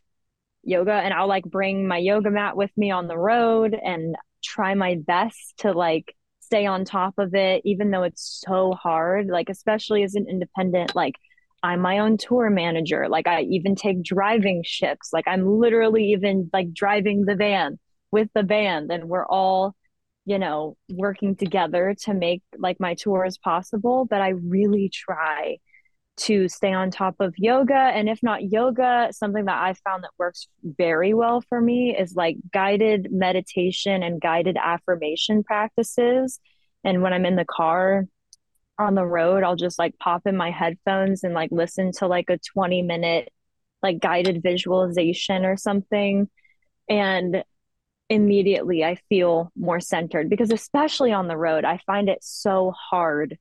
yoga 0.64 0.93
and 0.93 1.14
I'll 1.14 1.28
like 1.28 1.45
bring 1.45 1.88
my 1.88 1.97
yoga 1.97 2.32
mat 2.32 2.55
with 2.55 2.72
me 2.78 2.91
on 2.91 3.07
the 3.07 3.18
road 3.18 3.74
and 3.74 4.16
try 4.43 4.74
my 4.74 4.95
best 4.95 5.55
to 5.59 5.72
like 5.72 6.16
stay 6.39 6.66
on 6.66 6.86
top 6.86 7.16
of 7.18 7.34
it 7.34 7.61
even 7.66 7.91
though 7.91 8.03
it's 8.03 8.43
so 8.45 8.74
hard. 8.74 9.28
Like 9.28 9.49
especially 9.49 10.03
as 10.03 10.16
an 10.16 10.28
independent 10.30 10.95
like 10.95 11.16
I'm 11.64 11.80
my 11.80 11.99
own 11.99 12.18
tour 12.18 12.49
manager. 12.49 13.07
Like 13.07 13.28
I 13.28 13.41
even 13.43 13.76
take 13.76 14.03
driving 14.03 14.64
shifts. 14.66 15.11
Like 15.14 15.28
I'm 15.28 15.47
literally 15.47 16.11
even 16.11 16.49
like 16.51 16.74
driving 16.74 17.26
the 17.26 17.36
van 17.36 17.80
with 18.11 18.30
the 18.36 18.43
band 18.43 18.91
and 18.91 19.05
we're 19.05 19.26
all 19.26 19.76
you 20.26 20.39
know 20.39 20.78
working 20.89 21.36
together 21.36 21.95
to 22.03 22.14
make 22.14 22.43
like 22.57 22.80
my 22.80 22.95
tours 22.95 23.38
possible. 23.38 24.05
But 24.09 24.22
I 24.22 24.30
really 24.30 24.89
try 24.89 25.57
to 26.16 26.47
stay 26.47 26.72
on 26.72 26.91
top 26.91 27.16
of 27.20 27.34
yoga. 27.38 27.74
And 27.74 28.07
if 28.07 28.22
not 28.22 28.51
yoga, 28.51 29.09
something 29.11 29.45
that 29.45 29.57
I 29.57 29.74
found 29.74 30.03
that 30.03 30.11
works 30.18 30.47
very 30.64 31.14
well 31.14 31.41
for 31.41 31.59
me 31.59 31.95
is 31.97 32.16
like 32.16 32.38
guided 32.51 33.11
meditation 33.11 34.03
and 34.03 34.22
guided 34.22 34.57
affirmation 34.57 35.43
practices. 35.43 36.39
And 36.84 37.01
when 37.01 37.14
I'm 37.14 37.26
in 37.26 37.36
the 37.36 37.45
car 37.45 38.05
on 38.78 38.95
the 38.95 39.05
road, 39.05 39.43
I'll 39.43 39.55
just 39.55 39.80
like 39.80 39.97
pop 39.97 40.28
in 40.28 40.38
my 40.38 40.51
headphones 40.51 41.24
and 41.24 41.34
like 41.34 41.49
listen 41.51 41.91
to 41.93 42.07
like 42.07 42.30
a 42.30 42.39
20 42.53 42.82
minute 42.84 43.32
like 43.82 43.99
guided 43.99 44.43
visualization 44.43 45.45
or 45.45 45.57
something. 45.57 46.30
And 46.88 47.43
immediately 48.09 48.84
I 48.84 48.95
feel 49.09 49.51
more 49.55 49.80
centered 49.80 50.30
because, 50.30 50.51
especially 50.51 51.11
on 51.11 51.28
the 51.28 51.38
road, 51.38 51.66
I 51.66 51.80
find 51.86 52.07
it 52.07 52.20
so 52.22 52.72
hard 52.72 53.38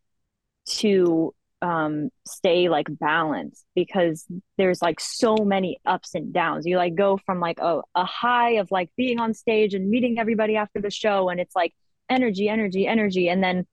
to 0.66 1.34
um 1.62 2.10
stay 2.26 2.68
like 2.68 2.88
balanced 2.90 3.64
because 3.74 4.26
there's 4.58 4.82
like 4.82 5.00
so 5.00 5.36
many 5.36 5.78
ups 5.86 6.14
and 6.14 6.32
downs. 6.32 6.66
You 6.66 6.76
like 6.76 6.96
go 6.96 7.18
from 7.24 7.40
like 7.40 7.58
a, 7.60 7.80
a 7.94 8.04
high 8.04 8.52
of 8.54 8.70
like 8.70 8.90
being 8.96 9.20
on 9.20 9.32
stage 9.32 9.72
and 9.72 9.88
meeting 9.88 10.18
everybody 10.18 10.56
after 10.56 10.80
the 10.80 10.90
show 10.90 11.28
and 11.28 11.40
it's 11.40 11.54
like 11.54 11.72
energy 12.10 12.48
energy 12.48 12.86
energy 12.86 13.28
and 13.28 13.42
then 13.42 13.64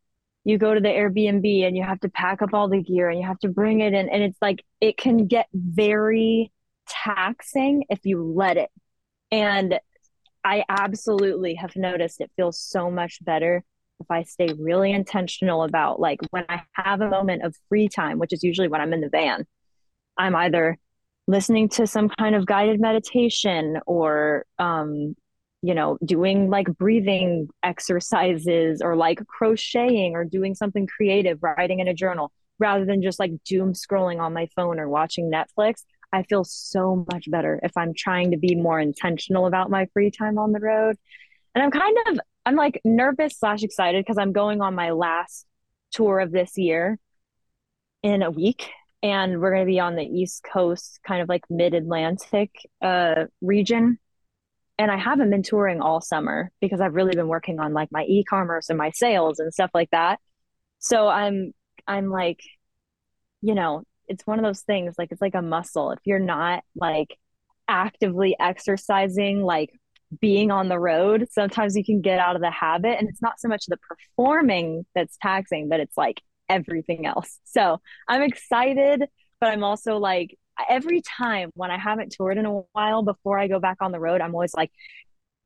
you 0.46 0.58
go 0.58 0.74
to 0.74 0.80
the 0.80 0.88
airbnb 0.88 1.68
and 1.68 1.76
you 1.76 1.84
have 1.84 2.00
to 2.00 2.10
pack 2.10 2.42
up 2.42 2.54
all 2.54 2.70
the 2.70 2.82
gear 2.82 3.10
and 3.10 3.20
you 3.20 3.26
have 3.26 3.40
to 3.40 3.50
bring 3.50 3.82
it 3.82 3.94
in 3.94 4.08
and 4.08 4.24
it's 4.24 4.38
like 4.42 4.64
it 4.80 4.96
can 4.96 5.28
get 5.28 5.48
very 5.54 6.52
taxing 6.88 7.84
if 7.90 8.06
you 8.06 8.24
let 8.24 8.58
it. 8.58 8.70
And 9.32 9.80
i 10.44 10.64
absolutely 10.70 11.56
have 11.56 11.76
noticed 11.76 12.22
it 12.22 12.32
feels 12.38 12.60
so 12.60 12.90
much 12.90 13.18
better 13.26 13.64
if 14.00 14.10
I 14.10 14.24
stay 14.24 14.50
really 14.58 14.92
intentional 14.92 15.64
about 15.64 16.00
like 16.00 16.20
when 16.32 16.46
I 16.50 16.62
have 16.74 17.02
a 17.02 17.10
moment 17.10 17.44
of 17.44 17.56
free 17.68 17.90
time, 17.90 18.20
which 18.20 18.34
is 18.34 18.44
usually 18.44 18.68
when 18.68 18.82
I'm 18.82 18.94
in 18.94 19.02
the 19.02 19.10
van, 19.10 19.46
I'm 20.18 20.36
either 20.36 20.78
listening 21.28 21.70
to 21.70 21.86
some 21.86 22.10
kind 22.10 22.36
of 22.36 22.46
guided 22.46 22.80
meditation 22.80 23.80
or 23.86 24.46
um, 24.58 25.16
you 25.62 25.74
know, 25.74 25.98
doing 26.04 26.50
like 26.50 26.68
breathing 26.78 27.50
exercises 27.64 28.82
or 28.82 28.96
like 28.96 29.26
crocheting 29.28 30.16
or 30.16 30.24
doing 30.24 30.56
something 30.56 30.88
creative, 30.88 31.40
writing 31.42 31.80
in 31.80 31.88
a 31.88 31.94
journal, 31.94 32.32
rather 32.60 32.86
than 32.86 33.02
just 33.02 33.20
like 33.20 33.32
doom 33.44 33.74
scrolling 33.74 34.20
on 34.20 34.34
my 34.34 34.48
phone 34.56 34.80
or 34.80 34.88
watching 34.88 35.30
Netflix. 35.30 35.84
I 36.12 36.24
feel 36.24 36.44
so 36.44 37.06
much 37.12 37.30
better 37.30 37.60
if 37.62 37.76
I'm 37.78 37.94
trying 37.94 38.32
to 38.32 38.38
be 38.38 38.56
more 38.56 38.80
intentional 38.80 39.46
about 39.46 39.70
my 39.70 39.88
free 39.94 40.12
time 40.12 40.38
on 40.38 40.54
the 40.54 40.60
road. 40.60 40.96
And 41.54 41.64
I'm 41.64 41.72
kind 41.72 41.98
of 42.08 42.20
I'm 42.46 42.56
like 42.56 42.82
nervous 42.84 43.38
slash 43.38 43.64
excited 43.64 44.04
because 44.04 44.18
I'm 44.18 44.32
going 44.32 44.62
on 44.62 44.76
my 44.76 44.92
last 44.92 45.46
tour 45.92 46.20
of 46.20 46.32
this 46.32 46.58
year 46.58 46.98
in 48.04 48.22
a 48.22 48.32
week. 48.32 48.70
And 49.02 49.40
we're 49.40 49.52
going 49.52 49.66
to 49.66 49.72
be 49.72 49.80
on 49.80 49.96
the 49.96 50.04
East 50.04 50.44
Coast, 50.44 51.00
kind 51.08 51.22
of 51.22 51.30
like 51.30 51.44
mid 51.50 51.74
Atlantic 51.74 52.52
uh, 52.82 53.26
region. 53.42 53.98
And 54.78 54.92
I 54.92 54.98
haven't 54.98 55.30
been 55.30 55.44
touring 55.44 55.82
all 55.82 56.02
summer 56.02 56.52
because 56.60 56.82
I've 56.82 56.96
really 56.96 57.16
been 57.16 57.28
working 57.28 57.60
on 57.60 57.74
like 57.74 57.92
my 57.92 58.04
e 58.04 58.24
commerce 58.24 58.70
and 58.70 58.78
my 58.78 58.92
sales 58.92 59.40
and 59.40 59.54
stuff 59.54 59.72
like 59.74 59.90
that. 59.92 60.20
So 60.80 61.08
I'm, 61.08 61.54
I'm 61.88 62.10
like, 62.10 62.42
you 63.42 63.56
know, 63.56 63.84
it's 64.08 64.26
one 64.26 64.40
of 64.40 64.44
those 64.44 64.62
things 64.62 64.96
like 64.98 65.12
it's 65.12 65.22
like 65.22 65.36
a 65.36 65.42
muscle. 65.42 65.92
If 65.92 66.00
you're 66.04 66.20
not 66.20 66.64
like 66.76 67.18
actively 67.68 68.36
exercising 68.40 69.42
like 69.42 69.70
being 70.20 70.52
on 70.52 70.70
the 70.70 70.80
road, 70.80 71.28
sometimes 71.32 71.76
you 71.76 71.84
can 71.84 72.02
get 72.02 72.20
out 72.20 72.36
of 72.36 72.42
the 72.42 72.52
habit. 72.52 72.98
And 73.00 73.10
it's 73.10 73.22
not 73.22 73.40
so 73.40 73.48
much 73.48 73.66
the 73.68 73.78
performing 73.78 74.86
that's 74.96 75.18
taxing, 75.22 75.70
but 75.70 75.80
it's 75.80 75.98
like 75.98 76.22
everything 76.48 77.06
else. 77.06 77.40
So 77.46 77.80
I'm 78.08 78.22
excited, 78.22 79.04
but 79.40 79.50
I'm 79.50 79.64
also 79.64 79.98
like, 79.98 80.38
every 80.68 81.02
time 81.02 81.52
when 81.54 81.72
I 81.72 81.78
haven't 81.78 82.12
toured 82.12 82.38
in 82.38 82.46
a 82.46 82.62
while 82.74 83.04
before 83.04 83.40
I 83.40 83.48
go 83.48 83.60
back 83.60 83.78
on 83.82 83.92
the 83.92 84.00
road, 84.00 84.22
I'm 84.22 84.34
always 84.34 84.54
like, 84.54 84.72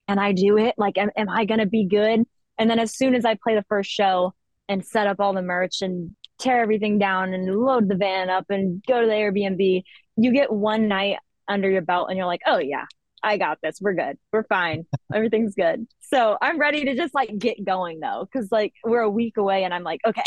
can 0.08 0.20
I 0.20 0.32
do 0.32 0.58
it? 0.58 0.76
Like, 0.78 0.98
am, 0.98 1.12
am 1.16 1.30
I 1.30 1.46
going 1.46 1.60
to 1.60 1.66
be 1.66 1.86
good? 1.86 2.24
And 2.58 2.70
then 2.70 2.80
as 2.80 2.96
soon 2.96 3.16
as 3.16 3.26
I 3.26 3.36
play 3.42 3.56
the 3.56 3.66
first 3.70 3.90
show 3.90 4.34
and 4.70 4.86
set 4.86 5.08
up 5.08 5.20
all 5.20 5.34
the 5.34 5.42
merch 5.42 5.82
and 5.82 6.16
tear 6.40 6.62
everything 6.62 7.00
down 7.00 7.34
and 7.34 7.56
load 7.56 7.88
the 7.90 7.96
van 7.96 8.30
up 8.30 8.46
and 8.50 8.84
go 8.88 9.02
to 9.02 9.08
the 9.08 9.14
Airbnb, 9.14 9.84
you 10.18 10.34
get 10.34 10.52
one 10.52 10.88
night 10.88 11.18
under 11.48 11.70
your 11.70 11.82
belt 11.82 12.08
and 12.10 12.18
you're 12.18 12.28
like, 12.28 12.42
oh, 12.46 12.60
yeah, 12.60 12.86
I 13.24 13.38
got 13.38 13.60
this. 13.64 13.80
We're 13.82 13.94
good. 13.94 14.18
We're 14.32 14.44
fine. 14.44 14.86
Everything's 15.14 15.56
good. 15.56 15.88
So 16.02 16.38
I'm 16.42 16.60
ready 16.60 16.86
to 16.86 16.96
just 16.96 17.16
like 17.16 17.38
get 17.38 17.64
going 17.64 18.00
though, 18.00 18.28
because 18.32 18.52
like 18.52 18.74
we're 18.84 19.02
a 19.02 19.10
week 19.10 19.38
away 19.38 19.64
and 19.64 19.74
I'm 19.74 19.84
like, 19.84 20.02
okay, 20.06 20.24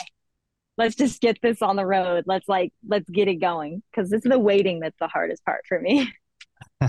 let's 0.78 0.96
just 0.96 1.20
get 1.20 1.38
this 1.42 1.62
on 1.62 1.76
the 1.76 1.86
road. 1.86 2.24
Let's 2.26 2.48
like, 2.48 2.72
let's 2.88 3.08
get 3.08 3.28
it 3.28 3.36
going. 3.36 3.82
Cause 3.94 4.12
it's 4.12 4.26
the 4.26 4.38
waiting 4.38 4.80
that's 4.80 4.98
the 4.98 5.08
hardest 5.08 5.44
part 5.44 5.62
for 5.68 5.80
me. 5.80 6.12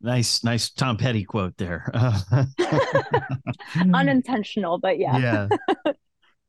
nice, 0.00 0.44
nice 0.44 0.70
Tom 0.70 0.96
Petty 0.96 1.24
quote 1.24 1.56
there. 1.56 1.90
Unintentional, 3.94 4.78
but 4.78 4.98
yeah. 4.98 5.18
Yeah. 5.18 5.48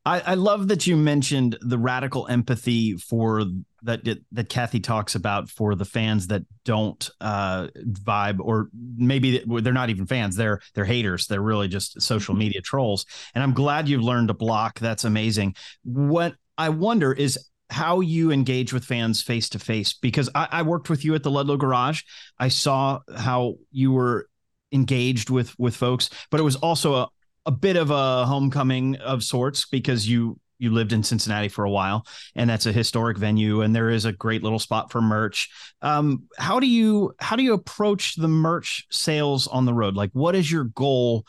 I, 0.06 0.20
I 0.20 0.34
love 0.36 0.68
that 0.68 0.86
you 0.86 0.96
mentioned 0.96 1.58
the 1.62 1.80
radical 1.80 2.28
empathy 2.28 2.96
for 2.96 3.44
that 3.84 4.02
that 4.32 4.50
Cathy 4.50 4.80
talks 4.80 5.16
about 5.16 5.50
for 5.50 5.74
the 5.76 5.86
fans 5.86 6.28
that 6.28 6.44
don't 6.64 7.10
uh, 7.22 7.68
vibe, 7.76 8.40
or 8.40 8.70
maybe 8.74 9.44
they're 9.46 9.74
not 9.74 9.90
even 9.90 10.06
fans. 10.06 10.36
They're 10.36 10.60
they're 10.74 10.86
haters. 10.86 11.28
They're 11.28 11.42
really 11.42 11.68
just 11.68 12.02
social 12.02 12.34
mm-hmm. 12.34 12.40
media 12.40 12.62
trolls. 12.62 13.06
And 13.34 13.44
I'm 13.44 13.54
glad 13.54 13.90
you've 13.90 14.04
learned 14.04 14.28
to 14.28 14.34
block. 14.36 14.80
That's 14.80 15.06
amazing. 15.06 15.56
What 15.84 16.36
I 16.58 16.70
wonder 16.70 17.12
is 17.12 17.40
how 17.72 18.00
you 18.00 18.32
engage 18.32 18.74
with 18.74 18.86
fans 18.86 19.24
face 19.24 19.50
to 19.50 19.60
face 19.60 19.94
because 19.94 20.30
I, 20.36 20.48
I 20.52 20.62
worked 20.62 20.90
with 20.90 21.04
you 21.04 21.16
at 21.16 21.24
the 21.24 21.32
Ludlow 21.32 21.58
Garage. 21.58 22.02
I 22.38 22.50
saw 22.50 23.00
how 23.18 23.56
you 23.72 23.92
were 23.92 24.30
engaged 24.72 25.30
with 25.30 25.58
with 25.58 25.76
folks, 25.76 26.10
but 26.30 26.40
it 26.40 26.44
was 26.44 26.58
also 26.58 26.96
a, 26.96 27.08
a 27.46 27.52
bit 27.52 27.76
of 27.76 27.92
a 27.92 28.26
homecoming 28.26 28.96
of 28.98 29.24
sorts 29.24 29.66
because 29.66 30.08
you 30.08 30.40
you 30.58 30.72
lived 30.72 30.94
in 30.94 31.04
Cincinnati 31.04 31.50
for 31.50 31.66
a 31.66 31.70
while, 31.70 32.06
and 32.36 32.50
that's 32.50 32.66
a 32.66 32.72
historic 32.72 33.18
venue, 33.18 33.62
and 33.62 33.76
there 33.76 33.90
is 33.90 34.06
a 34.06 34.14
great 34.14 34.42
little 34.42 34.60
spot 34.60 34.92
for 34.92 35.02
merch. 35.02 35.50
Um, 35.82 36.24
how 36.38 36.60
do 36.60 36.68
you 36.68 37.14
how 37.20 37.36
do 37.36 37.44
you 37.44 37.54
approach 37.54 38.16
the 38.16 38.28
merch 38.28 38.86
sales 38.90 39.48
on 39.48 39.66
the 39.66 39.74
road? 39.74 39.96
Like, 39.96 40.12
what 40.14 40.36
is 40.36 40.52
your 40.52 40.66
goal 40.66 41.26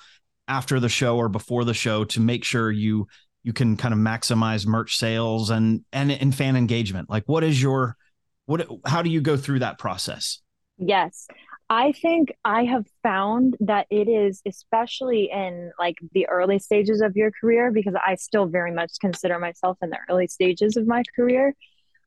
after 0.48 0.78
the 0.78 0.88
show 0.88 1.16
or 1.16 1.28
before 1.28 1.64
the 1.64 1.74
show 1.74 2.04
to 2.04 2.20
make 2.20 2.44
sure 2.44 2.70
you 2.70 3.08
you 3.42 3.52
can 3.52 3.76
kind 3.76 3.92
of 3.92 4.00
maximize 4.00 4.66
merch 4.66 4.96
sales 4.96 5.50
and 5.50 5.84
and 5.92 6.12
and 6.12 6.34
fan 6.34 6.56
engagement? 6.56 7.10
Like, 7.10 7.24
what 7.26 7.42
is 7.42 7.60
your 7.60 7.96
what? 8.46 8.66
How 8.86 9.02
do 9.02 9.10
you 9.10 9.20
go 9.20 9.36
through 9.36 9.60
that 9.60 9.78
process? 9.78 10.40
Yes. 10.78 11.26
I 11.68 11.92
think 11.92 12.32
I 12.44 12.64
have 12.64 12.86
found 13.02 13.56
that 13.60 13.86
it 13.90 14.08
is, 14.08 14.40
especially 14.46 15.30
in 15.32 15.72
like 15.78 15.96
the 16.12 16.28
early 16.28 16.60
stages 16.60 17.00
of 17.00 17.16
your 17.16 17.32
career, 17.32 17.72
because 17.72 17.94
I 17.94 18.14
still 18.14 18.46
very 18.46 18.72
much 18.72 18.92
consider 19.00 19.38
myself 19.38 19.76
in 19.82 19.90
the 19.90 19.98
early 20.08 20.28
stages 20.28 20.76
of 20.76 20.86
my 20.86 21.02
career. 21.16 21.54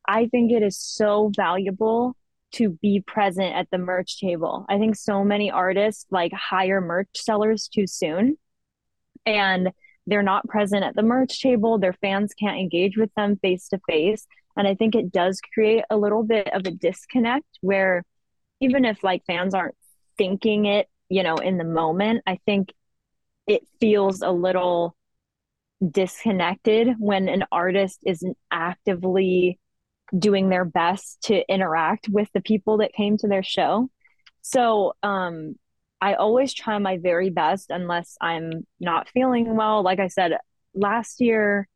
I 0.07 0.27
think 0.27 0.51
it 0.51 0.63
is 0.63 0.77
so 0.77 1.31
valuable 1.35 2.15
to 2.53 2.69
be 2.81 3.03
present 3.05 3.53
at 3.53 3.69
the 3.69 3.77
merch 3.77 4.19
table. 4.19 4.65
I 4.69 4.77
think 4.77 4.95
so 4.95 5.23
many 5.23 5.51
artists 5.51 6.05
like 6.09 6.31
hire 6.33 6.81
merch 6.81 7.09
sellers 7.15 7.67
too 7.67 7.85
soon 7.85 8.37
and 9.25 9.69
they're 10.07 10.23
not 10.23 10.47
present 10.47 10.83
at 10.83 10.95
the 10.95 11.03
merch 11.03 11.41
table. 11.41 11.77
Their 11.77 11.93
fans 11.93 12.33
can't 12.33 12.57
engage 12.57 12.97
with 12.97 13.13
them 13.15 13.37
face 13.37 13.67
to 13.69 13.79
face. 13.87 14.25
And 14.57 14.67
I 14.67 14.73
think 14.73 14.95
it 14.95 15.11
does 15.11 15.39
create 15.53 15.83
a 15.89 15.97
little 15.97 16.23
bit 16.23 16.51
of 16.53 16.65
a 16.65 16.71
disconnect 16.71 17.45
where 17.61 18.03
even 18.59 18.85
if 18.85 19.03
like 19.03 19.25
fans 19.25 19.53
aren't 19.53 19.75
thinking 20.17 20.65
it, 20.65 20.87
you 21.09 21.23
know, 21.23 21.35
in 21.35 21.57
the 21.57 21.63
moment, 21.63 22.23
I 22.27 22.39
think 22.45 22.73
it 23.47 23.63
feels 23.79 24.21
a 24.21 24.31
little 24.31 24.95
disconnected 25.87 26.95
when 26.99 27.29
an 27.29 27.45
artist 27.51 27.99
isn't 28.05 28.37
actively 28.51 29.59
doing 30.17 30.49
their 30.49 30.65
best 30.65 31.21
to 31.23 31.43
interact 31.51 32.09
with 32.09 32.29
the 32.33 32.41
people 32.41 32.77
that 32.77 32.93
came 32.93 33.17
to 33.17 33.27
their 33.27 33.43
show. 33.43 33.89
So, 34.41 34.93
um, 35.03 35.55
I 36.01 36.13
always 36.13 36.53
try 36.53 36.77
my 36.77 36.97
very 36.97 37.29
best 37.29 37.69
unless 37.69 38.15
I'm 38.21 38.65
not 38.79 39.09
feeling 39.09 39.55
well. 39.55 39.83
Like 39.83 39.99
I 39.99 40.07
said, 40.07 40.37
last 40.73 41.19
year, 41.19 41.67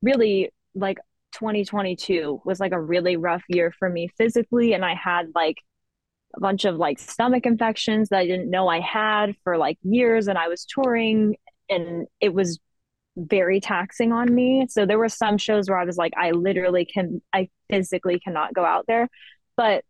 really 0.00 0.50
like 0.74 0.98
2022 1.32 2.40
was 2.44 2.60
like 2.60 2.72
a 2.72 2.80
really 2.80 3.16
rough 3.16 3.42
year 3.48 3.72
for 3.76 3.88
me 3.90 4.08
physically. 4.16 4.74
And 4.74 4.84
I 4.84 4.94
had 4.94 5.32
like 5.34 5.56
a 6.36 6.40
bunch 6.40 6.64
of 6.64 6.76
like 6.76 6.98
stomach 6.98 7.46
infections 7.46 8.08
that 8.08 8.18
I 8.18 8.26
didn't 8.26 8.50
know 8.50 8.68
I 8.68 8.80
had 8.80 9.36
for 9.44 9.56
like 9.56 9.78
years 9.82 10.28
and 10.28 10.38
I 10.38 10.48
was 10.48 10.64
touring 10.64 11.36
and 11.68 12.06
it 12.20 12.34
was 12.34 12.58
very 13.16 13.60
taxing 13.60 14.12
on 14.12 14.34
me. 14.34 14.66
So 14.68 14.86
there 14.86 14.98
were 14.98 15.08
some 15.08 15.38
shows 15.38 15.68
where 15.68 15.78
I 15.78 15.84
was 15.84 15.96
like 15.96 16.12
I 16.16 16.32
literally 16.32 16.84
can 16.84 17.22
I 17.32 17.48
physically 17.70 18.18
cannot 18.18 18.54
go 18.54 18.64
out 18.64 18.86
there. 18.86 19.08
But 19.56 19.84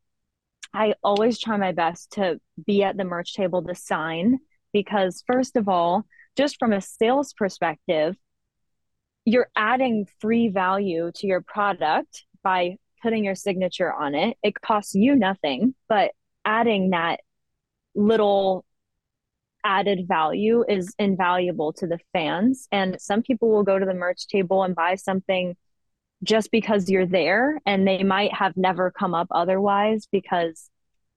I 0.74 0.94
always 1.02 1.38
try 1.38 1.56
my 1.56 1.72
best 1.72 2.12
to 2.12 2.40
be 2.66 2.82
at 2.82 2.96
the 2.96 3.04
merch 3.04 3.34
table 3.34 3.62
to 3.62 3.74
sign 3.74 4.40
because 4.72 5.22
first 5.26 5.56
of 5.56 5.68
all, 5.68 6.04
just 6.36 6.58
from 6.58 6.72
a 6.72 6.80
sales 6.80 7.32
perspective, 7.32 8.16
you're 9.24 9.48
adding 9.56 10.06
free 10.20 10.48
value 10.48 11.10
to 11.14 11.26
your 11.26 11.40
product 11.40 12.24
by 12.42 12.76
putting 13.02 13.24
your 13.24 13.36
signature 13.36 13.92
on 13.92 14.14
it. 14.14 14.36
It 14.42 14.60
costs 14.60 14.94
you 14.94 15.14
nothing, 15.14 15.74
but 15.88 16.10
adding 16.44 16.90
that 16.90 17.20
little 17.94 18.64
added 19.64 20.06
value 20.06 20.64
is 20.68 20.94
invaluable 20.98 21.72
to 21.72 21.86
the 21.86 21.98
fans. 22.12 22.68
And 22.70 23.00
some 23.00 23.22
people 23.22 23.50
will 23.50 23.62
go 23.62 23.78
to 23.78 23.86
the 23.86 23.94
merch 23.94 24.26
table 24.28 24.62
and 24.62 24.74
buy 24.74 24.94
something 24.96 25.56
just 26.22 26.50
because 26.50 26.88
you're 26.88 27.06
there 27.06 27.60
and 27.66 27.86
they 27.86 28.02
might 28.02 28.32
have 28.32 28.56
never 28.56 28.90
come 28.90 29.14
up 29.14 29.28
otherwise 29.30 30.08
because 30.10 30.70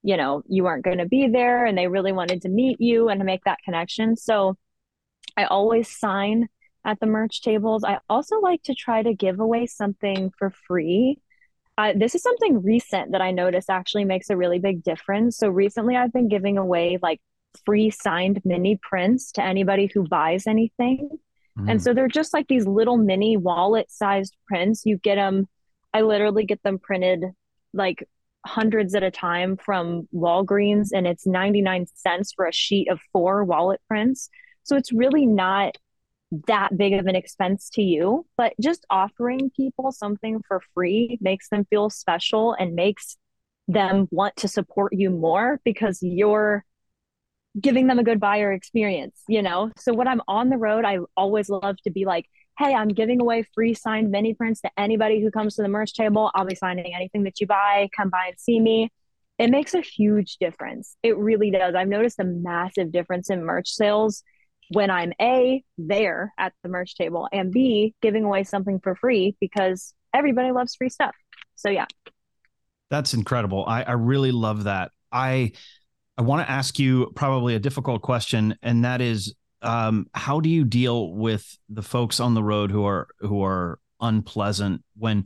you 0.03 0.17
know 0.17 0.43
you 0.47 0.63
weren't 0.63 0.83
going 0.83 0.97
to 0.97 1.07
be 1.07 1.27
there 1.27 1.65
and 1.65 1.77
they 1.77 1.87
really 1.87 2.11
wanted 2.11 2.41
to 2.41 2.49
meet 2.49 2.79
you 2.79 3.09
and 3.09 3.19
to 3.19 3.25
make 3.25 3.43
that 3.45 3.59
connection 3.63 4.15
so 4.15 4.55
i 5.37 5.45
always 5.45 5.87
sign 5.89 6.47
at 6.85 6.99
the 6.99 7.05
merch 7.05 7.41
tables 7.41 7.83
i 7.83 7.97
also 8.09 8.39
like 8.39 8.61
to 8.63 8.75
try 8.75 9.01
to 9.01 9.13
give 9.13 9.39
away 9.39 9.65
something 9.65 10.31
for 10.37 10.51
free 10.67 11.17
uh, 11.77 11.93
this 11.95 12.15
is 12.15 12.23
something 12.23 12.63
recent 12.63 13.11
that 13.11 13.21
I 13.21 13.31
noticed 13.31 13.69
actually 13.69 14.05
makes 14.05 14.29
a 14.29 14.37
really 14.37 14.59
big 14.59 14.83
difference. 14.83 15.37
So 15.37 15.49
recently, 15.49 15.95
I've 15.95 16.13
been 16.13 16.27
giving 16.27 16.57
away 16.57 16.97
like 17.01 17.21
free 17.65 17.91
signed 17.91 18.41
mini 18.43 18.79
prints 18.81 19.31
to 19.33 19.43
anybody 19.43 19.89
who 19.93 20.07
buys 20.07 20.47
anything. 20.47 21.09
Mm. 21.57 21.71
And 21.71 21.83
so 21.83 21.93
they're 21.93 22.07
just 22.07 22.33
like 22.33 22.47
these 22.47 22.65
little 22.65 22.97
mini 22.97 23.37
wallet 23.37 23.91
sized 23.91 24.35
prints. 24.47 24.85
You 24.85 24.97
get 24.97 25.15
them, 25.15 25.47
I 25.93 26.01
literally 26.01 26.45
get 26.45 26.63
them 26.63 26.79
printed 26.79 27.25
like 27.73 28.07
hundreds 28.45 28.95
at 28.95 29.03
a 29.03 29.11
time 29.11 29.57
from 29.57 30.07
Walgreens, 30.13 30.89
and 30.93 31.05
it's 31.05 31.27
99 31.27 31.85
cents 31.93 32.33
for 32.35 32.45
a 32.45 32.53
sheet 32.53 32.89
of 32.89 32.99
four 33.11 33.43
wallet 33.43 33.81
prints. 33.87 34.29
So 34.63 34.75
it's 34.75 34.91
really 34.91 35.25
not 35.25 35.77
that 36.47 36.77
big 36.77 36.93
of 36.93 37.05
an 37.07 37.15
expense 37.15 37.69
to 37.71 37.81
you, 37.81 38.25
but 38.37 38.53
just 38.59 38.85
offering 38.89 39.49
people 39.55 39.91
something 39.91 40.41
for 40.47 40.61
free 40.73 41.17
makes 41.21 41.49
them 41.49 41.65
feel 41.69 41.89
special 41.89 42.53
and 42.53 42.75
makes 42.75 43.17
them 43.67 44.07
want 44.11 44.35
to 44.37 44.47
support 44.47 44.93
you 44.93 45.09
more 45.09 45.59
because 45.63 45.99
you're 46.01 46.65
giving 47.59 47.87
them 47.87 47.99
a 47.99 48.03
good 48.03 48.19
buyer 48.19 48.51
experience, 48.51 49.23
you 49.27 49.41
know? 49.41 49.71
So 49.77 49.93
when 49.93 50.07
I'm 50.07 50.21
on 50.27 50.49
the 50.49 50.57
road, 50.57 50.85
I 50.85 50.99
always 51.15 51.49
love 51.49 51.77
to 51.83 51.91
be 51.91 52.05
like, 52.05 52.25
hey, 52.57 52.73
I'm 52.73 52.89
giving 52.89 53.21
away 53.21 53.45
free 53.53 53.73
signed 53.73 54.11
mini 54.11 54.33
prints 54.33 54.61
to 54.61 54.71
anybody 54.77 55.21
who 55.21 55.31
comes 55.31 55.55
to 55.55 55.61
the 55.61 55.67
merch 55.67 55.93
table. 55.93 56.31
I'll 56.33 56.45
be 56.45 56.55
signing 56.55 56.93
anything 56.93 57.23
that 57.23 57.39
you 57.39 57.47
buy. 57.47 57.89
Come 57.95 58.09
by 58.09 58.27
and 58.27 58.39
see 58.39 58.59
me. 58.59 58.91
It 59.37 59.49
makes 59.49 59.73
a 59.75 59.81
huge 59.81 60.37
difference. 60.37 60.95
It 61.03 61.17
really 61.17 61.51
does. 61.51 61.75
I've 61.75 61.87
noticed 61.87 62.19
a 62.19 62.23
massive 62.23 62.91
difference 62.91 63.29
in 63.29 63.43
merch 63.43 63.69
sales 63.69 64.23
when 64.69 64.89
I'm 64.89 65.13
A, 65.21 65.63
there 65.77 66.33
at 66.37 66.53
the 66.63 66.69
merch 66.69 66.95
table, 66.95 67.27
and 67.31 67.51
B, 67.51 67.93
giving 68.01 68.23
away 68.23 68.43
something 68.43 68.79
for 68.79 68.95
free 68.95 69.35
because 69.39 69.93
everybody 70.13 70.51
loves 70.51 70.75
free 70.75 70.89
stuff. 70.89 71.15
So, 71.55 71.69
yeah. 71.69 71.85
That's 72.89 73.13
incredible. 73.13 73.65
I, 73.65 73.83
I 73.83 73.91
really 73.93 74.31
love 74.31 74.65
that. 74.65 74.91
I 75.11 75.53
I 76.17 76.23
want 76.23 76.45
to 76.45 76.51
ask 76.51 76.79
you 76.79 77.11
probably 77.15 77.55
a 77.55 77.59
difficult 77.59 78.01
question, 78.01 78.57
and 78.63 78.85
that 78.85 79.01
is, 79.01 79.35
um, 79.61 80.07
how 80.13 80.39
do 80.39 80.49
you 80.49 80.63
deal 80.63 81.13
with 81.13 81.57
the 81.69 81.83
folks 81.83 82.19
on 82.19 82.33
the 82.33 82.43
road 82.43 82.71
who 82.71 82.85
are 82.85 83.07
who 83.19 83.43
are 83.43 83.79
unpleasant 83.99 84.83
when 84.97 85.25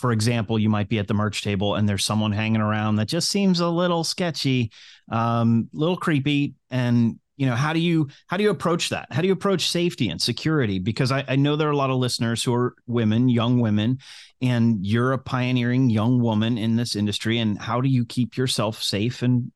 for 0.00 0.12
example, 0.12 0.58
you 0.58 0.70
might 0.70 0.88
be 0.88 0.98
at 0.98 1.08
the 1.08 1.14
merch 1.14 1.42
table 1.42 1.74
and 1.74 1.86
there's 1.86 2.06
someone 2.06 2.32
hanging 2.32 2.62
around 2.62 2.96
that 2.96 3.06
just 3.06 3.28
seems 3.28 3.60
a 3.60 3.68
little 3.68 4.02
sketchy, 4.02 4.72
um, 5.12 5.68
little 5.74 5.98
creepy, 5.98 6.54
and 6.70 7.20
you 7.40 7.46
know 7.46 7.54
how 7.54 7.72
do 7.72 7.80
you 7.80 8.06
how 8.26 8.36
do 8.36 8.42
you 8.42 8.50
approach 8.50 8.90
that? 8.90 9.06
How 9.10 9.22
do 9.22 9.26
you 9.26 9.32
approach 9.32 9.66
safety 9.66 10.10
and 10.10 10.20
security? 10.20 10.78
Because 10.78 11.10
I, 11.10 11.24
I, 11.26 11.36
know 11.36 11.56
there 11.56 11.68
are 11.68 11.72
a 11.72 11.76
lot 11.76 11.88
of 11.88 11.96
listeners 11.96 12.44
who 12.44 12.52
are 12.52 12.74
women 12.86 13.30
young 13.30 13.60
women 13.60 13.98
and 14.42 14.84
you're 14.84 15.14
a 15.14 15.18
pioneering 15.18 15.88
young 15.88 16.20
woman 16.20 16.58
in 16.58 16.76
this 16.76 16.94
industry. 16.94 17.38
And 17.38 17.58
how 17.58 17.80
do 17.80 17.88
you 17.88 18.04
keep 18.04 18.36
yourself 18.36 18.82
safe 18.82 19.22
and 19.22 19.52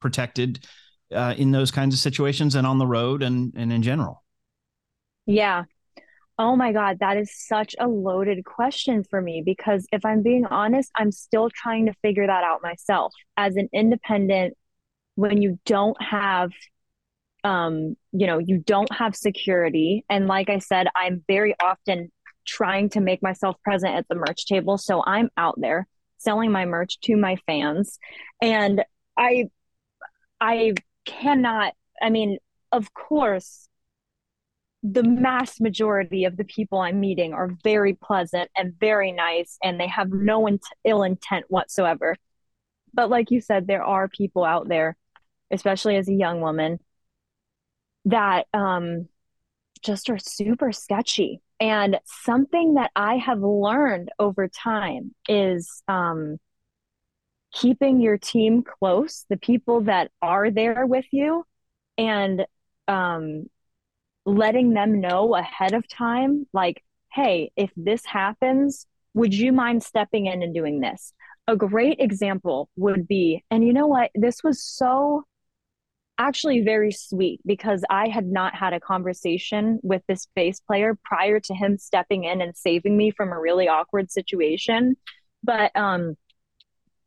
protected 0.00 0.66
uh, 1.14 1.36
in 1.38 1.52
those 1.52 1.70
kinds 1.70 1.94
of 1.94 2.00
situations 2.00 2.56
and 2.56 2.66
on 2.66 2.78
the 2.78 2.88
road 2.88 3.22
and 3.22 3.52
and 3.56 3.72
in 3.72 3.82
general? 3.82 4.24
Yeah. 5.24 5.62
Oh 6.40 6.56
my 6.56 6.72
god 6.72 6.96
that 6.98 7.16
is 7.16 7.30
such 7.32 7.76
a 7.78 7.86
loaded 7.86 8.44
question 8.44 9.04
for 9.04 9.20
me 9.20 9.42
because 9.44 9.86
if 9.90 10.04
i'm 10.04 10.22
being 10.22 10.46
honest 10.46 10.88
i'm 10.94 11.10
still 11.10 11.50
trying 11.50 11.86
to 11.86 11.92
figure 12.00 12.28
that 12.28 12.44
out 12.44 12.62
myself 12.62 13.12
as 13.36 13.56
an 13.56 13.68
independent 13.72 14.56
when 15.16 15.42
you 15.42 15.58
don't 15.66 16.00
have 16.00 16.52
um 17.44 17.96
you 18.12 18.26
know 18.26 18.38
you 18.38 18.58
don't 18.58 18.92
have 18.92 19.14
security. 19.16 20.04
And 20.10 20.26
like 20.26 20.48
i 20.48 20.58
said 20.58 20.88
i'm 20.96 21.24
very 21.28 21.54
often 21.62 22.10
trying 22.46 22.88
to 22.88 23.00
make 23.00 23.22
myself 23.22 23.56
present 23.62 23.94
at 23.94 24.08
the 24.08 24.14
merch 24.14 24.46
table. 24.46 24.78
So 24.78 25.02
i'm 25.06 25.30
out 25.36 25.54
there 25.60 25.86
selling 26.18 26.50
my 26.50 26.64
merch 26.64 26.98
to 27.00 27.16
my 27.16 27.36
fans. 27.46 27.98
And 28.42 28.84
i 29.16 29.44
i 30.40 30.74
cannot 31.04 31.72
i 32.02 32.10
mean 32.10 32.38
of 32.70 32.92
course 32.94 33.68
the 34.82 35.02
mass 35.02 35.58
majority 35.60 36.24
of 36.24 36.36
the 36.36 36.44
people 36.44 36.78
i'm 36.78 37.00
meeting 37.00 37.32
are 37.32 37.50
very 37.64 37.94
pleasant 37.94 38.48
and 38.56 38.74
very 38.78 39.10
nice 39.10 39.58
and 39.64 39.80
they 39.80 39.88
have 39.88 40.10
no 40.10 40.46
in- 40.46 40.60
ill 40.84 41.02
intent 41.02 41.44
whatsoever. 41.48 42.14
But 42.94 43.10
like 43.10 43.30
you 43.30 43.40
said 43.40 43.66
there 43.66 43.84
are 43.84 44.08
people 44.08 44.44
out 44.44 44.68
there 44.68 44.96
especially 45.50 45.96
as 45.96 46.08
a 46.08 46.14
young 46.14 46.40
woman 46.40 46.78
that 48.08 48.46
um 48.52 49.08
just 49.82 50.10
are 50.10 50.18
super 50.18 50.72
sketchy 50.72 51.40
and 51.60 51.98
something 52.04 52.74
that 52.74 52.90
I 52.94 53.16
have 53.16 53.40
learned 53.40 54.10
over 54.18 54.48
time 54.48 55.14
is 55.28 55.82
um, 55.88 56.38
keeping 57.52 58.00
your 58.00 58.16
team 58.16 58.62
close, 58.62 59.24
the 59.28 59.36
people 59.36 59.82
that 59.82 60.10
are 60.22 60.50
there 60.50 60.86
with 60.86 61.06
you, 61.10 61.44
and 61.96 62.46
um, 62.86 63.46
letting 64.24 64.72
them 64.72 65.00
know 65.00 65.34
ahead 65.34 65.74
of 65.74 65.88
time, 65.88 66.46
like, 66.52 66.82
hey, 67.12 67.50
if 67.56 67.70
this 67.76 68.04
happens, 68.04 68.86
would 69.14 69.34
you 69.34 69.52
mind 69.52 69.82
stepping 69.82 70.26
in 70.26 70.42
and 70.42 70.54
doing 70.54 70.78
this? 70.78 71.12
A 71.48 71.56
great 71.56 71.98
example 71.98 72.68
would 72.76 73.08
be, 73.08 73.42
and 73.50 73.66
you 73.66 73.72
know 73.72 73.86
what? 73.88 74.10
This 74.14 74.44
was 74.44 74.62
so 74.62 75.24
actually 76.18 76.62
very 76.62 76.90
sweet 76.90 77.40
because 77.46 77.84
I 77.88 78.08
had 78.08 78.26
not 78.26 78.54
had 78.54 78.72
a 78.72 78.80
conversation 78.80 79.78
with 79.82 80.02
this 80.08 80.26
bass 80.34 80.60
player 80.60 80.98
prior 81.04 81.40
to 81.40 81.54
him 81.54 81.78
stepping 81.78 82.24
in 82.24 82.40
and 82.40 82.56
saving 82.56 82.96
me 82.96 83.10
from 83.10 83.30
a 83.32 83.38
really 83.38 83.68
awkward 83.68 84.10
situation. 84.10 84.96
But 85.44 85.74
um, 85.76 86.16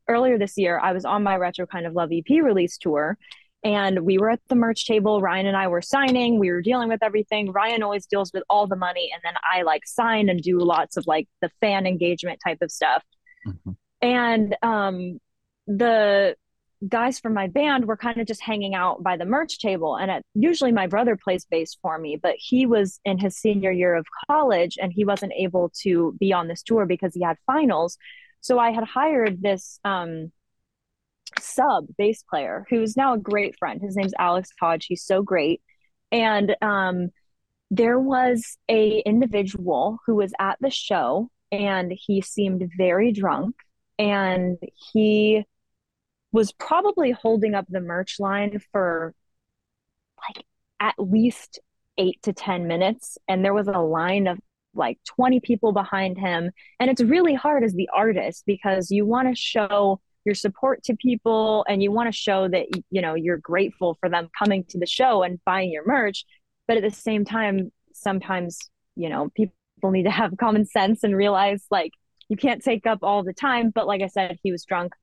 earlier 0.07 0.38
this 0.38 0.57
year, 0.57 0.80
I 0.80 0.93
was 0.93 1.05
on 1.05 1.24
my 1.24 1.36
Retro 1.36 1.66
Kind 1.68 1.86
of 1.86 1.93
Love 1.93 2.12
EP 2.12 2.43
release 2.43 2.78
tour. 2.78 3.18
And 3.64 4.05
we 4.05 4.18
were 4.18 4.32
at 4.32 4.39
the 4.47 4.55
merch 4.55 4.88
table. 4.88 5.22
Ryan 5.22 5.45
and 5.45 5.57
I 5.57 5.68
were 5.68 5.84
signing. 5.84 6.39
We 6.39 6.49
were 6.49 6.64
dealing 6.64 6.89
with 6.89 7.03
everything. 7.03 7.51
Ryan 7.51 7.84
always 7.84 8.07
deals 8.07 8.32
with 8.34 8.43
all 8.49 8.66
the 8.66 8.76
money. 8.76 9.12
And 9.14 9.22
then 9.24 9.36
I 9.53 9.62
like 9.62 9.86
sign 9.86 10.30
and 10.30 10.41
do 10.41 10.57
lots 10.57 10.97
of 10.97 11.05
like 11.05 11.28
the 11.41 11.51
fan 11.59 11.86
engagement 11.86 12.39
type 12.43 12.57
of 12.62 12.72
stuff. 12.72 13.03
Mm-hmm. 13.47 13.72
And 14.01 14.55
um, 14.64 15.20
the 15.68 16.36
guys 16.88 17.19
from 17.19 17.34
my 17.34 17.47
band 17.47 17.86
were 17.86 17.97
kind 17.97 18.17
of 18.17 18.27
just 18.27 18.41
hanging 18.41 18.73
out 18.73 19.03
by 19.03 19.15
the 19.15 19.25
merch 19.25 19.59
table 19.59 19.95
and 19.95 20.09
it, 20.09 20.25
usually 20.34 20.71
my 20.71 20.88
brother 20.88 21.15
plays 21.15 21.45
bass 21.45 21.77
for 21.82 21.97
me 21.97 22.17
but 22.21 22.36
he 22.38 22.65
was 22.65 22.99
in 23.05 23.17
his 23.17 23.38
senior 23.38 23.71
year 23.71 23.93
of 23.93 24.05
college 24.27 24.77
and 24.82 24.91
he 24.91 25.05
wasn't 25.05 25.32
able 25.38 25.71
to 25.82 26.15
be 26.19 26.34
on 26.34 26.47
this 26.47 26.63
tour 26.63 26.86
because 26.86 27.13
he 27.13 27.21
had 27.21 27.38
finals. 27.45 27.97
So 28.41 28.57
i 28.57 28.71
had 28.71 28.84
hired 28.84 29.41
this 29.41 29.79
um, 29.84 30.32
sub 31.39 31.86
bass 31.97 32.23
player 32.27 32.65
who's 32.69 32.97
now 32.97 33.13
a 33.13 33.19
great 33.19 33.55
friend. 33.57 33.82
His 33.82 33.95
name's 33.95 34.13
alex 34.17 34.49
hodge. 34.59 34.86
He's 34.88 35.03
so 35.03 35.21
great. 35.21 35.61
And 36.11 36.55
um, 36.61 37.11
there 37.69 37.99
was 37.99 38.57
a 38.67 38.99
individual 38.99 39.99
who 40.05 40.15
was 40.15 40.34
at 40.39 40.57
the 40.59 40.71
show 40.71 41.29
and 41.51 41.93
he 41.95 42.21
seemed 42.21 42.69
very 42.75 43.11
drunk 43.11 43.55
and 43.99 44.57
he 44.93 45.45
was 46.32 46.51
probably 46.53 47.11
holding 47.11 47.55
up 47.55 47.65
the 47.69 47.82
merch 47.82 48.19
line 48.19 48.61
for 48.71 49.13
like 50.29 50.45
at 50.79 50.95
least 50.97 51.59
eight 51.97 52.21
to 52.23 52.34
10 52.34 52.67
minutes. 52.67 53.17
And 53.27 53.43
there 53.43 53.53
was 53.53 53.67
a 53.67 53.79
line 53.79 54.27
of 54.27 54.39
like 54.73 54.99
20 55.15 55.39
people 55.41 55.73
behind 55.73 56.17
him. 56.17 56.51
And 56.79 56.89
it's 56.89 57.01
really 57.01 57.34
hard 57.34 57.63
as 57.63 57.73
the 57.73 57.89
artist 57.93 58.43
because 58.45 58.89
you 58.91 59.05
want 59.05 59.27
to 59.27 59.36
show 59.36 59.99
your 60.23 60.36
support 60.36 60.84
to 60.84 60.95
people 60.95 61.65
and 61.67 61.82
you 61.82 61.91
want 61.91 62.07
to 62.07 62.17
show 62.17 62.47
that, 62.47 62.67
you 62.89 63.01
know, 63.01 63.15
you're 63.15 63.38
grateful 63.38 63.97
for 63.99 64.07
them 64.07 64.29
coming 64.38 64.63
to 64.69 64.79
the 64.79 64.86
show 64.86 65.23
and 65.23 65.43
buying 65.45 65.71
your 65.71 65.86
merch. 65.86 66.25
But 66.67 66.77
at 66.77 66.84
the 66.84 66.91
same 66.91 67.25
time, 67.25 67.71
sometimes, 67.93 68.59
you 68.95 69.09
know, 69.09 69.29
people 69.36 69.53
need 69.84 70.03
to 70.03 70.11
have 70.11 70.38
common 70.38 70.65
sense 70.65 71.03
and 71.03 71.15
realize 71.15 71.65
like 71.71 71.91
you 72.29 72.38
can't 72.38 72.63
take 72.63 72.86
up 72.86 72.99
all 73.01 73.23
the 73.23 73.34
time. 73.34 73.71
But 73.71 73.88
like 73.88 74.01
I 74.01 74.07
said, 74.07 74.38
he 74.41 74.51
was 74.51 74.63
drunk 74.63 74.93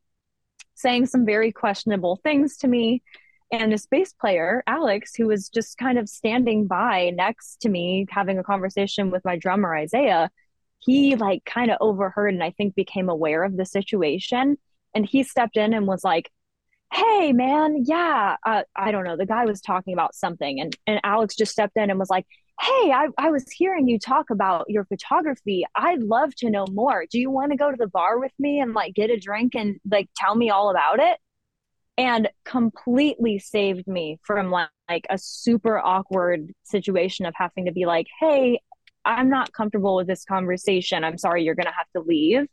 saying 0.78 1.06
some 1.06 1.26
very 1.26 1.50
questionable 1.50 2.16
things 2.22 2.56
to 2.58 2.68
me. 2.68 3.02
And 3.50 3.72
this 3.72 3.86
bass 3.86 4.12
player, 4.12 4.62
Alex, 4.66 5.14
who 5.16 5.26
was 5.26 5.48
just 5.48 5.76
kind 5.76 5.98
of 5.98 6.08
standing 6.08 6.66
by 6.66 7.10
next 7.10 7.62
to 7.62 7.68
me, 7.68 8.06
having 8.10 8.38
a 8.38 8.44
conversation 8.44 9.10
with 9.10 9.24
my 9.24 9.36
drummer, 9.36 9.74
Isaiah, 9.74 10.30
he 10.80 11.16
like 11.16 11.44
kind 11.44 11.70
of 11.70 11.78
overheard 11.80 12.34
and 12.34 12.44
I 12.44 12.50
think 12.52 12.74
became 12.74 13.08
aware 13.08 13.42
of 13.42 13.56
the 13.56 13.64
situation. 13.64 14.56
And 14.94 15.04
he 15.04 15.22
stepped 15.24 15.56
in 15.56 15.74
and 15.74 15.86
was 15.86 16.04
like, 16.04 16.30
Hey, 16.92 17.32
man, 17.32 17.84
yeah, 17.86 18.36
uh, 18.46 18.62
I 18.76 18.92
don't 18.92 19.04
know. 19.04 19.16
The 19.16 19.26
guy 19.26 19.44
was 19.44 19.60
talking 19.60 19.92
about 19.92 20.14
something. 20.14 20.60
And, 20.60 20.76
and 20.86 21.00
Alex 21.02 21.36
just 21.36 21.52
stepped 21.52 21.76
in 21.76 21.90
and 21.90 21.98
was 21.98 22.08
like, 22.08 22.26
hey 22.61 22.90
I, 22.90 23.09
I 23.18 23.30
was 23.30 23.44
hearing 23.50 23.88
you 23.88 23.98
talk 23.98 24.30
about 24.30 24.66
your 24.68 24.84
photography. 24.84 25.64
I'd 25.76 26.02
love 26.02 26.34
to 26.36 26.50
know 26.50 26.66
more. 26.70 27.04
Do 27.11 27.18
you 27.18 27.30
want 27.30 27.52
to 27.52 27.56
go 27.56 27.70
to 27.70 27.76
the 27.76 27.86
bar 27.86 28.18
with 28.18 28.32
me 28.38 28.61
and 28.61 28.74
like 28.74 28.94
get 28.94 29.11
a 29.11 29.18
drink 29.18 29.54
and 29.54 29.76
like 29.88 30.09
tell 30.16 30.34
me 30.34 30.50
all 30.50 30.70
about 30.70 30.98
it? 30.98 31.18
And 31.96 32.28
completely 32.44 33.38
saved 33.38 33.86
me 33.88 34.18
from 34.24 34.50
like, 34.50 34.70
like 34.88 35.06
a 35.11 35.18
super 35.18 35.78
awkward 35.78 36.52
situation 36.64 37.26
of 37.26 37.34
having 37.36 37.66
to 37.66 37.72
be 37.72 37.84
like 37.86 38.06
hey 38.20 38.59
i'm 39.04 39.28
not 39.28 39.52
comfortable 39.52 39.96
with 39.96 40.06
this 40.06 40.24
conversation. 40.24 41.04
I'm 41.04 41.18
sorry 41.18 41.44
you're 41.44 41.54
gonna 41.54 41.72
have 41.76 41.90
to 41.94 42.02
leave. 42.02 42.46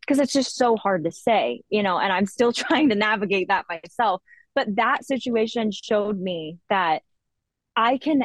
Because 0.00 0.18
it's 0.18 0.32
just 0.32 0.56
so 0.56 0.76
hard 0.76 1.04
to 1.04 1.12
say 1.12 1.62
you 1.68 1.82
know 1.82 1.98
and 1.98 2.12
i'm 2.12 2.26
still 2.26 2.52
trying 2.64 2.88
to 2.90 2.94
navigate 2.94 3.48
that 3.48 3.66
myself. 3.68 4.22
But 4.54 4.76
that 4.76 5.04
situation 5.04 5.70
showed 5.72 6.18
me 6.18 6.58
that 6.68 7.02
i 7.76 7.98
can 7.98 8.24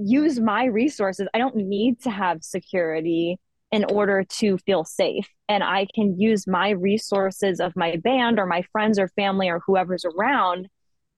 use 0.00 0.40
my 0.40 0.64
resources. 0.64 1.28
I 1.34 1.38
don't 1.38 1.56
need 1.56 2.00
to 2.02 2.10
have 2.10 2.42
security 2.42 3.38
in 3.70 3.84
order 3.84 4.24
to 4.24 4.58
feel 4.58 4.84
safe. 4.84 5.28
And 5.48 5.62
I 5.62 5.86
can 5.94 6.18
use 6.18 6.46
my 6.46 6.70
resources 6.70 7.60
of 7.60 7.76
my 7.76 7.96
band 7.96 8.38
or 8.38 8.46
my 8.46 8.62
friends 8.72 8.98
or 8.98 9.08
family 9.08 9.48
or 9.48 9.60
whoever's 9.66 10.04
around 10.04 10.68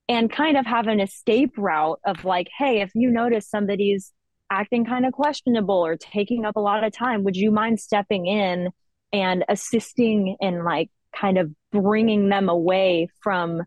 and 0.09 0.33
kind 0.33 0.57
of 0.57 0.67
have 0.67 0.89
an 0.89 1.01
escape 1.01 1.53
route 1.57 2.01
of 2.05 2.25
like, 2.25 2.49
hey, 2.59 2.81
if 2.81 2.91
you 2.95 3.11
notice 3.11 3.49
somebody's 3.49 4.13
acting 4.51 4.85
kind 4.85 5.07
of 5.07 5.13
questionable 5.13 5.87
or 5.87 5.97
taking 5.97 6.45
up 6.45 6.57
a 6.57 6.61
lot 6.61 6.83
of 6.83 6.93
time, 6.93 7.23
would 7.23 7.37
you 7.37 7.53
mind 7.53 7.79
stepping 7.79 8.27
in 8.27 8.71
and 9.13 9.45
assisting 9.49 10.37
in 10.41 10.65
like 10.65 10.91
kind 11.15 11.39
of 11.39 11.53
bringing 11.71 12.29
them 12.29 12.49
away 12.49 13.09
from 13.23 13.63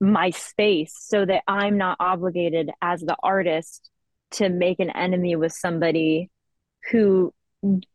my 0.00 0.30
space 0.30 0.94
so 0.98 1.24
that 1.24 1.42
I'm 1.46 1.76
not 1.76 1.98
obligated 2.00 2.70
as 2.80 3.00
the 3.02 3.16
artist 3.22 3.90
to 4.32 4.48
make 4.48 4.80
an 4.80 4.90
enemy 4.90 5.36
with 5.36 5.52
somebody 5.52 6.30
who 6.90 7.32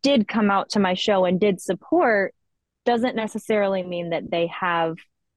did 0.01 0.27
come 0.27 0.49
out 0.49 0.69
to 0.69 0.79
my 0.79 0.93
show 0.93 1.25
and 1.25 1.39
did 1.39 1.59
support 1.59 2.33
doesn't 2.85 3.15
necessarily 3.15 3.83
mean 3.83 4.11
that 4.11 4.31
they 4.31 4.47
have 4.47 4.95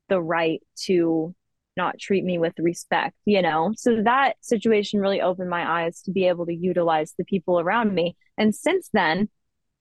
the 0.09 0.21
right 0.21 0.63
to 0.77 1.35
not 1.77 1.99
treat 1.99 2.25
me 2.25 2.39
with 2.39 2.53
respect, 2.59 3.17
you 3.25 3.43
know? 3.43 3.73
So 3.77 4.03
that 4.03 4.35
situation 4.41 5.01
really 5.01 5.21
opened 5.21 5.51
my 5.51 5.83
eyes 5.83 6.03
to 6.03 6.13
be 6.13 6.29
able 6.29 6.47
to 6.47 6.55
utilize 6.55 7.15
the 7.17 7.25
people 7.25 7.59
around 7.59 7.95
me. 7.95 8.17
And 8.37 8.55
since 8.55 8.89
then, 8.93 9.29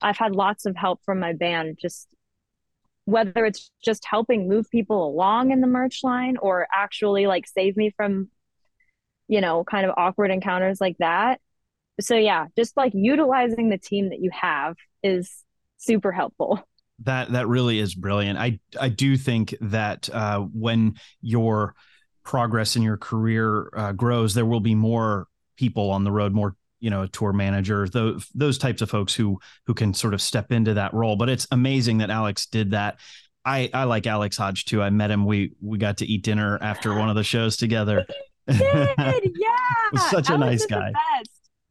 I've 0.00 0.16
had 0.16 0.34
lots 0.34 0.66
of 0.66 0.76
help 0.76 1.00
from 1.04 1.20
my 1.20 1.32
band, 1.32 1.78
just 1.80 2.08
whether 3.04 3.44
it's 3.44 3.70
just 3.84 4.04
helping 4.04 4.48
move 4.48 4.70
people 4.70 5.06
along 5.06 5.50
in 5.50 5.60
the 5.60 5.66
merch 5.66 6.00
line 6.02 6.36
or 6.38 6.66
actually 6.74 7.26
like 7.26 7.46
save 7.46 7.76
me 7.76 7.90
from 7.96 8.28
you 9.30 9.40
know, 9.40 9.62
kind 9.62 9.86
of 9.86 9.94
awkward 9.96 10.32
encounters 10.32 10.80
like 10.80 10.96
that. 10.98 11.40
So 12.00 12.16
yeah, 12.16 12.46
just 12.56 12.76
like 12.76 12.92
utilizing 12.94 13.68
the 13.68 13.78
team 13.78 14.10
that 14.10 14.18
you 14.20 14.30
have 14.32 14.74
is 15.04 15.44
super 15.78 16.10
helpful. 16.10 16.60
That 17.04 17.32
that 17.32 17.46
really 17.46 17.78
is 17.78 17.94
brilliant. 17.94 18.38
I 18.38 18.58
I 18.78 18.88
do 18.88 19.16
think 19.16 19.54
that 19.60 20.10
uh, 20.12 20.40
when 20.40 20.96
your 21.22 21.76
progress 22.24 22.74
in 22.74 22.82
your 22.82 22.96
career 22.96 23.70
uh, 23.74 23.92
grows, 23.92 24.34
there 24.34 24.44
will 24.44 24.60
be 24.60 24.74
more 24.74 25.28
people 25.56 25.90
on 25.90 26.02
the 26.02 26.10
road, 26.10 26.32
more 26.32 26.56
you 26.80 26.90
know, 26.90 27.06
tour 27.06 27.32
manager, 27.32 27.86
those 27.88 28.26
those 28.34 28.58
types 28.58 28.82
of 28.82 28.90
folks 28.90 29.14
who 29.14 29.38
who 29.66 29.74
can 29.74 29.94
sort 29.94 30.12
of 30.12 30.20
step 30.20 30.50
into 30.50 30.74
that 30.74 30.92
role. 30.92 31.14
But 31.14 31.28
it's 31.28 31.46
amazing 31.52 31.98
that 31.98 32.10
Alex 32.10 32.46
did 32.46 32.72
that. 32.72 32.98
I 33.44 33.70
I 33.72 33.84
like 33.84 34.06
Alex 34.08 34.36
Hodge 34.36 34.64
too. 34.64 34.82
I 34.82 34.90
met 34.90 35.10
him. 35.10 35.24
We 35.24 35.52
we 35.60 35.78
got 35.78 35.98
to 35.98 36.06
eat 36.06 36.24
dinner 36.24 36.58
after 36.60 36.94
one 36.94 37.08
of 37.08 37.16
the 37.16 37.24
shows 37.24 37.56
together, 37.56 38.06
did. 38.52 39.32
Yeah. 39.38 40.00
Such 40.10 40.30
a 40.30 40.38
nice 40.38 40.66
guy. 40.66 40.92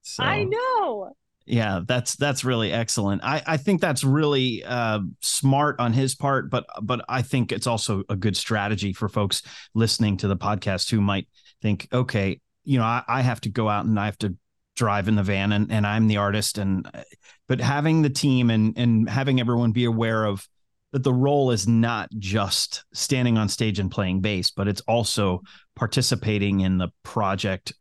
So, 0.01 0.23
I 0.23 0.43
know. 0.43 1.13
Yeah, 1.45 1.81
that's 1.87 2.15
that's 2.15 2.43
really 2.43 2.71
excellent. 2.71 3.23
I, 3.23 3.41
I 3.45 3.57
think 3.57 3.81
that's 3.81 4.03
really 4.03 4.63
uh, 4.63 4.99
smart 5.21 5.79
on 5.79 5.93
his 5.93 6.15
part, 6.15 6.49
but 6.49 6.65
but 6.81 7.03
I 7.09 7.21
think 7.21 7.51
it's 7.51 7.65
also 7.67 8.03
a 8.09 8.15
good 8.15 8.37
strategy 8.37 8.93
for 8.93 9.09
folks 9.09 9.41
listening 9.73 10.17
to 10.17 10.27
the 10.27 10.37
podcast 10.37 10.91
who 10.91 11.01
might 11.01 11.27
think, 11.61 11.87
okay, 11.91 12.39
you 12.63 12.77
know, 12.77 12.85
I, 12.85 13.03
I 13.07 13.21
have 13.21 13.41
to 13.41 13.49
go 13.49 13.67
out 13.67 13.85
and 13.85 13.99
I 13.99 14.05
have 14.05 14.17
to 14.19 14.35
drive 14.75 15.07
in 15.07 15.15
the 15.15 15.23
van 15.23 15.51
and, 15.51 15.71
and 15.71 15.85
I'm 15.85 16.07
the 16.07 16.17
artist 16.17 16.57
and 16.57 16.89
but 17.47 17.59
having 17.59 18.01
the 18.01 18.09
team 18.09 18.49
and 18.49 18.77
and 18.77 19.09
having 19.09 19.39
everyone 19.39 19.71
be 19.71 19.85
aware 19.85 20.25
of 20.25 20.47
that 20.91 21.03
the 21.03 21.13
role 21.13 21.51
is 21.51 21.67
not 21.67 22.09
just 22.17 22.83
standing 22.93 23.37
on 23.37 23.49
stage 23.49 23.79
and 23.79 23.91
playing 23.91 24.21
bass, 24.21 24.51
but 24.51 24.67
it's 24.67 24.81
also 24.81 25.41
participating 25.79 26.59
in 26.59 26.77
the 26.77 26.89
project, 27.03 27.73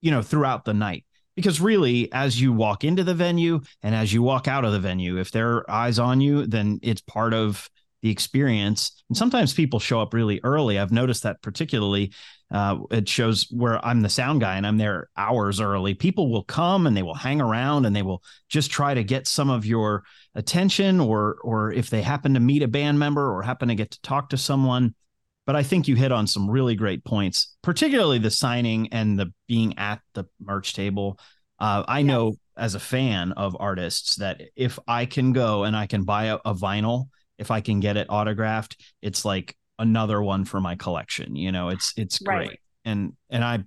you 0.00 0.12
know, 0.12 0.22
throughout 0.22 0.64
the 0.64 0.72
night. 0.72 1.04
Because 1.34 1.60
really, 1.60 2.10
as 2.12 2.40
you 2.40 2.52
walk 2.52 2.84
into 2.84 3.02
the 3.02 3.14
venue 3.14 3.60
and 3.82 3.94
as 3.94 4.12
you 4.12 4.22
walk 4.22 4.46
out 4.46 4.64
of 4.64 4.72
the 4.72 4.78
venue, 4.80 5.18
if 5.18 5.32
there 5.32 5.56
are 5.56 5.70
eyes 5.70 5.98
on 5.98 6.20
you, 6.20 6.46
then 6.46 6.78
it's 6.82 7.00
part 7.00 7.34
of 7.34 7.68
the 8.02 8.10
experience. 8.10 9.02
And 9.08 9.16
sometimes 9.16 9.52
people 9.52 9.80
show 9.80 10.00
up 10.00 10.14
really 10.14 10.40
early. 10.44 10.78
I've 10.78 10.92
noticed 10.92 11.24
that 11.24 11.42
particularly. 11.42 12.12
Uh, 12.50 12.78
it 12.90 13.08
shows 13.08 13.46
where 13.50 13.84
I'm 13.84 14.00
the 14.00 14.08
sound 14.08 14.40
guy 14.40 14.56
and 14.56 14.66
I'm 14.66 14.76
there 14.76 15.08
hours 15.16 15.60
early. 15.60 15.94
People 15.94 16.30
will 16.30 16.44
come 16.44 16.86
and 16.86 16.96
they 16.96 17.02
will 17.02 17.14
hang 17.14 17.40
around 17.40 17.84
and 17.84 17.94
they 17.94 18.02
will 18.02 18.22
just 18.48 18.70
try 18.70 18.94
to 18.94 19.04
get 19.04 19.26
some 19.26 19.50
of 19.50 19.66
your 19.66 20.02
attention, 20.34 21.00
or 21.00 21.36
or 21.42 21.72
if 21.72 21.90
they 21.90 22.02
happen 22.02 22.34
to 22.34 22.40
meet 22.40 22.62
a 22.62 22.68
band 22.68 22.98
member 22.98 23.32
or 23.32 23.42
happen 23.42 23.68
to 23.68 23.74
get 23.74 23.90
to 23.92 24.00
talk 24.02 24.30
to 24.30 24.36
someone. 24.36 24.94
But 25.46 25.56
I 25.56 25.62
think 25.62 25.88
you 25.88 25.96
hit 25.96 26.12
on 26.12 26.26
some 26.26 26.48
really 26.48 26.74
great 26.74 27.04
points, 27.04 27.56
particularly 27.62 28.18
the 28.18 28.30
signing 28.30 28.88
and 28.92 29.18
the 29.18 29.32
being 29.48 29.76
at 29.78 30.00
the 30.14 30.24
merch 30.40 30.74
table. 30.74 31.18
Uh, 31.58 31.82
I 31.88 32.00
yes. 32.00 32.06
know 32.06 32.34
as 32.56 32.74
a 32.74 32.80
fan 32.80 33.32
of 33.32 33.56
artists 33.58 34.16
that 34.16 34.40
if 34.54 34.78
I 34.86 35.06
can 35.06 35.32
go 35.32 35.64
and 35.64 35.74
I 35.74 35.86
can 35.86 36.04
buy 36.04 36.26
a, 36.26 36.36
a 36.44 36.54
vinyl 36.54 37.06
if 37.40 37.50
I 37.50 37.62
can 37.62 37.80
get 37.80 37.96
it 37.96 38.06
autographed, 38.10 38.76
it's 39.00 39.24
like 39.24 39.56
another 39.78 40.22
one 40.22 40.44
for 40.44 40.60
my 40.60 40.76
collection. 40.76 41.34
You 41.34 41.50
know, 41.50 41.70
it's 41.70 41.94
it's 41.96 42.18
great. 42.18 42.48
Right. 42.48 42.60
And 42.84 43.14
and 43.30 43.42
I 43.42 43.64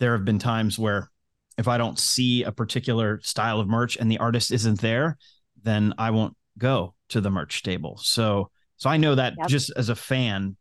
there 0.00 0.16
have 0.16 0.24
been 0.24 0.38
times 0.38 0.78
where 0.78 1.10
if 1.58 1.68
I 1.68 1.76
don't 1.76 1.98
see 1.98 2.42
a 2.42 2.52
particular 2.52 3.20
style 3.22 3.60
of 3.60 3.68
merch 3.68 3.96
and 3.96 4.10
the 4.10 4.18
artist 4.18 4.50
isn't 4.50 4.80
there, 4.80 5.18
then 5.62 5.92
I 5.98 6.10
won't 6.10 6.36
go 6.58 6.94
to 7.10 7.20
the 7.20 7.30
merch 7.30 7.62
table. 7.62 7.98
So 8.02 8.50
so 8.78 8.88
I 8.88 8.96
know 8.96 9.14
that 9.14 9.34
yep. 9.38 9.48
just 9.48 9.70
as 9.76 9.90
a 9.90 9.94
fan, 9.94 10.56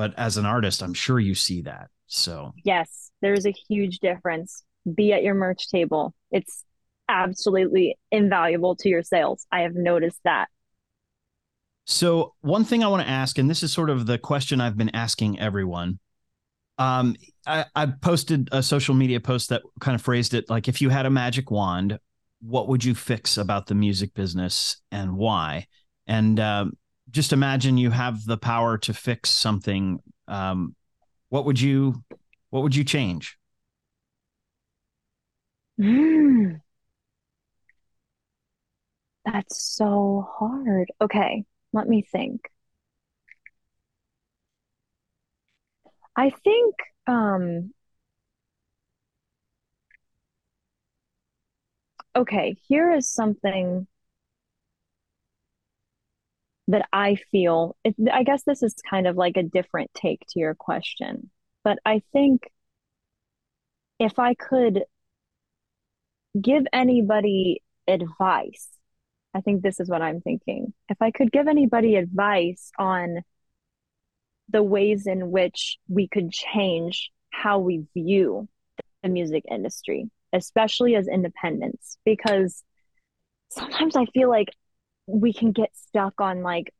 but 0.00 0.14
as 0.16 0.38
an 0.38 0.46
artist, 0.46 0.82
I'm 0.82 0.94
sure 0.94 1.20
you 1.20 1.34
see 1.34 1.60
that. 1.60 1.90
So 2.06 2.54
yes, 2.64 3.10
there's 3.20 3.44
a 3.44 3.52
huge 3.68 3.98
difference. 3.98 4.64
Be 4.94 5.12
at 5.12 5.22
your 5.22 5.34
merch 5.34 5.68
table. 5.68 6.14
It's 6.30 6.64
absolutely 7.06 7.98
invaluable 8.10 8.76
to 8.76 8.88
your 8.88 9.02
sales. 9.02 9.46
I 9.52 9.60
have 9.60 9.74
noticed 9.74 10.20
that. 10.24 10.48
So, 11.84 12.32
one 12.40 12.64
thing 12.64 12.82
I 12.82 12.86
want 12.88 13.02
to 13.02 13.12
ask, 13.12 13.36
and 13.36 13.50
this 13.50 13.62
is 13.62 13.74
sort 13.74 13.90
of 13.90 14.06
the 14.06 14.16
question 14.16 14.58
I've 14.58 14.78
been 14.78 14.94
asking 14.96 15.38
everyone. 15.38 15.98
Um, 16.78 17.14
I, 17.46 17.66
I 17.74 17.84
posted 17.84 18.48
a 18.52 18.62
social 18.62 18.94
media 18.94 19.20
post 19.20 19.50
that 19.50 19.60
kind 19.80 19.94
of 19.94 20.00
phrased 20.00 20.32
it 20.32 20.48
like, 20.48 20.66
if 20.66 20.80
you 20.80 20.88
had 20.88 21.04
a 21.04 21.10
magic 21.10 21.50
wand, 21.50 21.98
what 22.40 22.68
would 22.68 22.82
you 22.82 22.94
fix 22.94 23.36
about 23.36 23.66
the 23.66 23.74
music 23.74 24.14
business 24.14 24.78
and 24.90 25.18
why? 25.18 25.66
And 26.06 26.40
um, 26.40 26.72
just 27.10 27.32
imagine 27.32 27.78
you 27.78 27.90
have 27.90 28.24
the 28.24 28.38
power 28.38 28.78
to 28.78 28.94
fix 28.94 29.30
something. 29.30 30.00
Um, 30.28 30.74
what 31.28 31.44
would 31.44 31.60
you, 31.60 32.04
what 32.50 32.62
would 32.62 32.74
you 32.74 32.84
change? 32.84 33.36
Mm. 35.78 36.60
That's 39.24 39.62
so 39.76 40.26
hard. 40.38 40.90
Okay. 41.00 41.44
Let 41.72 41.88
me 41.88 42.02
think. 42.02 42.50
I 46.16 46.30
think 46.30 46.74
um 47.06 47.72
okay, 52.16 52.56
here 52.68 52.92
is 52.92 53.08
something 53.08 53.86
that 56.70 56.88
I 56.92 57.16
feel. 57.30 57.76
It, 57.84 57.94
I 58.12 58.22
guess 58.22 58.42
this 58.44 58.62
is 58.62 58.74
kind 58.88 59.06
of 59.06 59.16
like 59.16 59.36
a 59.36 59.42
different 59.42 59.90
take 59.94 60.20
to 60.30 60.38
your 60.38 60.54
question, 60.54 61.30
but 61.64 61.78
I 61.84 62.02
think 62.12 62.50
if 63.98 64.18
I 64.18 64.34
could 64.34 64.84
give 66.40 66.64
anybody 66.72 67.62
advice 67.86 68.68
I 69.34 69.40
think 69.40 69.62
this 69.62 69.80
is 69.80 69.88
what 69.88 70.02
I'm 70.02 70.20
thinking. 70.20 70.72
If 70.88 71.00
I 71.00 71.10
could 71.10 71.30
give 71.30 71.46
anybody 71.46 71.96
advice 71.96 72.70
on 72.78 73.22
the 74.48 74.62
ways 74.62 75.06
in 75.06 75.30
which 75.30 75.78
we 75.88 76.08
could 76.08 76.32
change 76.32 77.10
how 77.30 77.60
we 77.60 77.84
view 77.94 78.48
the 79.02 79.08
music 79.08 79.44
industry, 79.48 80.10
especially 80.32 80.96
as 80.96 81.06
independents, 81.06 81.98
because 82.04 82.64
sometimes 83.50 83.94
I 83.94 84.06
feel 84.06 84.28
like 84.28 84.48
we 85.12 85.32
can 85.32 85.52
get 85.52 85.70
stuck 85.74 86.20
on 86.20 86.42
like, 86.42 86.72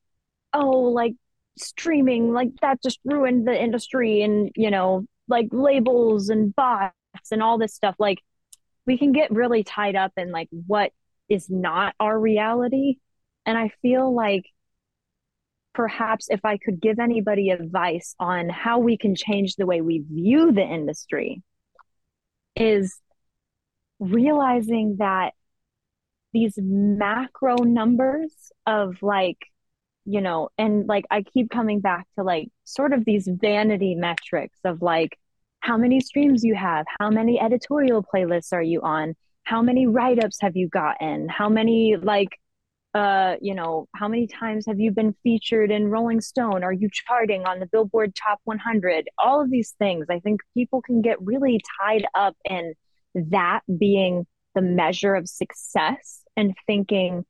oh, 0.52 0.70
like 0.70 1.14
streaming, 1.58 2.32
like 2.32 2.50
that 2.62 2.82
just 2.82 3.00
ruined 3.04 3.46
the 3.46 3.62
industry 3.62 4.22
and, 4.22 4.50
you 4.56 4.70
know, 4.70 5.04
like 5.28 5.48
labels 5.52 6.28
and 6.28 6.54
bots 6.54 6.94
and 7.30 7.42
all 7.42 7.58
this 7.58 7.74
stuff. 7.74 7.94
Like 7.98 8.18
we 8.86 8.98
can 8.98 9.12
get 9.12 9.30
really 9.30 9.62
tied 9.62 9.96
up 9.96 10.12
in 10.16 10.30
like 10.30 10.48
what 10.66 10.92
is 11.28 11.48
not 11.48 11.94
our 12.00 12.18
reality. 12.18 12.96
And 13.46 13.56
I 13.56 13.70
feel 13.82 14.14
like 14.14 14.44
perhaps 15.72 16.26
if 16.30 16.44
I 16.44 16.58
could 16.58 16.80
give 16.80 16.98
anybody 16.98 17.50
advice 17.50 18.14
on 18.18 18.48
how 18.48 18.80
we 18.80 18.96
can 18.96 19.14
change 19.14 19.56
the 19.56 19.66
way 19.66 19.80
we 19.80 20.00
view 20.00 20.52
the 20.52 20.62
industry, 20.62 21.42
is 22.56 22.98
realizing 24.00 24.96
that 24.98 25.34
these 26.32 26.54
macro 26.58 27.56
numbers 27.56 28.52
of 28.66 29.02
like, 29.02 29.38
you 30.04 30.20
know, 30.20 30.48
and 30.58 30.86
like 30.86 31.04
I 31.10 31.22
keep 31.22 31.50
coming 31.50 31.80
back 31.80 32.06
to 32.16 32.24
like 32.24 32.48
sort 32.64 32.92
of 32.92 33.04
these 33.04 33.28
vanity 33.30 33.94
metrics 33.94 34.58
of 34.64 34.82
like 34.82 35.18
how 35.60 35.76
many 35.76 36.00
streams 36.00 36.42
you 36.44 36.54
have, 36.54 36.86
how 36.98 37.10
many 37.10 37.40
editorial 37.40 38.02
playlists 38.02 38.52
are 38.52 38.62
you 38.62 38.80
on, 38.82 39.14
how 39.50 39.62
many 39.62 39.86
write-ups 39.86 40.38
have 40.40 40.56
you 40.56 40.68
gotten 40.68 41.28
how 41.28 41.48
many 41.48 41.96
like 41.96 42.38
uh 42.94 43.34
you 43.40 43.54
know 43.54 43.88
how 43.96 44.06
many 44.08 44.26
times 44.26 44.64
have 44.66 44.78
you 44.78 44.92
been 44.92 45.14
featured 45.24 45.70
in 45.70 45.88
rolling 45.88 46.20
stone? 46.20 46.62
Are 46.62 46.72
you 46.72 46.88
charting 46.92 47.44
on 47.46 47.58
the 47.58 47.66
billboard 47.66 48.14
top 48.14 48.40
100 48.44 49.08
all 49.18 49.40
of 49.40 49.50
these 49.50 49.72
things 49.78 50.06
i 50.08 50.20
think 50.20 50.40
people 50.54 50.80
can 50.82 51.02
get 51.02 51.20
really 51.20 51.60
tied 51.80 52.06
up 52.14 52.36
in 52.48 52.74
that 53.14 53.60
being 53.78 54.26
the 54.54 54.62
measure 54.62 55.14
of 55.14 55.28
success 55.28 56.22
and 56.36 56.54
thinking 56.66 57.24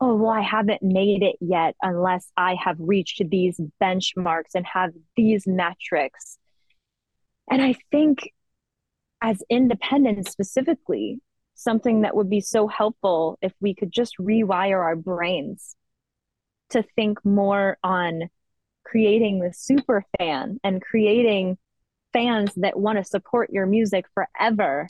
oh 0.00 0.14
well 0.16 0.30
i 0.30 0.40
haven't 0.40 0.82
made 0.82 1.22
it 1.22 1.36
yet 1.40 1.74
unless 1.82 2.30
i 2.36 2.54
have 2.62 2.76
reached 2.78 3.22
these 3.30 3.60
benchmarks 3.82 4.54
and 4.54 4.66
have 4.66 4.90
these 5.16 5.46
metrics. 5.46 6.38
And 7.50 7.62
i 7.62 7.74
think 7.90 8.30
as 9.22 9.42
independents 9.48 10.30
specifically 10.30 11.20
something 11.54 12.02
that 12.02 12.16
would 12.16 12.28
be 12.28 12.40
so 12.40 12.66
helpful 12.66 13.38
if 13.40 13.52
we 13.60 13.74
could 13.74 13.92
just 13.92 14.18
rewire 14.18 14.82
our 14.82 14.96
brains 14.96 15.76
to 16.70 16.82
think 16.96 17.24
more 17.24 17.78
on 17.82 18.28
creating 18.84 19.40
the 19.40 19.52
super 19.52 20.04
fan 20.18 20.58
and 20.64 20.82
creating 20.82 21.56
fans 22.12 22.52
that 22.56 22.78
want 22.78 22.98
to 22.98 23.04
support 23.04 23.50
your 23.50 23.66
music 23.66 24.04
forever 24.14 24.86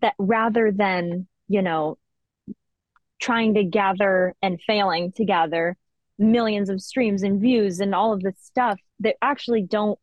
that 0.00 0.14
rather 0.18 0.72
than 0.72 1.26
you 1.48 1.62
know 1.62 1.98
trying 3.18 3.54
to 3.54 3.64
gather 3.64 4.34
and 4.42 4.60
failing 4.66 5.12
to 5.12 5.24
gather 5.24 5.76
millions 6.18 6.68
of 6.68 6.80
streams 6.80 7.22
and 7.22 7.40
views 7.40 7.80
and 7.80 7.94
all 7.94 8.12
of 8.12 8.20
this 8.20 8.36
stuff 8.40 8.78
that 9.00 9.16
actually 9.22 9.62
don't 9.62 9.98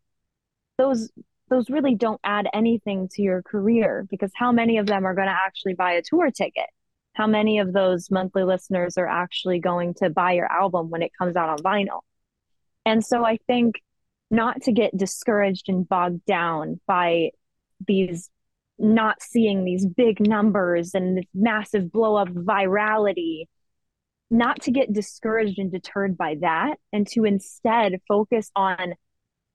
those 0.78 1.12
those 1.50 1.70
really 1.70 1.96
don't 1.96 2.20
add 2.24 2.48
anything 2.54 3.08
to 3.10 3.22
your 3.22 3.42
career 3.42 4.08
because 4.10 4.32
how 4.36 4.52
many 4.52 4.78
of 4.78 4.88
them 4.88 5.06
are 5.06 5.14
going 5.14 5.28
to 5.28 5.34
actually 5.34 5.76
buy 5.76 5.94
a 5.94 6.02
tour 6.02 6.32
ticket? 6.32 6.66
How 7.14 7.28
many 7.28 7.60
of 7.60 7.74
those 7.74 8.10
monthly 8.10 8.44
listeners 8.44 8.98
are 8.98 9.08
actually 9.08 9.60
going 9.60 9.94
to 9.96 10.10
buy 10.10 10.34
your 10.34 10.52
album 10.52 10.90
when 10.90 11.04
it 11.04 11.12
comes 11.18 11.36
out 11.36 11.50
on 11.50 11.60
vinyl? 11.60 12.02
And 12.86 13.06
so 13.06 13.24
I 13.24 13.38
think 13.46 13.76
not 14.32 14.64
to 14.64 14.72
get 14.72 14.98
discouraged 14.98 15.70
and 15.70 15.88
bogged 15.88 16.26
down 16.26 16.80
by 16.88 17.32
these 17.86 18.30
not 18.80 19.22
seeing 19.22 19.64
these 19.64 19.86
big 19.86 20.26
numbers 20.26 20.94
and 20.94 21.18
this 21.18 21.26
massive 21.34 21.92
blow 21.92 22.16
up 22.16 22.30
virality 22.30 23.46
not 24.32 24.62
to 24.62 24.72
get 24.72 24.92
discouraged 24.92 25.60
and 25.60 25.72
deterred 25.72 26.18
by 26.18 26.36
that 26.42 26.76
and 26.92 27.08
to 27.08 27.24
instead 27.24 28.02
focus 28.08 28.50
on 28.56 28.96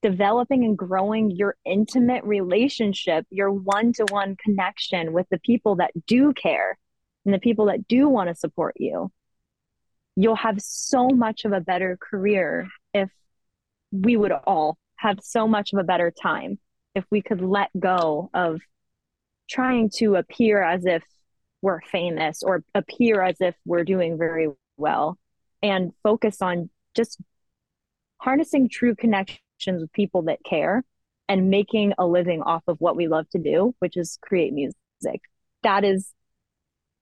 developing 0.03 0.65
and 0.65 0.79
growing 0.79 1.31
your 1.33 1.57
intimate 1.65 2.23
relationship, 2.23 3.27
your 3.31 3.51
one 3.51 3.93
to 3.93 4.05
one 4.11 4.37
connection 4.37 5.13
with 5.13 5.27
the 5.31 5.41
people 5.41 5.77
that 5.77 5.91
do 6.07 6.33
care, 6.33 6.79
and 7.25 7.35
the 7.35 7.41
people 7.41 7.67
that 7.67 7.89
do 7.89 8.09
want 8.09 8.29
to 8.29 8.35
support 8.35 8.75
you, 8.79 9.11
you'll 10.17 10.37
have 10.37 10.61
so 10.61 11.09
much 11.09 11.45
of 11.45 11.53
a 11.53 11.61
better 11.61 11.99
career 12.01 12.69
if 12.95 13.11
we 13.91 14.17
would 14.17 14.33
all 14.33 14.79
have 14.97 15.19
so 15.23 15.49
much 15.49 15.73
of 15.73 15.79
a 15.79 15.85
better 15.85 16.11
time 16.11 16.59
if 16.95 17.05
we 17.11 17.21
could 17.23 17.41
let 17.41 17.71
go 17.79 18.31
of 18.33 18.61
trying 19.49 19.91
to 19.91 20.17
appear 20.17 20.63
as 20.63 20.85
if 20.85 21.03
we're 21.63 21.81
famous 21.81 22.43
or 22.43 22.63
appear 22.75 23.23
as 23.23 23.37
if 23.41 23.55
we're 23.65 23.85
doing 23.85 24.17
very 24.17 24.49
well 24.77 25.19
and 25.63 25.93
focus 26.03 26.41
on 26.41 26.71
just 26.95 27.19
harnessing 28.19 28.69
true 28.69 28.95
connections 28.95 29.81
with 29.81 29.93
people 29.93 30.23
that 30.23 30.39
care 30.45 30.85
and 31.29 31.51
making 31.51 31.93
a 31.99 32.07
living 32.07 32.43
off 32.43 32.63
of 32.69 32.77
what 32.81 32.97
we 32.97 33.09
love 33.09 33.29
to 33.31 33.39
do, 33.39 33.75
which 33.81 33.97
is 33.97 34.19
create 34.23 34.53
music. 34.53 35.21
That 35.63 35.85
is 35.85 36.13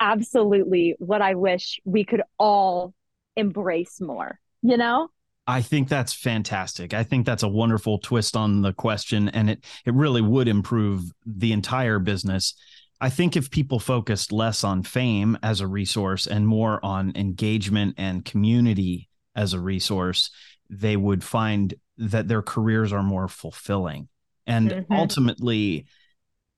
absolutely 0.01 0.95
what 0.99 1.23
I 1.23 1.35
wish 1.35 1.81
we 1.85 2.05
could 2.05 2.23
all 2.39 2.95
embrace 3.37 4.01
more, 4.01 4.39
you 4.63 4.77
know? 4.77 5.09
I 5.47 5.63
think 5.63 5.89
that's 5.89 6.13
fantastic. 6.13 6.93
I 6.93 7.05
think 7.05 7.25
that's 7.25 7.45
a 7.45 7.49
wonderful 7.49 7.99
twist 7.99 8.37
on 8.37 8.63
the 8.63 8.73
question 8.73 9.29
and 9.29 9.51
it 9.51 9.65
it 9.85 9.95
really 9.95 10.23
would 10.23 10.49
improve 10.49 11.05
the 11.25 11.53
entire 11.53 11.99
business. 11.99 12.55
I 13.01 13.11
think 13.11 13.37
if 13.37 13.51
people 13.51 13.79
focused 13.79 14.33
less 14.33 14.65
on 14.65 14.83
fame 14.83 15.39
as 15.43 15.61
a 15.61 15.67
resource 15.67 16.27
and 16.27 16.47
more 16.47 16.85
on 16.85 17.13
engagement 17.15 17.95
and 17.99 18.25
community 18.25 19.09
as 19.35 19.53
a 19.53 19.61
resource, 19.61 20.31
they 20.71 20.97
would 20.97 21.23
find 21.23 21.75
that 21.99 22.27
their 22.27 22.43
careers 22.43 22.93
are 22.93 23.03
more 23.03 23.29
fulfilling. 23.29 24.09
And 24.47 24.71
mm-hmm. 24.71 24.93
ultimately, 24.93 25.87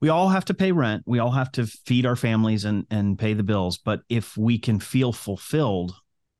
we 0.00 0.10
all 0.10 0.28
have 0.28 0.44
to 0.46 0.54
pay 0.54 0.72
rent. 0.72 1.02
We 1.06 1.18
all 1.18 1.32
have 1.32 1.50
to 1.52 1.66
feed 1.66 2.06
our 2.06 2.16
families 2.16 2.64
and, 2.64 2.86
and 2.90 3.18
pay 3.18 3.34
the 3.34 3.42
bills. 3.42 3.78
But 3.78 4.02
if 4.08 4.36
we 4.36 4.58
can 4.58 4.78
feel 4.78 5.12
fulfilled 5.12 5.92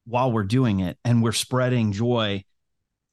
while 0.09 0.33
we're 0.33 0.45
doing 0.45 0.81
it 0.81 0.99
and 1.05 1.23
we're 1.23 1.33
spreading 1.33 1.93
joy, 1.93 2.43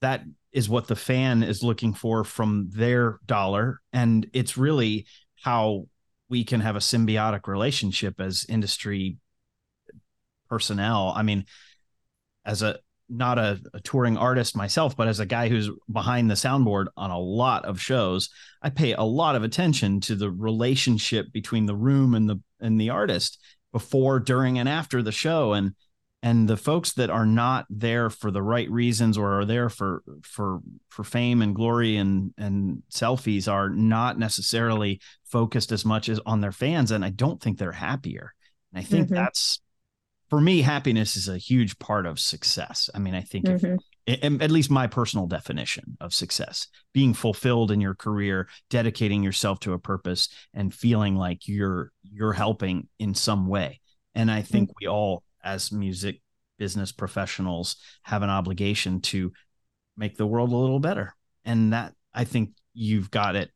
that 0.02 0.24
is 0.52 0.70
what 0.70 0.88
the 0.88 0.96
fan 0.96 1.44
is 1.44 1.62
looking 1.62 1.94
for 1.94 2.24
from 2.24 2.70
their 2.72 3.20
dollar. 3.26 3.82
And 3.92 4.30
it's 4.34 4.58
really 4.58 5.06
how 5.42 5.88
we 6.30 6.46
can 6.46 6.62
have 6.62 6.76
a 6.76 6.80
symbiotic 6.80 7.48
relationship 7.48 8.20
as 8.20 8.46
industry 8.48 9.18
personnel. 10.50 11.14
I 11.16 11.24
mean, 11.24 11.46
as 12.46 12.62
a 12.62 12.80
not 13.08 13.38
a, 13.38 13.60
a, 13.74 13.80
touring 13.82 14.18
artist 14.18 14.56
myself, 14.56 14.98
but 14.98 15.08
as 15.08 15.20
a 15.20 15.28
guy 15.28 15.48
who's 15.48 15.70
behind 15.92 16.30
the 16.30 16.36
soundboard 16.36 16.88
on 16.98 17.12
a 17.12 17.20
lot 17.20 17.64
of 17.66 17.80
shows, 17.80 18.30
I 18.64 18.72
pay 18.72 18.94
a 18.94 19.04
lot 19.04 19.36
of 19.36 19.44
attention 19.44 20.00
to 20.02 20.16
the 20.16 20.32
relationship 20.32 21.32
between 21.32 21.68
the 21.68 21.76
room 21.76 22.16
and 22.16 22.28
the 22.28 22.42
and 22.60 22.82
the 22.82 22.90
artist 22.90 23.40
before, 23.72 24.20
during, 24.20 24.58
and 24.58 24.70
after 24.70 25.04
the 25.04 25.12
show. 25.12 25.54
And 25.54 25.76
and 26.24 26.48
the 26.48 26.58
folks 26.58 26.94
that 26.94 27.10
are 27.10 27.26
not 27.26 27.66
there 27.70 28.10
for 28.10 28.32
the 28.32 28.42
right 28.42 28.70
reasons 28.72 29.18
or 29.18 29.40
are 29.40 29.46
there 29.46 29.70
for 29.70 30.02
for 30.24 30.60
for 30.90 31.04
fame 31.04 31.42
and 31.42 31.56
glory 31.56 31.98
and 31.98 32.34
and 32.38 32.82
selfies 32.92 33.52
are 33.52 33.70
not 33.70 34.18
necessarily 34.18 35.00
focused 35.26 35.72
as 35.72 35.86
much 35.86 36.10
as 36.10 36.20
on 36.26 36.42
their 36.42 36.52
fans. 36.52 36.92
And 36.92 37.06
I 37.06 37.10
don't 37.10 37.42
think 37.42 37.58
they're 37.58 37.72
happier. 37.72 38.34
And 38.74 38.80
I 38.80 38.84
think 38.84 39.06
mm-hmm. 39.06 39.16
that's 39.16 39.62
for 40.30 40.42
me, 40.42 40.62
happiness 40.62 41.16
is 41.16 41.30
a 41.30 41.38
huge 41.38 41.78
part 41.78 42.06
of 42.06 42.20
success. 42.20 42.90
I 42.94 43.00
mean, 43.00 43.14
I 43.14 43.22
think 43.22 43.46
mm-hmm. 43.46 43.76
if, 44.08 44.42
at 44.42 44.52
least 44.52 44.72
my 44.72 44.88
personal 44.88 45.28
definition 45.28 45.98
of 46.02 46.14
success, 46.14 46.68
being 46.94 47.14
fulfilled 47.14 47.70
in 47.70 47.80
your 47.80 47.94
career, 47.94 48.50
dedicating 48.70 49.22
yourself 49.22 49.60
to 49.62 49.74
a 49.74 49.80
purpose 49.80 50.30
and 50.54 50.74
feeling 50.74 51.16
like 51.16 51.48
you're 51.48 51.92
you're 52.04 52.34
helping 52.34 52.88
in 52.98 53.14
some 53.14 53.48
way. 53.48 53.82
And 54.16 54.32
I 54.32 54.42
think 54.42 54.70
mm-hmm. 54.70 54.78
we 54.82 54.88
all 54.88 55.24
as 55.46 55.72
music 55.72 56.22
business 56.58 56.92
professionals 56.92 57.78
have 58.04 58.24
an 58.24 58.30
obligation 58.30 59.02
to 59.02 59.32
make 59.96 60.18
the 60.18 60.28
world 60.28 60.52
a 60.52 60.56
little 60.56 60.80
better. 60.80 61.14
And 61.46 61.74
that 61.74 61.94
I 62.14 62.24
think 62.24 62.52
you've 62.74 63.12
got 63.12 63.36
it 63.36 63.52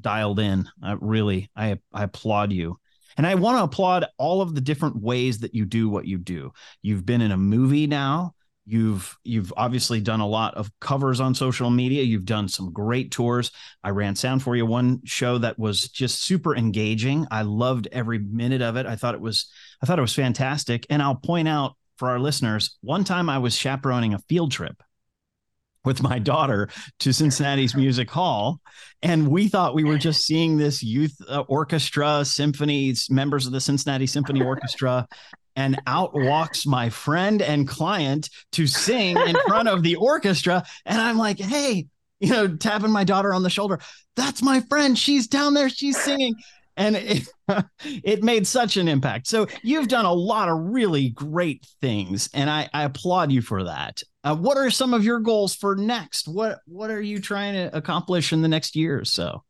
dialed 0.00 0.38
in. 0.38 0.68
Uh, 0.84 0.96
really, 1.00 1.50
I 1.56 1.78
I 1.92 2.04
applaud 2.04 2.52
you 2.52 2.78
and 3.18 3.26
I 3.26 3.34
want 3.34 3.58
to 3.58 3.64
applaud 3.64 4.06
all 4.16 4.40
of 4.40 4.54
the 4.54 4.60
different 4.60 5.02
ways 5.02 5.40
that 5.40 5.54
you 5.54 5.64
do 5.64 5.88
what 5.88 6.06
you 6.06 6.18
do. 6.18 6.52
You've 6.82 7.04
been 7.04 7.20
in 7.20 7.32
a 7.32 7.36
movie 7.36 7.86
now. 7.86 8.34
You've 8.64 9.16
you've 9.24 9.52
obviously 9.56 10.00
done 10.00 10.20
a 10.20 10.26
lot 10.26 10.54
of 10.54 10.70
covers 10.78 11.20
on 11.20 11.34
social 11.34 11.70
media. 11.70 12.02
You've 12.02 12.26
done 12.26 12.48
some 12.48 12.72
great 12.72 13.10
tours. 13.10 13.50
I 13.82 13.90
ran 13.90 14.14
sound 14.14 14.42
for 14.42 14.54
you 14.54 14.66
one 14.66 15.00
show 15.04 15.38
that 15.38 15.58
was 15.58 15.88
just 15.88 16.22
super 16.22 16.54
engaging. 16.54 17.26
I 17.30 17.42
loved 17.42 17.88
every 17.90 18.18
minute 18.18 18.62
of 18.62 18.76
it. 18.76 18.86
I 18.86 18.94
thought 18.94 19.14
it 19.14 19.20
was 19.20 19.50
I 19.82 19.86
thought 19.86 19.98
it 19.98 20.02
was 20.02 20.14
fantastic. 20.14 20.86
And 20.90 21.02
I'll 21.02 21.16
point 21.16 21.48
out 21.48 21.76
for 21.96 22.08
our 22.08 22.18
listeners, 22.18 22.76
one 22.80 23.04
time 23.04 23.28
I 23.28 23.38
was 23.38 23.56
chaperoning 23.56 24.14
a 24.14 24.18
field 24.20 24.52
trip 24.52 24.82
with 25.84 26.02
my 26.02 26.18
daughter 26.18 26.68
to 27.00 27.12
Cincinnati's 27.12 27.74
Music 27.76 28.10
Hall. 28.10 28.60
And 29.02 29.28
we 29.28 29.48
thought 29.48 29.74
we 29.74 29.84
were 29.84 29.98
just 29.98 30.24
seeing 30.24 30.56
this 30.56 30.82
youth 30.82 31.16
uh, 31.28 31.40
orchestra, 31.48 32.24
symphonies, 32.24 33.08
members 33.10 33.46
of 33.46 33.52
the 33.52 33.60
Cincinnati 33.60 34.06
Symphony 34.06 34.42
Orchestra. 34.42 35.06
And 35.56 35.80
out 35.88 36.14
walks 36.14 36.66
my 36.66 36.88
friend 36.88 37.42
and 37.42 37.66
client 37.66 38.30
to 38.52 38.68
sing 38.68 39.16
in 39.16 39.36
front 39.48 39.68
of 39.68 39.82
the 39.82 39.96
orchestra. 39.96 40.64
And 40.86 41.00
I'm 41.00 41.18
like, 41.18 41.40
hey, 41.40 41.86
you 42.20 42.30
know, 42.30 42.56
tapping 42.56 42.92
my 42.92 43.02
daughter 43.02 43.34
on 43.34 43.42
the 43.42 43.50
shoulder. 43.50 43.80
That's 44.14 44.40
my 44.40 44.60
friend. 44.60 44.96
She's 44.96 45.26
down 45.26 45.54
there. 45.54 45.68
She's 45.68 46.00
singing 46.00 46.36
and 46.78 46.96
it, 46.96 47.28
it 47.84 48.22
made 48.22 48.46
such 48.46 48.78
an 48.78 48.88
impact. 48.88 49.26
So 49.26 49.46
you've 49.62 49.88
done 49.88 50.06
a 50.06 50.12
lot 50.12 50.48
of 50.48 50.56
really 50.58 51.10
great 51.10 51.66
things, 51.80 52.30
and 52.32 52.48
I, 52.48 52.70
I 52.72 52.84
applaud 52.84 53.30
you 53.30 53.42
for 53.42 53.64
that. 53.64 54.02
Uh, 54.24 54.36
what 54.36 54.56
are 54.56 54.70
some 54.70 54.94
of 54.94 55.04
your 55.04 55.18
goals 55.20 55.54
for 55.54 55.76
next? 55.76 56.28
What 56.28 56.60
what 56.66 56.90
are 56.90 57.02
you 57.02 57.20
trying 57.20 57.54
to 57.54 57.76
accomplish 57.76 58.32
in 58.32 58.40
the 58.40 58.48
next 58.48 58.76
year 58.76 58.98
or 58.98 59.04
so? 59.04 59.42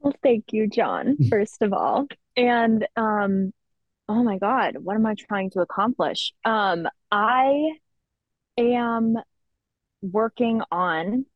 Well, 0.00 0.14
thank 0.22 0.52
you, 0.52 0.68
John. 0.68 1.16
First 1.30 1.62
of 1.62 1.72
all, 1.72 2.06
and 2.36 2.86
um, 2.96 3.52
oh 4.08 4.22
my 4.22 4.38
God, 4.38 4.76
what 4.82 4.96
am 4.96 5.06
I 5.06 5.14
trying 5.14 5.50
to 5.50 5.60
accomplish? 5.60 6.32
Um, 6.44 6.88
I 7.10 7.70
am 8.58 9.16
working 10.02 10.62
on 10.70 11.26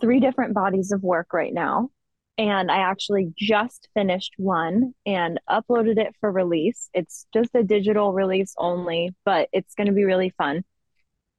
three 0.00 0.20
different 0.20 0.54
bodies 0.54 0.92
of 0.92 1.02
work 1.02 1.32
right 1.32 1.52
now. 1.52 1.90
And 2.38 2.70
I 2.70 2.78
actually 2.78 3.32
just 3.36 3.88
finished 3.92 4.32
one 4.38 4.94
and 5.04 5.38
uploaded 5.48 5.98
it 5.98 6.14
for 6.20 6.32
release. 6.32 6.88
It's 6.94 7.26
just 7.34 7.50
a 7.54 7.62
digital 7.62 8.12
release 8.12 8.54
only, 8.56 9.14
but 9.24 9.48
it's 9.52 9.74
going 9.74 9.88
to 9.88 9.92
be 9.92 10.04
really 10.04 10.30
fun. 10.38 10.64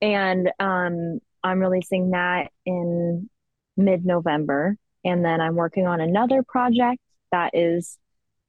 And 0.02 0.52
um, 0.60 1.20
I'm 1.44 1.60
releasing 1.60 2.12
that 2.12 2.52
in 2.66 3.30
mid 3.78 4.06
November. 4.06 4.78
And 5.04 5.26
then 5.26 5.42
I'm 5.42 5.56
working 5.56 5.88
on 5.88 6.02
another 6.02 6.44
project 6.44 7.02
that 7.32 7.52
is 7.54 7.98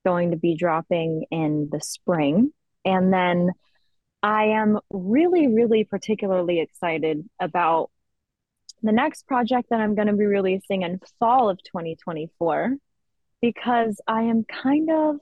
going 0.05 0.33
to 0.33 0.37
be 0.37 0.55
dropping 0.55 1.25
in 1.31 1.69
the 1.73 1.81
spring. 1.81 2.53
And 2.85 3.13
then 3.13 3.51
I 4.23 4.47
am 4.47 4.79
really, 4.91 5.47
really 5.49 5.85
particularly 5.85 6.61
excited 6.61 7.29
about 7.41 7.91
the 8.83 8.93
next 8.93 9.27
project 9.27 9.71
that 9.71 9.81
I'm 9.81 9.95
going 9.95 10.09
to 10.09 10.15
be 10.15 10.27
releasing 10.27 10.83
in 10.83 11.01
fall 11.19 11.49
of 11.49 11.59
2024 11.63 12.75
because 13.41 14.01
I 14.07 14.23
am 14.23 14.45
kind 14.45 14.91
of 14.91 15.17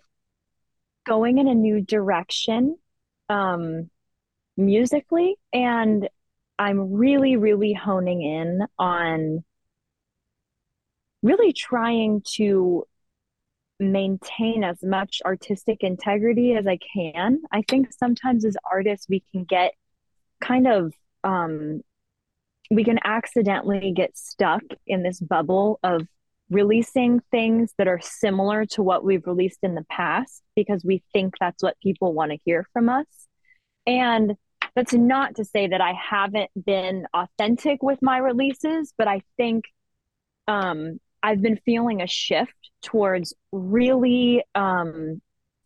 going 1.07 1.39
in 1.39 1.49
a 1.49 1.55
new 1.55 1.81
direction 1.81 2.77
um, 3.29 3.91
musically 4.57 5.37
and 5.53 6.09
I'm 6.59 6.93
really, 6.93 7.37
really 7.37 7.73
honing 7.73 8.23
in 8.23 8.67
on 8.79 9.45
really 11.23 11.53
trying 11.53 12.23
to 12.35 12.85
maintain 13.79 14.63
as 14.63 14.83
much 14.83 15.23
artistic 15.25 15.79
integrity 15.81 16.55
as 16.55 16.67
I 16.67 16.79
can. 16.95 17.41
I 17.51 17.63
think 17.67 17.93
sometimes 17.93 18.45
as 18.45 18.57
artists, 18.71 19.07
we 19.09 19.25
can 19.33 19.45
get 19.45 19.73
kind 20.41 20.67
of 20.67 20.93
um, 21.25 21.81
we 22.71 22.85
can 22.85 22.99
accidentally 23.05 23.93
get 23.95 24.17
stuck 24.17 24.63
in 24.87 25.03
this 25.03 25.21
bubble 25.21 25.79
of 25.83 26.07
releasing 26.51 27.21
things 27.31 27.73
that 27.79 27.89
are 27.89 28.01
similar 28.01 28.65
to 28.67 28.83
what 28.83 29.05
we've 29.05 29.27
released 29.27 29.61
in 29.63 29.75
the 29.75 29.85
past 29.91 30.43
because 30.57 30.85
we 30.85 31.03
think 31.13 31.35
that's 31.39 31.63
what 31.63 31.79
people 31.81 32.13
want 32.13 32.33
to 32.33 32.39
hear 32.45 32.67
from 32.73 32.89
us. 32.89 33.07
And 33.87 34.35
that's 34.75 34.93
not 34.93 35.37
to 35.37 35.45
say 35.45 35.69
that 35.69 35.81
I 35.81 35.93
haven't 35.93 36.51
been 36.65 37.07
authentic 37.15 37.83
with 37.83 37.99
my 38.03 38.19
releases, 38.19 38.93
but 38.97 39.09
I 39.09 39.23
think 39.37 39.65
um, 40.47 41.01
I've 41.23 41.43
been 41.43 41.59
feeling 41.65 42.03
a 42.03 42.07
shift 42.07 42.71
towards 42.83 43.35
really 43.53 44.45
um, 44.55 45.21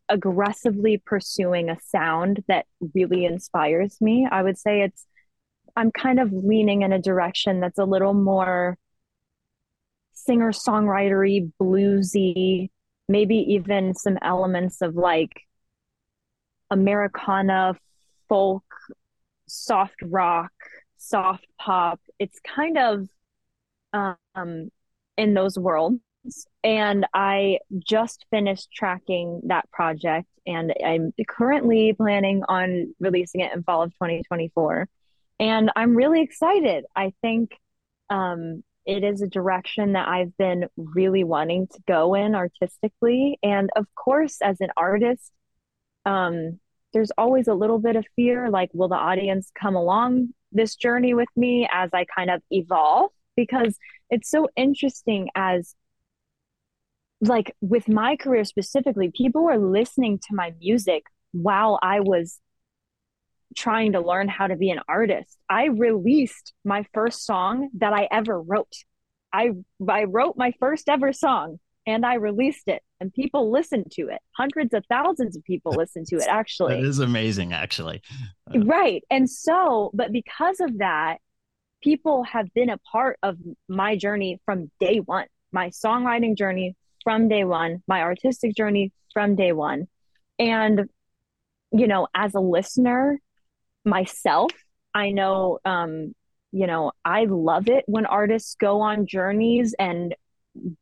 aggressively 0.09 1.03
pursuing 1.05 1.71
a 1.71 1.81
sound 1.81 2.43
that 2.49 2.67
really 2.95 3.25
inspires 3.25 4.01
me. 4.01 4.27
I 4.31 4.43
would 4.43 4.59
say 4.59 4.83
it's 4.83 5.07
I'm 5.77 5.91
kind 5.91 6.21
of 6.21 6.33
leaning 6.33 6.83
in 6.83 6.93
a 6.93 6.99
direction 7.01 7.61
that's 7.61 7.79
a 7.79 7.85
little 7.85 8.15
more 8.15 8.79
singer 10.13 10.53
songwritery, 10.53 11.53
bluesy, 11.61 12.71
maybe 13.09 13.37
even 13.37 13.95
some 13.95 14.19
elements 14.23 14.81
of 14.81 14.95
like 14.95 15.43
Americana, 16.71 17.75
folk, 18.29 18.65
soft 19.47 19.97
rock, 20.03 20.53
soft 20.97 21.47
pop. 21.59 22.01
It's 22.19 22.41
kind 22.41 22.79
of 22.79 23.09
um, 23.93 24.71
in 25.17 25.35
those 25.35 25.59
worlds. 25.59 26.01
And 26.63 27.07
I 27.13 27.59
just 27.87 28.25
finished 28.31 28.71
tracking 28.73 29.43
that 29.45 29.71
project 29.71 30.27
and 30.47 30.73
I'm 30.85 31.13
currently 31.29 31.93
planning 31.93 32.43
on 32.49 32.95
releasing 33.01 33.41
it 33.41 33.53
in 33.55 33.63
fall 33.63 33.83
of 33.83 33.93
2024. 33.93 34.89
And 35.41 35.71
I'm 35.75 35.97
really 35.97 36.23
excited. 36.23 36.85
I 36.95 37.13
think 37.21 37.51
um, 38.11 38.63
it 38.87 39.03
is 39.03 39.23
a 39.23 39.29
direction 39.29 39.93
that 39.93 40.09
I've 40.09 40.37
been 40.37 40.67
really 40.77 41.25
wanting 41.25 41.67
to 41.69 41.79
go 41.87 42.15
in 42.15 42.35
artistically. 42.35 43.39
And 43.43 43.71
of 43.77 43.87
course, 43.95 44.39
as 44.43 44.61
an 44.61 44.71
artist, 44.77 45.33
um, 46.05 46.61
there's 46.93 47.11
always 47.19 47.49
a 47.49 47.55
little 47.55 47.79
bit 47.79 47.97
of 47.97 48.07
fear 48.15 48.51
like, 48.51 48.71
will 48.73 48.89
the 48.89 48.95
audience 48.95 49.51
come 49.59 49.75
along 49.75 50.29
this 50.53 50.77
journey 50.77 51.15
with 51.15 51.29
me 51.35 51.69
as 51.73 51.91
I 51.93 52.05
kind 52.05 52.31
of 52.31 52.43
evolve? 52.51 53.11
Because 53.37 53.77
it's 54.11 54.31
so 54.31 54.49
interesting 54.57 55.29
as 55.35 55.75
like 57.21 57.55
with 57.61 57.89
my 57.89 58.17
career 58.17 58.45
specifically, 58.45 59.11
people 59.11 59.45
were 59.45 59.59
listening 59.59 60.19
to 60.29 60.35
my 60.35 60.53
music 60.61 61.05
while 61.33 61.79
I 61.83 62.01
was 62.01 62.39
trying 63.55 63.93
to 63.93 64.01
learn 64.01 64.29
how 64.29 64.47
to 64.47 64.57
be 64.57 64.71
an 64.71 64.81
artist. 64.89 65.39
I 65.49 65.67
released 65.67 66.53
my 66.65 66.85
first 66.93 67.25
song 67.25 67.71
that 67.79 67.93
I 67.93 68.09
ever 68.11 68.41
wrote. 68.41 68.73
I 69.33 69.51
I 69.89 70.05
wrote 70.05 70.37
my 70.37 70.53
first 70.61 70.89
ever 70.89 71.13
song 71.13 71.59
and 71.87 72.07
I 72.07 72.15
released 72.15 72.69
it 72.69 72.83
and 73.01 73.13
people 73.13 73.51
listened 73.51 73.91
to 73.93 74.09
it. 74.09 74.21
Hundreds 74.37 74.75
of 74.75 74.85
thousands 74.89 75.37
of 75.37 75.45
people 75.45 75.73
listened 75.73 76.07
to 76.09 76.17
it 76.17 76.27
actually. 76.29 76.79
It 76.79 76.85
is 76.85 76.99
amazing 76.99 77.53
actually. 77.53 78.03
Uh, 78.55 78.61
right. 78.61 79.03
And 79.11 79.29
so, 79.29 79.91
but 79.93 80.13
because 80.13 80.61
of 80.61 80.79
that, 80.79 81.19
people 81.83 82.23
have 82.25 82.53
been 82.55 82.71
a 82.71 82.79
part 82.79 83.19
of 83.23 83.37
my 83.69 83.97
journey 83.97 84.41
from 84.45 84.71
day 84.81 84.99
1. 84.99 85.27
My 85.53 85.71
songwriting 85.71 86.37
journey 86.37 86.75
from 87.05 87.29
day 87.29 87.45
one, 87.45 87.83
my 87.87 88.01
artistic 88.01 88.57
journey 88.57 88.91
from 89.13 89.37
day 89.37 89.53
one. 89.53 89.87
And, 90.39 90.89
you 91.71 91.87
know, 91.87 92.09
as 92.15 92.35
a 92.35 92.41
listener 92.41 93.21
myself, 93.85 94.51
I 94.95 95.11
know, 95.11 95.59
um, 95.65 96.15
you 96.53 96.67
know, 96.67 96.93
I 97.05 97.25
love 97.25 97.69
it 97.69 97.85
when 97.87 98.07
artists 98.07 98.55
go 98.55 98.81
on 98.81 99.07
journeys 99.07 99.75
and 99.79 100.15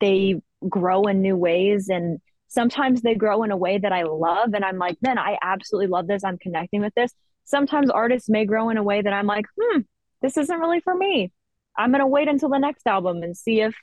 they 0.00 0.40
grow 0.68 1.04
in 1.04 1.22
new 1.22 1.36
ways. 1.36 1.88
And 1.88 2.20
sometimes 2.48 3.00
they 3.00 3.14
grow 3.14 3.42
in 3.42 3.50
a 3.50 3.56
way 3.56 3.78
that 3.78 3.92
I 3.92 4.02
love. 4.02 4.54
And 4.54 4.64
I'm 4.64 4.78
like, 4.78 4.98
man, 5.00 5.18
I 5.18 5.38
absolutely 5.42 5.88
love 5.88 6.06
this. 6.06 6.24
I'm 6.24 6.38
connecting 6.38 6.82
with 6.82 6.94
this. 6.94 7.12
Sometimes 7.44 7.90
artists 7.90 8.28
may 8.28 8.44
grow 8.44 8.68
in 8.68 8.76
a 8.76 8.82
way 8.82 9.00
that 9.00 9.12
I'm 9.12 9.26
like, 9.26 9.46
hmm, 9.58 9.80
this 10.20 10.36
isn't 10.36 10.60
really 10.60 10.80
for 10.80 10.94
me. 10.94 11.32
I'm 11.76 11.90
going 11.90 12.00
to 12.00 12.06
wait 12.06 12.28
until 12.28 12.50
the 12.50 12.58
next 12.58 12.86
album 12.86 13.22
and 13.22 13.36
see 13.36 13.62
if 13.62 13.74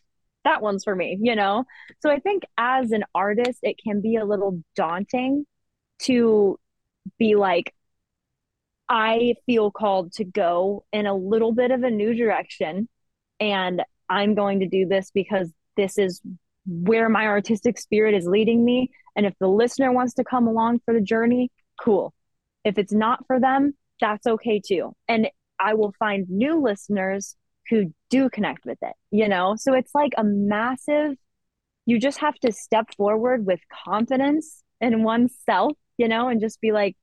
that 0.43 0.61
one's 0.61 0.83
for 0.83 0.95
me, 0.95 1.17
you 1.19 1.35
know? 1.35 1.65
So 2.01 2.09
I 2.09 2.19
think 2.19 2.43
as 2.57 2.91
an 2.91 3.03
artist, 3.13 3.59
it 3.63 3.77
can 3.83 4.01
be 4.01 4.15
a 4.15 4.25
little 4.25 4.63
daunting 4.75 5.45
to 6.03 6.57
be 7.17 7.35
like, 7.35 7.73
I 8.89 9.35
feel 9.45 9.71
called 9.71 10.13
to 10.13 10.23
go 10.23 10.83
in 10.91 11.05
a 11.05 11.13
little 11.13 11.53
bit 11.53 11.71
of 11.71 11.83
a 11.83 11.91
new 11.91 12.13
direction. 12.15 12.89
And 13.39 13.83
I'm 14.09 14.33
going 14.33 14.61
to 14.61 14.67
do 14.67 14.87
this 14.87 15.11
because 15.13 15.51
this 15.77 15.97
is 15.97 16.21
where 16.65 17.07
my 17.07 17.27
artistic 17.27 17.79
spirit 17.79 18.15
is 18.15 18.25
leading 18.25 18.65
me. 18.65 18.89
And 19.15 19.25
if 19.25 19.33
the 19.39 19.47
listener 19.47 19.91
wants 19.91 20.15
to 20.15 20.23
come 20.23 20.47
along 20.47 20.79
for 20.85 20.93
the 20.93 21.01
journey, 21.01 21.51
cool. 21.79 22.13
If 22.63 22.77
it's 22.77 22.91
not 22.91 23.25
for 23.27 23.39
them, 23.39 23.73
that's 24.01 24.25
okay 24.25 24.59
too. 24.65 24.93
And 25.07 25.29
I 25.59 25.75
will 25.75 25.93
find 25.99 26.27
new 26.29 26.61
listeners 26.61 27.35
who 27.69 27.93
do 28.09 28.29
connect 28.29 28.65
with 28.65 28.79
it, 28.81 28.93
you 29.11 29.27
know? 29.27 29.55
So 29.57 29.73
it's 29.73 29.93
like 29.93 30.13
a 30.17 30.23
massive, 30.23 31.15
you 31.85 31.99
just 31.99 32.19
have 32.19 32.35
to 32.39 32.51
step 32.51 32.87
forward 32.97 33.45
with 33.45 33.59
confidence 33.85 34.63
in 34.81 35.03
oneself, 35.03 35.73
you 35.97 36.07
know, 36.07 36.29
and 36.29 36.41
just 36.41 36.59
be 36.61 36.71
like, 36.71 36.95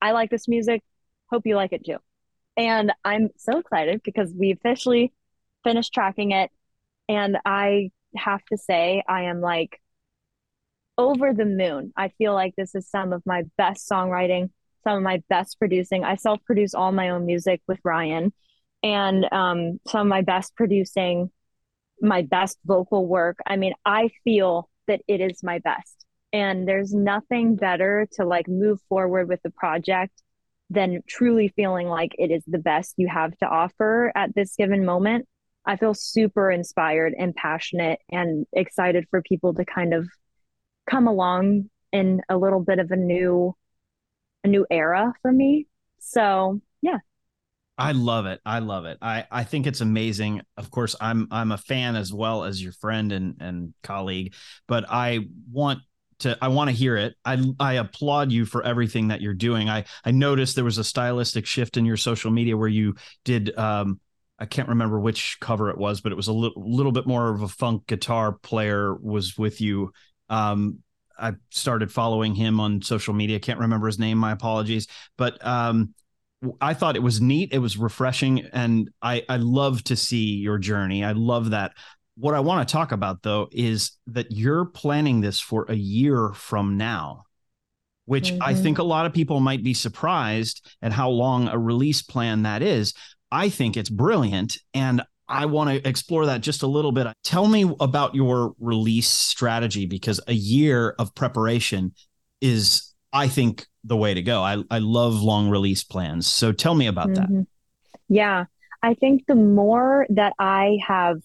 I 0.00 0.12
like 0.12 0.30
this 0.30 0.48
music. 0.48 0.82
Hope 1.30 1.46
you 1.46 1.56
like 1.56 1.72
it 1.72 1.84
too. 1.84 1.98
And 2.56 2.92
I'm 3.04 3.30
so 3.36 3.58
excited 3.58 4.02
because 4.04 4.32
we 4.34 4.50
officially 4.50 5.12
finished 5.64 5.92
tracking 5.92 6.32
it. 6.32 6.50
And 7.08 7.38
I 7.44 7.90
have 8.16 8.44
to 8.46 8.58
say, 8.58 9.02
I 9.08 9.24
am 9.24 9.40
like 9.40 9.80
over 10.96 11.32
the 11.32 11.44
moon. 11.44 11.92
I 11.96 12.08
feel 12.08 12.34
like 12.34 12.54
this 12.56 12.74
is 12.74 12.88
some 12.90 13.12
of 13.12 13.22
my 13.24 13.44
best 13.56 13.88
songwriting, 13.88 14.50
some 14.82 14.96
of 14.96 15.02
my 15.02 15.22
best 15.28 15.58
producing. 15.58 16.04
I 16.04 16.16
self 16.16 16.44
produce 16.44 16.74
all 16.74 16.92
my 16.92 17.10
own 17.10 17.24
music 17.24 17.62
with 17.68 17.78
Ryan 17.84 18.32
and 18.82 19.32
um, 19.32 19.80
some 19.86 20.02
of 20.02 20.06
my 20.06 20.22
best 20.22 20.56
producing, 20.56 21.30
my 22.00 22.22
best 22.22 22.58
vocal 22.64 23.06
work. 23.06 23.38
I 23.46 23.56
mean, 23.56 23.74
I 23.84 24.10
feel 24.24 24.68
that 24.88 25.00
it 25.06 25.20
is 25.20 25.42
my 25.42 25.60
best. 25.60 26.04
And 26.32 26.68
there's 26.68 26.92
nothing 26.92 27.56
better 27.56 28.06
to 28.12 28.24
like 28.24 28.48
move 28.48 28.80
forward 28.88 29.28
with 29.28 29.40
the 29.42 29.50
project 29.50 30.12
than 30.70 31.02
truly 31.06 31.52
feeling 31.56 31.88
like 31.88 32.14
it 32.18 32.30
is 32.30 32.42
the 32.46 32.58
best 32.58 32.94
you 32.96 33.08
have 33.08 33.36
to 33.38 33.46
offer 33.46 34.12
at 34.14 34.34
this 34.34 34.54
given 34.56 34.84
moment. 34.84 35.26
I 35.64 35.76
feel 35.76 35.94
super 35.94 36.50
inspired 36.50 37.14
and 37.18 37.34
passionate 37.34 38.00
and 38.10 38.46
excited 38.52 39.06
for 39.10 39.22
people 39.22 39.54
to 39.54 39.64
kind 39.64 39.92
of 39.94 40.08
come 40.88 41.06
along 41.06 41.70
in 41.92 42.22
a 42.28 42.36
little 42.36 42.60
bit 42.60 42.78
of 42.78 42.90
a 42.90 42.96
new 42.96 43.54
a 44.44 44.48
new 44.48 44.66
era 44.70 45.12
for 45.22 45.32
me. 45.32 45.66
So, 45.98 46.60
yeah. 46.80 46.98
I 47.76 47.92
love 47.92 48.26
it. 48.26 48.40
I 48.44 48.58
love 48.58 48.86
it. 48.86 48.98
I, 49.00 49.24
I 49.30 49.44
think 49.44 49.66
it's 49.66 49.80
amazing. 49.80 50.42
Of 50.56 50.70
course, 50.70 50.96
I'm 51.00 51.28
I'm 51.30 51.52
a 51.52 51.58
fan 51.58 51.94
as 51.94 52.12
well 52.12 52.44
as 52.44 52.62
your 52.62 52.72
friend 52.72 53.12
and 53.12 53.36
and 53.40 53.74
colleague, 53.82 54.34
but 54.66 54.84
I 54.88 55.28
want 55.50 55.80
to 56.20 56.36
I 56.40 56.48
want 56.48 56.70
to 56.70 56.76
hear 56.76 56.96
it. 56.96 57.14
I 57.24 57.42
I 57.60 57.74
applaud 57.74 58.32
you 58.32 58.44
for 58.44 58.62
everything 58.62 59.08
that 59.08 59.20
you're 59.20 59.34
doing. 59.34 59.68
I 59.68 59.84
I 60.04 60.10
noticed 60.10 60.54
there 60.54 60.64
was 60.64 60.78
a 60.78 60.84
stylistic 60.84 61.46
shift 61.46 61.76
in 61.76 61.84
your 61.84 61.96
social 61.96 62.30
media 62.30 62.56
where 62.56 62.68
you 62.68 62.94
did 63.24 63.56
um 63.58 64.00
I 64.38 64.46
can't 64.46 64.68
remember 64.68 65.00
which 65.00 65.38
cover 65.40 65.68
it 65.70 65.78
was, 65.78 66.00
but 66.00 66.12
it 66.12 66.16
was 66.16 66.28
a 66.28 66.32
little 66.32 66.62
little 66.64 66.92
bit 66.92 67.06
more 67.06 67.30
of 67.34 67.42
a 67.42 67.48
funk 67.48 67.86
guitar 67.86 68.32
player 68.32 68.94
was 68.94 69.36
with 69.38 69.60
you. 69.60 69.92
Um 70.28 70.78
I 71.18 71.32
started 71.50 71.90
following 71.90 72.34
him 72.34 72.60
on 72.60 72.82
social 72.82 73.12
media. 73.12 73.40
Can't 73.40 73.58
remember 73.58 73.86
his 73.86 73.98
name. 73.98 74.18
My 74.18 74.32
apologies. 74.32 74.86
But 75.16 75.44
um, 75.44 75.94
I 76.60 76.74
thought 76.74 76.94
it 76.96 77.02
was 77.02 77.20
neat. 77.20 77.52
It 77.52 77.58
was 77.58 77.76
refreshing, 77.76 78.46
and 78.52 78.90
I 79.02 79.24
I 79.28 79.36
love 79.38 79.82
to 79.84 79.96
see 79.96 80.36
your 80.36 80.58
journey. 80.58 81.04
I 81.04 81.12
love 81.12 81.50
that. 81.50 81.72
What 82.18 82.34
I 82.34 82.40
want 82.40 82.66
to 82.66 82.72
talk 82.72 82.92
about 82.92 83.22
though 83.22 83.48
is 83.52 83.92
that 84.08 84.32
you're 84.32 84.64
planning 84.64 85.20
this 85.20 85.40
for 85.40 85.66
a 85.68 85.74
year 85.74 86.32
from 86.34 86.76
now, 86.76 87.24
which 88.06 88.32
mm-hmm. 88.32 88.42
I 88.42 88.54
think 88.54 88.78
a 88.78 88.82
lot 88.82 89.06
of 89.06 89.12
people 89.12 89.40
might 89.40 89.62
be 89.62 89.74
surprised 89.74 90.68
at 90.82 90.92
how 90.92 91.10
long 91.10 91.48
a 91.48 91.58
release 91.58 92.02
plan 92.02 92.42
that 92.42 92.62
is. 92.62 92.94
I 93.30 93.50
think 93.50 93.76
it's 93.76 93.90
brilliant, 93.90 94.58
and 94.72 95.02
I 95.28 95.46
want 95.46 95.70
to 95.70 95.88
explore 95.88 96.26
that 96.26 96.40
just 96.40 96.62
a 96.62 96.66
little 96.66 96.92
bit. 96.92 97.06
Tell 97.22 97.46
me 97.46 97.70
about 97.80 98.14
your 98.14 98.54
release 98.58 99.08
strategy 99.08 99.84
because 99.84 100.20
a 100.26 100.32
year 100.32 100.94
of 100.98 101.14
preparation 101.14 101.92
is, 102.40 102.94
I 103.12 103.28
think, 103.28 103.66
the 103.84 103.96
way 103.96 104.14
to 104.14 104.22
go. 104.22 104.42
I, 104.42 104.62
I 104.70 104.78
love 104.78 105.22
long 105.22 105.50
release 105.50 105.84
plans. 105.84 106.26
So 106.26 106.52
tell 106.52 106.74
me 106.74 106.86
about 106.86 107.08
mm-hmm. 107.08 107.36
that. 107.40 107.46
Yeah. 108.08 108.44
I 108.82 108.94
think 108.94 109.26
the 109.26 109.34
more 109.34 110.06
that 110.10 110.32
I 110.38 110.78
have 110.86 111.20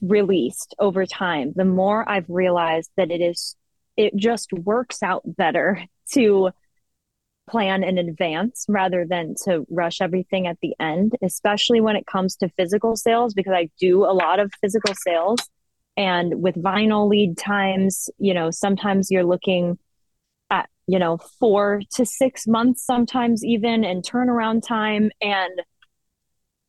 released 0.00 0.74
over 0.78 1.06
time, 1.06 1.52
the 1.54 1.64
more 1.64 2.08
I've 2.08 2.28
realized 2.28 2.90
that 2.96 3.10
it 3.10 3.20
is, 3.20 3.56
it 3.96 4.14
just 4.16 4.52
works 4.52 5.02
out 5.02 5.22
better 5.24 5.84
to 6.12 6.50
plan 7.48 7.82
in 7.82 7.98
advance 7.98 8.64
rather 8.68 9.04
than 9.04 9.34
to 9.44 9.66
rush 9.70 10.00
everything 10.00 10.46
at 10.46 10.58
the 10.62 10.74
end, 10.78 11.16
especially 11.22 11.80
when 11.80 11.96
it 11.96 12.06
comes 12.06 12.36
to 12.36 12.48
physical 12.50 12.96
sales, 12.96 13.34
because 13.34 13.52
I 13.52 13.70
do 13.80 14.04
a 14.04 14.14
lot 14.14 14.38
of 14.38 14.52
physical 14.60 14.94
sales. 14.94 15.40
And 15.96 16.40
with 16.40 16.54
vinyl 16.54 17.08
lead 17.08 17.36
times, 17.36 18.08
you 18.18 18.32
know, 18.32 18.50
sometimes 18.50 19.10
you're 19.10 19.24
looking 19.24 19.78
at, 20.48 20.70
you 20.86 20.98
know, 20.98 21.18
four 21.40 21.82
to 21.94 22.06
six 22.06 22.46
months, 22.46 22.86
sometimes 22.86 23.44
even, 23.44 23.84
and 23.84 24.04
turnaround 24.04 24.66
time. 24.66 25.10
And 25.20 25.60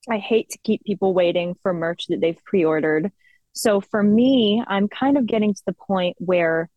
I 0.10 0.18
hate 0.18 0.50
to 0.50 0.60
keep 0.64 0.84
people 0.84 1.14
waiting 1.14 1.56
for 1.62 1.74
merch 1.74 2.08
that 2.10 2.22
they've 2.22 2.44
pre 2.44 2.66
ordered. 2.66 3.12
So 3.54 3.82
for 3.82 4.02
me, 4.02 4.64
I'm 4.66 4.88
kind 4.88 5.18
of 5.18 5.26
getting 5.26 5.54
to 5.54 5.64
the 5.66 5.74
point 5.74 6.16
where 6.20 6.70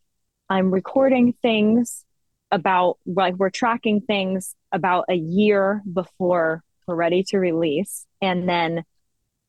I'm 0.51 0.73
recording 0.73 1.35
things 1.41 2.05
about, 2.51 2.99
like, 3.07 3.35
we're 3.37 3.51
tracking 3.51 4.01
things 4.01 4.55
about 4.73 5.07
a 5.09 5.15
year 5.15 5.83
before 5.91 6.63
we're 6.87 6.97
ready 6.97 7.23
to 7.25 7.39
release. 7.39 8.07
And 8.21 8.49
then 8.49 8.85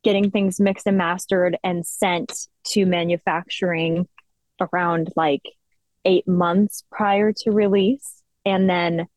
getting 0.03 0.32
things 0.32 0.59
mixed 0.59 0.88
and 0.88 0.97
mastered 0.97 1.57
and 1.63 1.86
sent 1.86 2.47
to 2.63 2.86
manufacturing 2.86 4.07
around 4.61 5.11
like 5.15 5.41
eight 6.05 6.28
months 6.28 6.84
prior 6.91 7.34
to 7.34 7.51
release. 7.51 8.21
And 8.45 8.69
then 8.69 9.07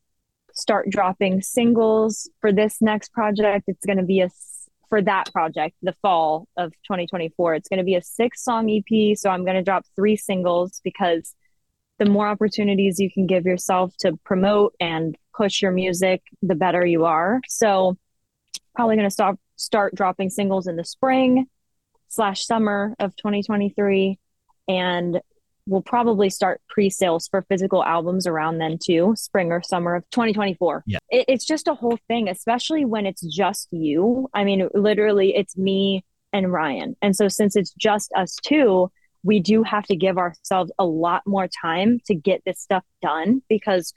start 0.53 0.89
dropping 0.89 1.41
singles 1.41 2.29
for 2.41 2.51
this 2.51 2.81
next 2.81 3.13
project. 3.13 3.65
It's 3.67 3.85
going 3.85 3.99
to 3.99 4.03
be 4.03 4.21
a 4.21 4.29
for 4.89 5.01
that 5.03 5.31
project, 5.31 5.75
the 5.81 5.95
fall 6.01 6.47
of 6.57 6.71
2024. 6.83 7.55
It's 7.55 7.69
going 7.69 7.77
to 7.77 7.83
be 7.83 7.95
a 7.95 8.01
six 8.01 8.43
song 8.43 8.69
EP. 8.69 9.17
So 9.17 9.29
I'm 9.29 9.45
going 9.45 9.55
to 9.55 9.63
drop 9.63 9.85
three 9.95 10.15
singles 10.15 10.81
because 10.83 11.33
the 11.99 12.05
more 12.05 12.27
opportunities 12.27 12.99
you 12.99 13.11
can 13.11 13.27
give 13.27 13.45
yourself 13.45 13.93
to 13.99 14.17
promote 14.23 14.73
and 14.79 15.15
push 15.35 15.61
your 15.61 15.71
music, 15.71 16.21
the 16.41 16.55
better 16.55 16.85
you 16.85 17.05
are. 17.05 17.41
So 17.47 17.97
probably 18.75 18.95
going 18.95 19.07
to 19.07 19.13
stop 19.13 19.39
start 19.55 19.93
dropping 19.93 20.29
singles 20.29 20.67
in 20.67 20.77
the 20.77 20.85
spring 20.85 21.45
slash 22.07 22.45
summer 22.45 22.95
of 22.99 23.15
2023 23.17 24.17
and 24.67 25.21
we'll 25.69 25.81
probably 25.81 26.29
start 26.29 26.61
pre-sales 26.67 27.27
for 27.27 27.43
physical 27.43 27.83
albums 27.83 28.25
around 28.25 28.57
then 28.57 28.77
too 28.83 29.13
spring 29.15 29.51
or 29.51 29.61
summer 29.61 29.95
of 29.95 30.09
2024 30.09 30.83
yeah. 30.87 30.97
It, 31.09 31.25
it's 31.27 31.45
just 31.45 31.67
a 31.67 31.73
whole 31.73 31.97
thing 32.07 32.27
especially 32.27 32.85
when 32.85 33.05
it's 33.05 33.21
just 33.21 33.67
you. 33.71 34.29
I 34.33 34.43
mean 34.43 34.67
literally 34.73 35.35
it's 35.35 35.57
me 35.57 36.03
and 36.33 36.51
ryan. 36.51 36.95
And 37.01 37.15
so 37.15 37.27
since 37.27 37.55
it's 37.55 37.73
just 37.73 38.11
us 38.15 38.35
two 38.43 38.91
we 39.23 39.39
do 39.39 39.63
have 39.63 39.85
to 39.85 39.95
give 39.95 40.17
ourselves 40.17 40.71
a 40.79 40.85
lot 40.85 41.23
more 41.25 41.47
time 41.61 41.99
to 42.05 42.15
get 42.15 42.41
this 42.45 42.59
stuff 42.59 42.83
done 43.01 43.41
because 43.49 43.93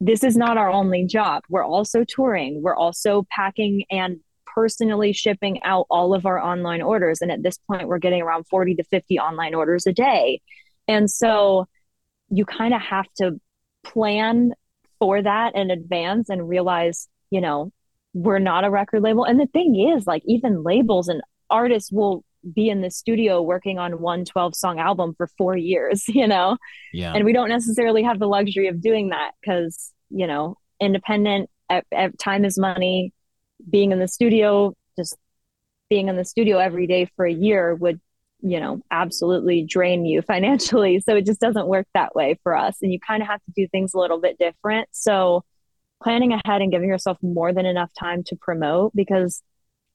this 0.00 0.24
is 0.24 0.36
not 0.36 0.56
our 0.56 0.70
only 0.70 1.06
job. 1.06 1.44
We're 1.48 1.64
also 1.64 2.04
touring. 2.04 2.62
We're 2.62 2.76
also 2.76 3.26
packing 3.30 3.84
and 3.90 4.20
personally 4.54 5.12
shipping 5.12 5.62
out 5.64 5.86
all 5.90 6.14
of 6.14 6.26
our 6.26 6.38
online 6.38 6.80
orders. 6.80 7.20
And 7.20 7.30
at 7.30 7.42
this 7.42 7.58
point 7.58 7.88
we're 7.88 7.98
getting 7.98 8.22
around 8.22 8.46
40 8.48 8.76
to 8.76 8.84
50 8.84 9.18
online 9.18 9.54
orders 9.54 9.86
a 9.86 9.92
day 9.92 10.40
and 10.88 11.10
so 11.10 11.66
you 12.28 12.44
kind 12.44 12.74
of 12.74 12.80
have 12.80 13.06
to 13.18 13.40
plan 13.84 14.52
for 14.98 15.22
that 15.22 15.54
in 15.54 15.70
advance 15.70 16.28
and 16.28 16.48
realize, 16.48 17.08
you 17.30 17.40
know, 17.40 17.70
we're 18.12 18.38
not 18.38 18.64
a 18.64 18.70
record 18.70 19.02
label. 19.02 19.24
And 19.24 19.40
the 19.40 19.46
thing 19.46 19.92
is, 19.94 20.06
like, 20.06 20.22
even 20.26 20.62
labels 20.62 21.08
and 21.08 21.20
artists 21.50 21.92
will 21.92 22.24
be 22.54 22.68
in 22.68 22.80
the 22.80 22.90
studio 22.90 23.40
working 23.42 23.78
on 23.78 24.00
one 24.00 24.24
12 24.24 24.54
song 24.54 24.78
album 24.78 25.14
for 25.16 25.28
four 25.38 25.56
years, 25.56 26.04
you 26.08 26.26
know? 26.26 26.56
Yeah. 26.92 27.12
And 27.14 27.24
we 27.24 27.32
don't 27.32 27.48
necessarily 27.48 28.02
have 28.02 28.18
the 28.18 28.28
luxury 28.28 28.68
of 28.68 28.80
doing 28.80 29.10
that 29.10 29.32
because, 29.40 29.92
you 30.10 30.26
know, 30.26 30.56
independent 30.80 31.50
at, 31.68 31.84
at 31.92 32.18
time 32.18 32.44
is 32.44 32.58
money. 32.58 33.12
Being 33.70 33.92
in 33.92 33.98
the 33.98 34.08
studio, 34.08 34.74
just 34.98 35.16
being 35.88 36.08
in 36.08 36.16
the 36.16 36.24
studio 36.24 36.58
every 36.58 36.86
day 36.86 37.08
for 37.16 37.24
a 37.24 37.32
year 37.32 37.74
would 37.74 38.00
you 38.44 38.60
know, 38.60 38.82
absolutely 38.90 39.62
drain 39.62 40.04
you 40.04 40.22
financially. 40.26 41.00
So 41.00 41.16
it 41.16 41.26
just 41.26 41.40
doesn't 41.40 41.66
work 41.66 41.86
that 41.94 42.14
way 42.14 42.38
for 42.42 42.56
us. 42.56 42.76
And 42.82 42.92
you 42.92 43.00
kind 43.00 43.22
of 43.22 43.28
have 43.28 43.42
to 43.44 43.52
do 43.56 43.66
things 43.66 43.94
a 43.94 43.98
little 43.98 44.20
bit 44.20 44.38
different. 44.38 44.88
So 44.92 45.44
planning 46.02 46.32
ahead 46.32 46.60
and 46.60 46.70
giving 46.70 46.88
yourself 46.88 47.16
more 47.22 47.52
than 47.52 47.64
enough 47.64 47.90
time 47.98 48.22
to 48.24 48.36
promote 48.36 48.94
because, 48.94 49.42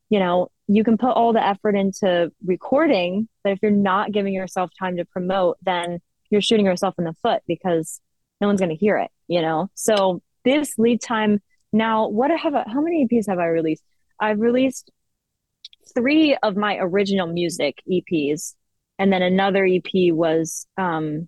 you 0.09 0.19
know, 0.19 0.49
you 0.67 0.83
can 0.83 0.97
put 0.97 1.11
all 1.11 1.33
the 1.33 1.45
effort 1.45 1.75
into 1.75 2.31
recording, 2.43 3.27
but 3.43 3.53
if 3.53 3.59
you're 3.61 3.71
not 3.71 4.11
giving 4.11 4.33
yourself 4.33 4.71
time 4.77 4.97
to 4.97 5.05
promote, 5.05 5.57
then 5.61 5.99
you're 6.29 6.41
shooting 6.41 6.65
yourself 6.65 6.95
in 6.97 7.05
the 7.05 7.15
foot 7.21 7.43
because 7.47 8.01
no 8.41 8.47
one's 8.47 8.59
going 8.59 8.69
to 8.69 8.75
hear 8.75 8.97
it, 8.97 9.11
you 9.27 9.41
know? 9.41 9.69
So 9.75 10.21
this 10.43 10.73
lead 10.77 11.01
time 11.01 11.41
now, 11.71 12.07
what 12.07 12.31
have 12.31 12.55
I, 12.55 12.63
how 12.67 12.81
many 12.81 13.07
EPs 13.07 13.27
have 13.27 13.39
I 13.39 13.47
released? 13.47 13.83
I've 14.19 14.39
released 14.39 14.91
three 15.95 16.37
of 16.41 16.55
my 16.55 16.77
original 16.77 17.27
music 17.27 17.81
EPs, 17.89 18.55
and 18.97 19.11
then 19.11 19.21
another 19.21 19.65
EP 19.65 20.13
was 20.13 20.65
um, 20.77 21.27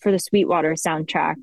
for 0.00 0.12
the 0.12 0.18
Sweetwater 0.18 0.74
soundtrack. 0.74 1.36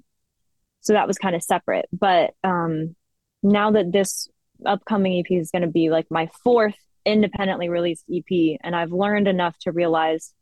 So 0.82 0.94
that 0.94 1.08
was 1.08 1.18
kind 1.18 1.36
of 1.36 1.44
separate. 1.44 1.88
But 1.92 2.34
um, 2.44 2.96
now 3.42 3.72
that 3.72 3.92
this 3.92 4.30
upcoming 4.66 5.20
EP 5.20 5.32
is 5.32 5.52
going 5.52 5.64
to 5.64 5.68
be 5.68 5.90
like 5.90 6.06
my 6.10 6.30
fourth 6.44 6.78
independently 7.06 7.70
released 7.70 8.06
EP, 8.14 8.58
and 8.64 8.76
I've 8.76 8.92
learned 8.92 9.28
enough 9.28 9.58
to 9.62 9.72
realize 9.72 10.34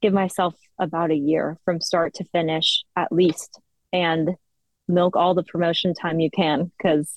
give 0.00 0.12
myself 0.12 0.54
about 0.78 1.10
a 1.10 1.16
year 1.16 1.58
from 1.64 1.80
start 1.80 2.14
to 2.14 2.24
finish 2.24 2.82
at 2.96 3.12
least 3.12 3.60
and 3.92 4.30
milk 4.88 5.16
all 5.16 5.34
the 5.34 5.44
promotion 5.44 5.94
time 5.94 6.18
you 6.20 6.30
can 6.30 6.70
because 6.76 7.14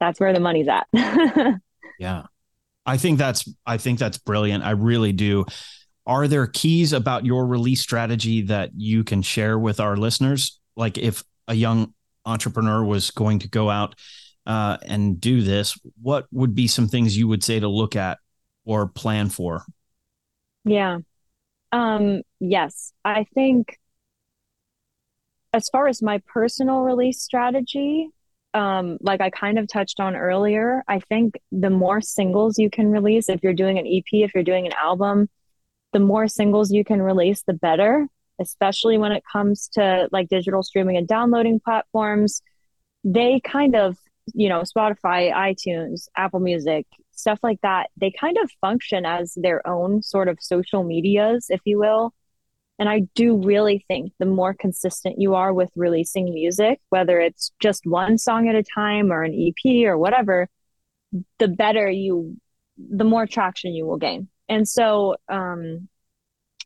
that's 0.00 0.18
where 0.18 0.32
the 0.32 0.40
money's 0.40 0.68
at. 0.68 0.86
yeah. 1.98 2.24
I 2.86 2.96
think 2.96 3.18
that's 3.18 3.48
I 3.66 3.78
think 3.78 3.98
that's 3.98 4.18
brilliant. 4.18 4.64
I 4.64 4.70
really 4.70 5.12
do. 5.12 5.44
Are 6.06 6.28
there 6.28 6.46
keys 6.46 6.92
about 6.92 7.26
your 7.26 7.46
release 7.46 7.80
strategy 7.80 8.42
that 8.42 8.70
you 8.76 9.02
can 9.02 9.22
share 9.22 9.58
with 9.58 9.80
our 9.80 9.96
listeners? 9.96 10.60
Like 10.76 10.96
if 10.96 11.24
a 11.48 11.54
young 11.54 11.94
entrepreneur 12.24 12.84
was 12.84 13.10
going 13.10 13.40
to 13.40 13.48
go 13.48 13.68
out 13.68 13.96
uh, 14.46 14.76
and 14.86 15.20
do 15.20 15.42
this, 15.42 15.76
what 16.00 16.26
would 16.30 16.54
be 16.54 16.68
some 16.68 16.86
things 16.86 17.18
you 17.18 17.26
would 17.26 17.42
say 17.42 17.58
to 17.58 17.68
look 17.68 17.96
at 17.96 18.18
or 18.64 18.86
plan 18.86 19.28
for? 19.30 19.64
Yeah. 20.64 20.98
Um, 21.72 22.22
yes. 22.38 22.92
I 23.04 23.24
think 23.34 23.78
as 25.52 25.68
far 25.70 25.88
as 25.88 26.02
my 26.02 26.20
personal 26.26 26.80
release 26.80 27.22
strategy, 27.22 28.10
um, 28.56 28.96
like 29.02 29.20
I 29.20 29.28
kind 29.28 29.58
of 29.58 29.68
touched 29.68 30.00
on 30.00 30.16
earlier, 30.16 30.82
I 30.88 31.00
think 31.00 31.34
the 31.52 31.68
more 31.68 32.00
singles 32.00 32.58
you 32.58 32.70
can 32.70 32.90
release, 32.90 33.28
if 33.28 33.42
you're 33.42 33.52
doing 33.52 33.78
an 33.78 33.86
EP, 33.86 34.04
if 34.12 34.34
you're 34.34 34.42
doing 34.42 34.66
an 34.66 34.72
album, 34.82 35.28
the 35.92 36.00
more 36.00 36.26
singles 36.26 36.72
you 36.72 36.82
can 36.82 37.02
release, 37.02 37.42
the 37.46 37.52
better, 37.52 38.06
especially 38.40 38.96
when 38.96 39.12
it 39.12 39.22
comes 39.30 39.68
to 39.74 40.08
like 40.10 40.30
digital 40.30 40.62
streaming 40.62 40.96
and 40.96 41.06
downloading 41.06 41.60
platforms. 41.60 42.40
They 43.04 43.40
kind 43.44 43.76
of, 43.76 43.98
you 44.32 44.48
know, 44.48 44.62
Spotify, 44.62 45.32
iTunes, 45.34 46.08
Apple 46.16 46.40
Music, 46.40 46.86
stuff 47.12 47.38
like 47.42 47.60
that, 47.60 47.90
they 47.98 48.10
kind 48.10 48.38
of 48.42 48.50
function 48.62 49.04
as 49.04 49.34
their 49.36 49.66
own 49.68 50.02
sort 50.02 50.28
of 50.28 50.38
social 50.40 50.82
medias, 50.82 51.46
if 51.50 51.60
you 51.66 51.78
will. 51.78 52.14
And 52.78 52.88
I 52.88 53.00
do 53.14 53.36
really 53.36 53.84
think 53.88 54.12
the 54.18 54.26
more 54.26 54.54
consistent 54.54 55.18
you 55.18 55.34
are 55.34 55.52
with 55.52 55.70
releasing 55.76 56.32
music, 56.32 56.80
whether 56.90 57.20
it's 57.20 57.52
just 57.60 57.86
one 57.86 58.18
song 58.18 58.48
at 58.48 58.54
a 58.54 58.62
time 58.62 59.10
or 59.10 59.22
an 59.22 59.32
EP 59.34 59.86
or 59.86 59.96
whatever, 59.96 60.48
the 61.38 61.48
better 61.48 61.88
you, 61.88 62.36
the 62.76 63.04
more 63.04 63.26
traction 63.26 63.72
you 63.72 63.86
will 63.86 63.96
gain. 63.96 64.28
And 64.48 64.68
so 64.68 65.16
um, 65.28 65.88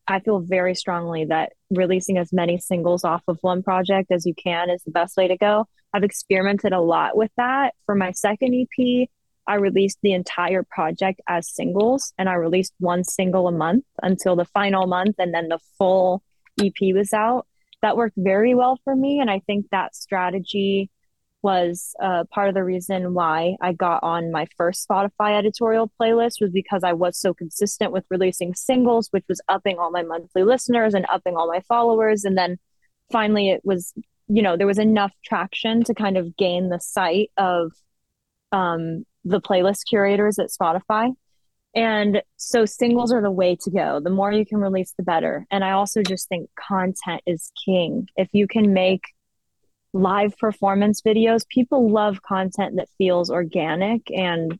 I 0.09 0.19
feel 0.21 0.41
very 0.41 0.75
strongly 0.75 1.27
that 1.27 1.53
releasing 1.71 2.19
as 2.19 2.33
many 2.33 2.59
singles 2.59 3.05
off 3.05 3.23
of 3.29 3.39
one 3.43 3.63
project 3.63 4.11
as 4.11 4.27
you 4.27 4.35
can 4.35 4.69
is 4.69 4.83
the 4.83 4.91
best 4.91 5.17
way 5.17 5.29
to 5.29 5.37
go. 5.37 5.67
I've 5.95 6.03
experimented 6.03 6.72
a 6.72 6.80
lot 6.80 7.17
with 7.17 7.30
that. 7.37 7.75
For 7.87 7.95
my 7.95 8.11
second 8.13 8.55
EP, 8.55 9.09
I 9.51 9.57
released 9.57 9.99
the 10.01 10.13
entire 10.13 10.63
project 10.63 11.21
as 11.29 11.53
singles 11.53 12.13
and 12.17 12.29
I 12.29 12.35
released 12.35 12.72
one 12.79 13.03
single 13.03 13.49
a 13.49 13.53
month 13.53 13.85
until 14.01 14.37
the 14.37 14.45
final 14.45 14.87
month 14.87 15.17
and 15.18 15.35
then 15.35 15.49
the 15.49 15.59
full 15.77 16.22
EP 16.63 16.95
was 16.95 17.13
out. 17.13 17.49
That 17.83 17.97
worked 17.97 18.14
very 18.17 18.55
well 18.55 18.79
for 18.85 18.95
me. 18.95 19.18
And 19.18 19.29
I 19.29 19.41
think 19.41 19.67
that 19.72 19.97
strategy 19.97 20.89
was 21.43 21.97
uh, 22.01 22.25
part 22.31 22.49
of 22.49 22.55
the 22.55 22.63
reason 22.63 23.13
why 23.13 23.57
I 23.61 23.72
got 23.72 24.05
on 24.05 24.31
my 24.31 24.47
first 24.57 24.89
Spotify 24.89 25.37
editorial 25.37 25.91
playlist 26.01 26.41
was 26.41 26.53
because 26.53 26.85
I 26.85 26.93
was 26.93 27.18
so 27.18 27.35
consistent 27.35 27.91
with 27.91 28.05
releasing 28.09 28.55
singles, 28.55 29.09
which 29.11 29.25
was 29.29 29.41
upping 29.49 29.81
all 29.81 29.91
my 29.91 30.05
monthly 30.05 30.45
listeners 30.45 30.95
and 30.95 31.07
upping 31.13 31.35
all 31.35 31.49
my 31.49 31.61
followers. 31.67 32.25
And 32.25 32.39
then 32.39 32.57
finally, 33.11 33.51
it 33.51 33.63
was, 33.64 33.95
you 34.29 34.43
know, 34.43 34.57
there 34.57 34.68
was 34.68 34.79
enough 34.79 35.13
traction 35.25 35.83
to 35.85 35.95
kind 35.95 36.17
of 36.17 36.37
gain 36.37 36.68
the 36.68 36.79
sight 36.79 37.33
of 37.37 37.72
um, 38.53 39.07
the 39.25 39.41
playlist 39.41 39.80
curators 39.88 40.38
at 40.38 40.51
Spotify. 40.51 41.13
And 41.75 42.22
so 42.37 42.64
singles 42.67 43.13
are 43.13 43.22
the 43.22 43.30
way 43.30 43.57
to 43.63 43.71
go. 43.71 44.01
The 44.01 44.11
more 44.11 44.33
you 44.33 44.45
can 44.45 44.59
release, 44.59 44.92
the 44.97 45.05
better. 45.05 45.47
And 45.51 45.63
I 45.63 45.72
also 45.72 46.03
just 46.03 46.29
think 46.29 46.51
content 46.59 47.22
is 47.26 47.53
king. 47.64 48.09
If 48.17 48.29
you 48.33 48.49
can 48.49 48.72
make 48.72 49.03
live 49.92 50.37
performance 50.38 51.01
videos, 51.03 51.47
people 51.49 51.91
love 51.91 52.22
content 52.22 52.76
that 52.76 52.88
feels 52.99 53.30
organic 53.30 54.11
and 54.11 54.59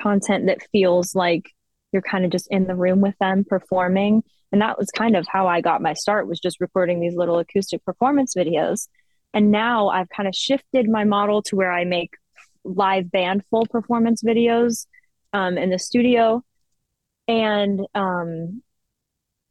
content 0.00 0.46
that 0.46 0.66
feels 0.72 1.14
like 1.14 1.50
you're 1.92 2.02
kind 2.02 2.24
of 2.24 2.30
just 2.30 2.48
in 2.50 2.66
the 2.66 2.74
room 2.74 3.00
with 3.00 3.16
them 3.18 3.44
performing. 3.44 4.22
And 4.52 4.62
that 4.62 4.78
was 4.78 4.90
kind 4.90 5.16
of 5.16 5.26
how 5.28 5.46
I 5.46 5.60
got 5.60 5.82
my 5.82 5.94
start 5.94 6.26
was 6.26 6.40
just 6.40 6.60
recording 6.60 7.00
these 7.00 7.16
little 7.16 7.38
acoustic 7.38 7.84
performance 7.84 8.34
videos. 8.34 8.88
And 9.34 9.50
now 9.50 9.88
I've 9.88 10.08
kind 10.08 10.28
of 10.28 10.34
shifted 10.34 10.88
my 10.88 11.04
model 11.04 11.42
to 11.44 11.56
where 11.56 11.72
I 11.72 11.84
make 11.84 12.12
live 12.64 13.10
band 13.10 13.44
full 13.50 13.66
performance 13.66 14.22
videos 14.22 14.86
um, 15.32 15.58
in 15.58 15.70
the 15.70 15.78
studio. 15.78 16.42
And 17.26 17.86
um, 17.94 18.62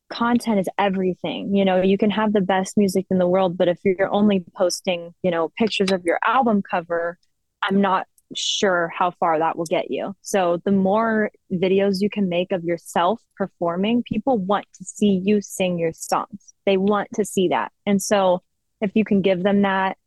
content 0.10 0.60
is 0.60 0.70
everything. 0.78 1.56
You 1.56 1.66
know, 1.66 1.82
you 1.82 1.98
can 1.98 2.10
have 2.12 2.34
the 2.34 2.42
best 2.42 2.78
music 2.78 3.06
in 3.10 3.18
the 3.18 3.28
world, 3.28 3.58
but 3.58 3.68
if 3.68 3.80
you're 3.84 4.12
only 4.12 4.44
posting, 4.56 5.14
you 5.24 5.32
know, 5.32 5.52
pictures 5.58 5.92
of 5.92 6.04
your 6.04 6.20
album 6.26 6.62
cover, 6.62 7.18
I'm 7.62 7.82
not 7.82 8.08
sure 8.36 8.92
how 8.96 9.12
far 9.12 9.40
that 9.40 9.58
will 9.58 9.66
get 9.66 9.90
you. 9.90 10.16
So 10.22 10.62
the 10.66 10.72
more 10.72 11.32
videos 11.52 11.98
you 12.02 12.10
can 12.10 12.28
make 12.28 12.52
of 12.52 12.64
yourself 12.64 13.22
performing, 13.36 14.04
people 14.04 14.38
want 14.38 14.66
to 14.76 14.84
see 14.84 15.22
you 15.24 15.42
sing 15.42 15.80
your 15.80 15.94
songs. 15.94 16.54
They 16.66 16.78
want 16.78 17.10
to 17.16 17.24
see 17.24 17.50
that. 17.50 17.72
And 17.86 18.02
so 18.02 18.44
if 18.82 18.92
you 18.96 19.06
can 19.06 19.22
give 19.22 19.44
them 19.44 19.62
that, 19.62 19.98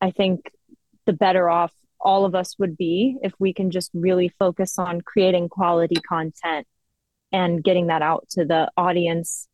I 0.00 0.10
think 0.10 0.50
the 1.06 1.12
better 1.12 1.48
off 1.48 1.72
all 2.04 2.24
of 2.24 2.34
us 2.34 2.58
would 2.58 2.76
be 2.76 3.16
if 3.22 3.32
we 3.38 3.52
can 3.52 3.70
just 3.70 3.90
really 3.94 4.28
focus 4.38 4.78
on 4.78 5.00
creating 5.00 5.48
quality 5.48 5.96
content 5.96 6.66
and 7.32 7.64
getting 7.64 7.88
that 7.88 8.02
out 8.02 8.26
to 8.30 8.44
the 8.44 8.70
audience 8.76 9.48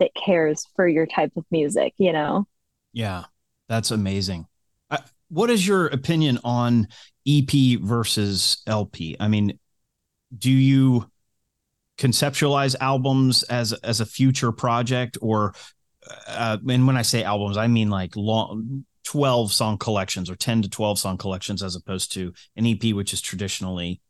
that 0.00 0.10
cares 0.14 0.66
for 0.74 0.86
your 0.86 1.06
type 1.06 1.32
of 1.36 1.44
music, 1.50 1.94
you 1.96 2.12
know? 2.12 2.46
Yeah, 2.92 3.24
that's 3.68 3.90
amazing. 3.90 4.46
Uh, 4.90 4.98
what 5.28 5.50
is 5.50 5.66
your 5.66 5.86
opinion 5.86 6.38
on 6.44 6.88
EP 7.26 7.80
versus 7.80 8.62
LP? 8.66 9.16
I 9.18 9.28
mean, 9.28 9.58
do 10.36 10.50
you 10.50 11.10
conceptualize 11.96 12.74
albums 12.80 13.44
as 13.44 13.72
as 13.72 14.00
a 14.00 14.06
future 14.06 14.50
project 14.50 15.16
or 15.22 15.54
uh, 16.26 16.58
and 16.68 16.86
when 16.86 16.96
I 16.96 17.02
say 17.02 17.22
albums, 17.22 17.56
I 17.56 17.68
mean 17.68 17.88
like 17.88 18.16
long 18.16 18.84
12 19.04 19.52
song 19.52 19.78
collections 19.78 20.30
or 20.30 20.36
10 20.36 20.62
to 20.62 20.68
12 20.68 20.98
song 20.98 21.16
collections 21.16 21.62
as 21.62 21.76
opposed 21.76 22.12
to 22.12 22.32
an 22.56 22.66
EP, 22.66 22.94
which 22.94 23.12
is 23.12 23.20
traditionally 23.20 24.00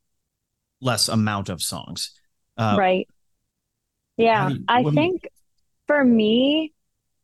less 0.81 1.09
amount 1.09 1.49
of 1.49 1.63
songs. 1.63 2.13
Uh, 2.57 2.77
right. 2.79 3.09
Yeah. 4.17 4.51
You, 4.51 4.65
I 4.69 4.85
think 4.85 5.29
for 5.87 6.03
me, 6.05 6.73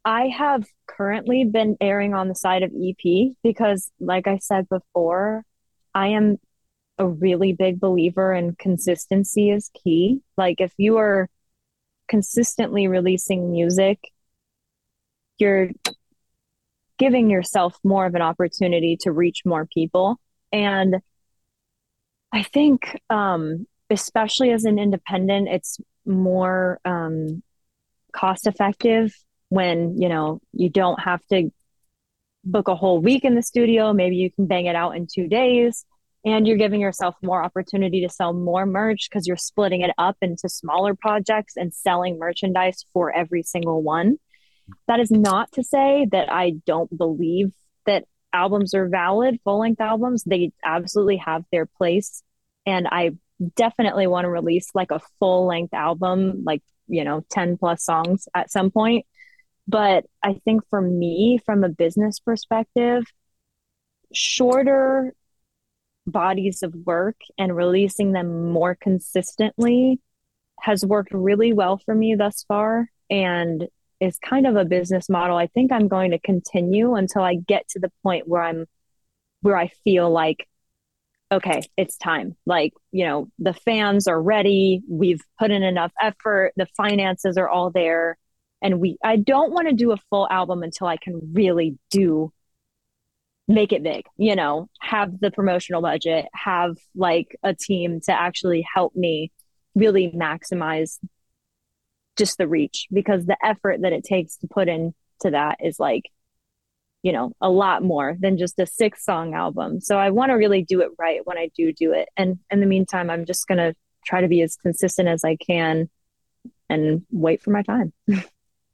I 0.04 0.28
have 0.28 0.64
currently 0.86 1.44
been 1.44 1.76
erring 1.80 2.14
on 2.14 2.28
the 2.28 2.34
side 2.34 2.62
of 2.62 2.72
EP 2.72 3.32
because, 3.42 3.90
like 4.00 4.26
I 4.26 4.38
said 4.38 4.68
before, 4.68 5.44
I 5.94 6.08
am 6.08 6.38
a 6.98 7.06
really 7.06 7.52
big 7.52 7.80
believer 7.80 8.32
in 8.32 8.54
consistency 8.56 9.50
is 9.50 9.70
key. 9.72 10.20
Like, 10.36 10.60
if 10.60 10.72
you 10.78 10.96
are 10.98 11.28
consistently 12.08 12.88
releasing 12.88 13.52
music, 13.52 13.98
you're 15.38 15.70
giving 17.00 17.30
yourself 17.30 17.78
more 17.82 18.04
of 18.04 18.14
an 18.14 18.20
opportunity 18.20 18.98
to 19.00 19.10
reach 19.10 19.40
more 19.46 19.66
people. 19.66 20.20
And 20.52 20.96
I 22.30 22.42
think, 22.42 23.00
um, 23.08 23.66
especially 23.88 24.52
as 24.52 24.64
an 24.64 24.78
independent, 24.78 25.48
it's 25.48 25.78
more 26.04 26.78
um, 26.84 27.42
cost 28.12 28.46
effective 28.46 29.14
when 29.48 29.96
you 29.98 30.08
know 30.08 30.40
you 30.52 30.68
don't 30.68 31.00
have 31.00 31.26
to 31.32 31.50
book 32.44 32.68
a 32.68 32.76
whole 32.76 33.00
week 33.00 33.24
in 33.24 33.34
the 33.34 33.42
studio. 33.42 33.92
Maybe 33.94 34.16
you 34.16 34.30
can 34.30 34.46
bang 34.46 34.66
it 34.66 34.76
out 34.76 34.94
in 34.94 35.06
two 35.12 35.26
days. 35.26 35.84
And 36.22 36.46
you're 36.46 36.58
giving 36.58 36.82
yourself 36.82 37.14
more 37.22 37.42
opportunity 37.42 38.02
to 38.02 38.10
sell 38.10 38.34
more 38.34 38.66
merch 38.66 39.08
because 39.08 39.26
you're 39.26 39.38
splitting 39.38 39.80
it 39.80 39.90
up 39.96 40.18
into 40.20 40.50
smaller 40.50 40.94
projects 40.94 41.56
and 41.56 41.72
selling 41.72 42.18
merchandise 42.18 42.84
for 42.92 43.10
every 43.10 43.42
single 43.42 43.82
one. 43.82 44.18
That 44.86 45.00
is 45.00 45.10
not 45.10 45.52
to 45.52 45.62
say 45.62 46.06
that 46.12 46.32
I 46.32 46.54
don't 46.66 46.96
believe 46.96 47.52
that 47.86 48.04
albums 48.32 48.74
are 48.74 48.88
valid, 48.88 49.40
full 49.44 49.60
length 49.60 49.80
albums. 49.80 50.24
They 50.24 50.52
absolutely 50.64 51.18
have 51.18 51.44
their 51.50 51.66
place. 51.66 52.22
And 52.66 52.86
I 52.88 53.12
definitely 53.56 54.06
want 54.06 54.24
to 54.24 54.30
release 54.30 54.70
like 54.74 54.90
a 54.90 55.00
full 55.18 55.46
length 55.46 55.74
album, 55.74 56.42
like, 56.44 56.62
you 56.86 57.04
know, 57.04 57.24
10 57.30 57.56
plus 57.56 57.84
songs 57.84 58.28
at 58.34 58.50
some 58.50 58.70
point. 58.70 59.06
But 59.66 60.04
I 60.22 60.34
think 60.44 60.62
for 60.68 60.80
me, 60.80 61.40
from 61.44 61.64
a 61.64 61.68
business 61.68 62.18
perspective, 62.18 63.04
shorter 64.12 65.14
bodies 66.06 66.62
of 66.62 66.74
work 66.74 67.16
and 67.38 67.56
releasing 67.56 68.12
them 68.12 68.50
more 68.50 68.74
consistently 68.74 70.00
has 70.60 70.84
worked 70.84 71.12
really 71.12 71.52
well 71.52 71.78
for 71.78 71.94
me 71.94 72.14
thus 72.16 72.44
far. 72.48 72.90
And 73.08 73.68
is 74.00 74.18
kind 74.18 74.46
of 74.46 74.56
a 74.56 74.64
business 74.64 75.08
model. 75.08 75.36
I 75.36 75.46
think 75.46 75.72
I'm 75.72 75.88
going 75.88 76.12
to 76.12 76.18
continue 76.18 76.94
until 76.94 77.22
I 77.22 77.34
get 77.34 77.68
to 77.70 77.80
the 77.80 77.92
point 78.02 78.26
where 78.26 78.42
I'm 78.42 78.66
where 79.42 79.56
I 79.56 79.68
feel 79.84 80.10
like 80.10 80.46
okay, 81.32 81.62
it's 81.76 81.96
time. 81.96 82.36
Like, 82.44 82.72
you 82.90 83.06
know, 83.06 83.28
the 83.38 83.54
fans 83.54 84.08
are 84.08 84.20
ready, 84.20 84.82
we've 84.88 85.20
put 85.38 85.52
in 85.52 85.62
enough 85.62 85.92
effort, 86.02 86.52
the 86.56 86.66
finances 86.76 87.36
are 87.36 87.48
all 87.48 87.70
there. 87.70 88.18
And 88.62 88.80
we 88.80 88.98
I 89.02 89.16
don't 89.16 89.52
want 89.52 89.68
to 89.68 89.74
do 89.74 89.92
a 89.92 89.96
full 90.10 90.28
album 90.28 90.62
until 90.62 90.86
I 90.86 90.96
can 90.96 91.32
really 91.32 91.78
do 91.90 92.32
make 93.48 93.72
it 93.72 93.82
big, 93.82 94.04
you 94.16 94.36
know, 94.36 94.68
have 94.80 95.18
the 95.20 95.30
promotional 95.30 95.82
budget, 95.82 96.26
have 96.34 96.76
like 96.94 97.36
a 97.42 97.54
team 97.54 98.00
to 98.02 98.12
actually 98.12 98.64
help 98.74 98.94
me 98.94 99.32
really 99.74 100.10
maximize 100.10 100.98
just 102.20 102.36
the 102.36 102.46
reach 102.46 102.86
because 102.92 103.24
the 103.24 103.36
effort 103.42 103.80
that 103.80 103.94
it 103.94 104.04
takes 104.04 104.36
to 104.36 104.46
put 104.46 104.68
into 104.68 104.94
that 105.24 105.56
is 105.64 105.80
like 105.80 106.10
you 107.02 107.12
know 107.12 107.32
a 107.40 107.48
lot 107.48 107.82
more 107.82 108.14
than 108.20 108.36
just 108.36 108.60
a 108.60 108.66
six 108.66 109.04
song 109.04 109.32
album. 109.32 109.80
So 109.80 109.96
i 109.96 110.10
want 110.10 110.28
to 110.30 110.34
really 110.34 110.62
do 110.62 110.82
it 110.82 110.90
right 110.98 111.20
when 111.24 111.38
i 111.38 111.50
do 111.56 111.72
do 111.72 111.92
it. 111.92 112.08
And 112.16 112.38
in 112.50 112.60
the 112.60 112.66
meantime 112.66 113.08
i'm 113.08 113.24
just 113.24 113.48
going 113.48 113.58
to 113.58 113.74
try 114.04 114.20
to 114.20 114.28
be 114.28 114.42
as 114.42 114.56
consistent 114.56 115.08
as 115.08 115.24
i 115.24 115.36
can 115.36 115.88
and 116.68 117.02
wait 117.10 117.42
for 117.42 117.50
my 117.50 117.62
time. 117.62 117.92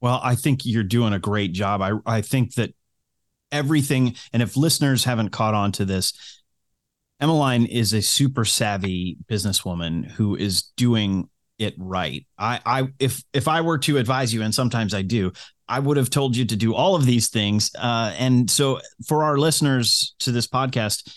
Well 0.02 0.20
i 0.22 0.34
think 0.34 0.66
you're 0.66 0.82
doing 0.82 1.14
a 1.14 1.18
great 1.18 1.52
job. 1.52 1.80
I 1.80 1.92
i 2.04 2.20
think 2.20 2.54
that 2.54 2.74
everything 3.52 4.14
and 4.32 4.42
if 4.42 4.56
listeners 4.56 5.04
haven't 5.04 5.30
caught 5.30 5.54
on 5.54 5.72
to 5.72 5.84
this 5.84 6.12
emmaline 7.20 7.64
is 7.64 7.92
a 7.92 8.02
super 8.02 8.44
savvy 8.44 9.16
businesswoman 9.30 10.10
who 10.10 10.36
is 10.36 10.64
doing 10.76 11.28
it 11.58 11.74
right. 11.78 12.26
I, 12.38 12.60
I, 12.64 12.88
if 12.98 13.22
if 13.32 13.48
I 13.48 13.60
were 13.60 13.78
to 13.78 13.98
advise 13.98 14.32
you, 14.32 14.42
and 14.42 14.54
sometimes 14.54 14.94
I 14.94 15.02
do, 15.02 15.32
I 15.68 15.78
would 15.78 15.96
have 15.96 16.10
told 16.10 16.36
you 16.36 16.44
to 16.44 16.56
do 16.56 16.74
all 16.74 16.94
of 16.94 17.06
these 17.06 17.28
things. 17.28 17.70
Uh, 17.78 18.14
and 18.18 18.50
so, 18.50 18.80
for 19.06 19.24
our 19.24 19.38
listeners 19.38 20.14
to 20.20 20.32
this 20.32 20.46
podcast, 20.46 21.12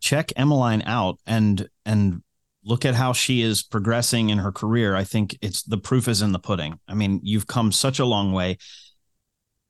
check 0.00 0.32
Emmaline 0.36 0.82
out 0.82 1.18
and 1.26 1.68
and 1.84 2.22
look 2.64 2.84
at 2.84 2.94
how 2.94 3.12
she 3.12 3.42
is 3.42 3.62
progressing 3.62 4.30
in 4.30 4.38
her 4.38 4.50
career. 4.50 4.96
I 4.96 5.04
think 5.04 5.38
it's 5.40 5.62
the 5.62 5.78
proof 5.78 6.08
is 6.08 6.22
in 6.22 6.32
the 6.32 6.38
pudding. 6.38 6.78
I 6.88 6.94
mean, 6.94 7.20
you've 7.22 7.46
come 7.46 7.70
such 7.70 7.98
a 7.98 8.04
long 8.04 8.32
way, 8.32 8.58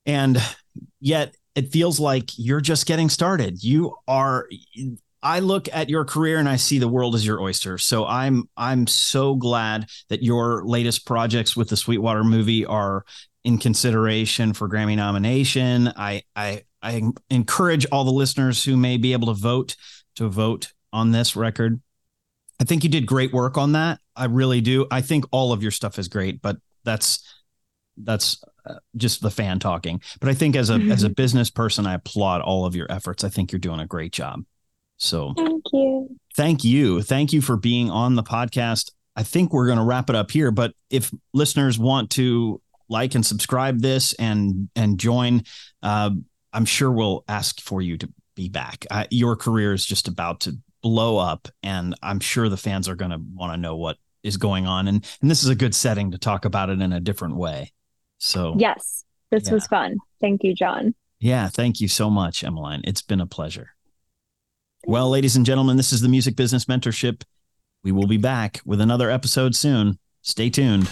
and 0.07 0.39
yet 1.01 1.35
it 1.55 1.73
feels 1.73 2.01
like 2.01 2.31
you're 2.37 2.61
just 2.61 2.87
getting 2.87 3.09
started. 3.09 3.63
You 3.63 3.97
are 4.09 4.47
I 5.27 5.41
look 5.41 5.69
at 5.73 5.91
your 5.91 6.05
career 6.05 6.39
and 6.39 6.49
I 6.49 6.55
see 6.55 6.79
the 6.79 6.87
world 6.87 7.17
as 7.17 7.27
your 7.27 7.41
oyster. 7.41 7.79
So 7.79 8.07
I'm 8.07 8.49
I'm 8.57 8.87
so 8.87 9.35
glad 9.35 9.89
that 10.09 10.23
your 10.23 10.65
latest 10.65 11.05
projects 11.05 11.57
with 11.57 11.69
the 11.69 11.77
Sweetwater 11.77 12.23
movie 12.23 12.65
are 12.65 13.05
in 13.43 13.59
consideration 13.59 14.53
for 14.53 14.69
Grammy 14.69 14.95
nomination. 14.95 15.93
I 15.97 16.23
I 16.37 16.63
I 16.81 17.03
encourage 17.29 17.87
all 17.91 18.05
the 18.05 18.13
listeners 18.13 18.63
who 18.63 18.77
may 18.77 18.99
be 18.99 19.15
able 19.15 19.27
to 19.35 19.41
vote 19.41 19.75
to 20.15 20.29
vote 20.29 20.73
on 20.93 21.11
this 21.11 21.35
record. 21.35 21.81
I 22.61 22.65
think 22.65 22.85
you 22.85 22.89
did 22.89 23.05
great 23.05 23.33
work 23.33 23.59
on 23.59 23.73
that. 23.73 23.99
I 24.15 24.27
really 24.27 24.61
do. 24.61 24.87
I 24.93 25.01
think 25.01 25.25
all 25.33 25.53
of 25.53 25.61
your 25.61 25.73
stuff 25.73 25.99
is 25.99 26.07
great, 26.07 26.41
but 26.41 26.57
that's 26.85 27.35
that's 27.97 28.45
uh, 28.65 28.75
just 28.97 29.23
the 29.23 29.33
fan 29.33 29.59
talking. 29.59 30.01
But 30.21 30.29
I 30.29 30.35
think 30.35 30.55
as 30.55 30.71
a 30.71 30.75
as 30.75 31.03
a 31.03 31.11
business 31.11 31.51
person, 31.51 31.85
I 31.85 31.95
applaud 31.95 32.43
all 32.43 32.65
of 32.65 32.77
your 32.77 32.87
efforts. 32.93 33.25
I 33.25 33.29
think 33.29 33.51
you're 33.51 33.59
doing 33.59 33.81
a 33.81 33.87
great 33.87 34.13
job. 34.13 34.45
So 34.97 35.35
thank 35.37 35.65
you. 35.73 36.17
Thank 36.37 36.65
you. 36.65 37.03
Thank 37.03 37.33
you 37.33 37.41
for 37.41 37.57
being 37.57 37.91
on 37.91 38.15
the 38.15 38.23
podcast. 38.23 38.91
I 39.15 39.23
think 39.23 39.53
we're 39.53 39.67
going 39.67 39.79
to 39.79 39.85
wrap 39.85 40.11
it 40.11 40.17
up 40.17 40.31
here, 40.31 40.51
but 40.51 40.75
if 40.91 41.11
listeners 41.33 41.79
want 41.79 42.11
to 42.13 42.61
like 42.89 43.15
and 43.15 43.25
subscribe 43.25 43.81
this 43.81 44.13
and 44.15 44.69
and 44.77 44.99
join, 44.99 45.43
uh, 45.83 46.11
I'm 46.53 46.65
sure 46.65 46.91
we'll 46.91 47.25
ask 47.29 47.61
for 47.61 47.81
you 47.81 47.99
to 47.99 48.13
be 48.35 48.49
back. 48.49 48.87
Uh, 48.91 49.07
your 49.11 49.37
career 49.37 49.73
is 49.73 49.85
just 49.85 50.09
about 50.09 50.41
to 50.41 50.59
blow 50.83 51.19
up, 51.19 51.49
and 51.63 51.95
I'm 52.03 52.21
sure 52.21 52.49
the 52.49 52.57
fans 52.57 52.89
are 52.89 52.95
going 52.95 53.11
to 53.11 53.21
want 53.35 53.53
to 53.53 53.57
know 53.57 53.77
what 53.77 53.97
is 54.23 54.37
going 54.37 54.67
on, 54.67 54.89
and 54.89 55.05
and 55.23 55.31
this 55.31 55.43
is 55.43 55.49
a 55.49 55.55
good 55.55 55.75
setting 55.75 56.11
to 56.11 56.19
talk 56.19 56.45
about 56.45 56.71
it 56.71 56.81
in 56.81 56.93
a 56.93 57.01
different 57.01 57.37
way. 57.37 57.73
So 58.19 58.55
yes, 58.59 59.05
this 59.31 59.47
yeah. 59.47 59.55
was 59.55 59.67
fun. 59.67 59.97
Thank 60.21 60.45
you, 60.45 60.55
John. 60.55 60.95
Yeah, 61.19 61.49
thank 61.49 61.81
you 61.81 61.89
so 61.89 62.11
much, 62.11 62.45
Emmaline. 62.45 62.83
It's 62.85 63.03
been 63.03 63.21
a 63.21 63.27
pleasure. 63.27 63.76
Well, 64.89 65.11
ladies 65.11 65.35
and 65.35 65.45
gentlemen, 65.45 65.77
this 65.77 65.93
is 65.93 66.01
the 66.01 66.09
Music 66.09 66.37
Business 66.37 66.67
Mentorship. 66.67 67.25
We 67.83 67.91
will 67.91 68.07
be 68.07 68.19
back 68.19 68.61
with 68.65 68.81
another 68.81 69.11
episode 69.11 69.57
soon. 69.57 69.99
Stay 70.23 70.49
tuned. 70.49 70.89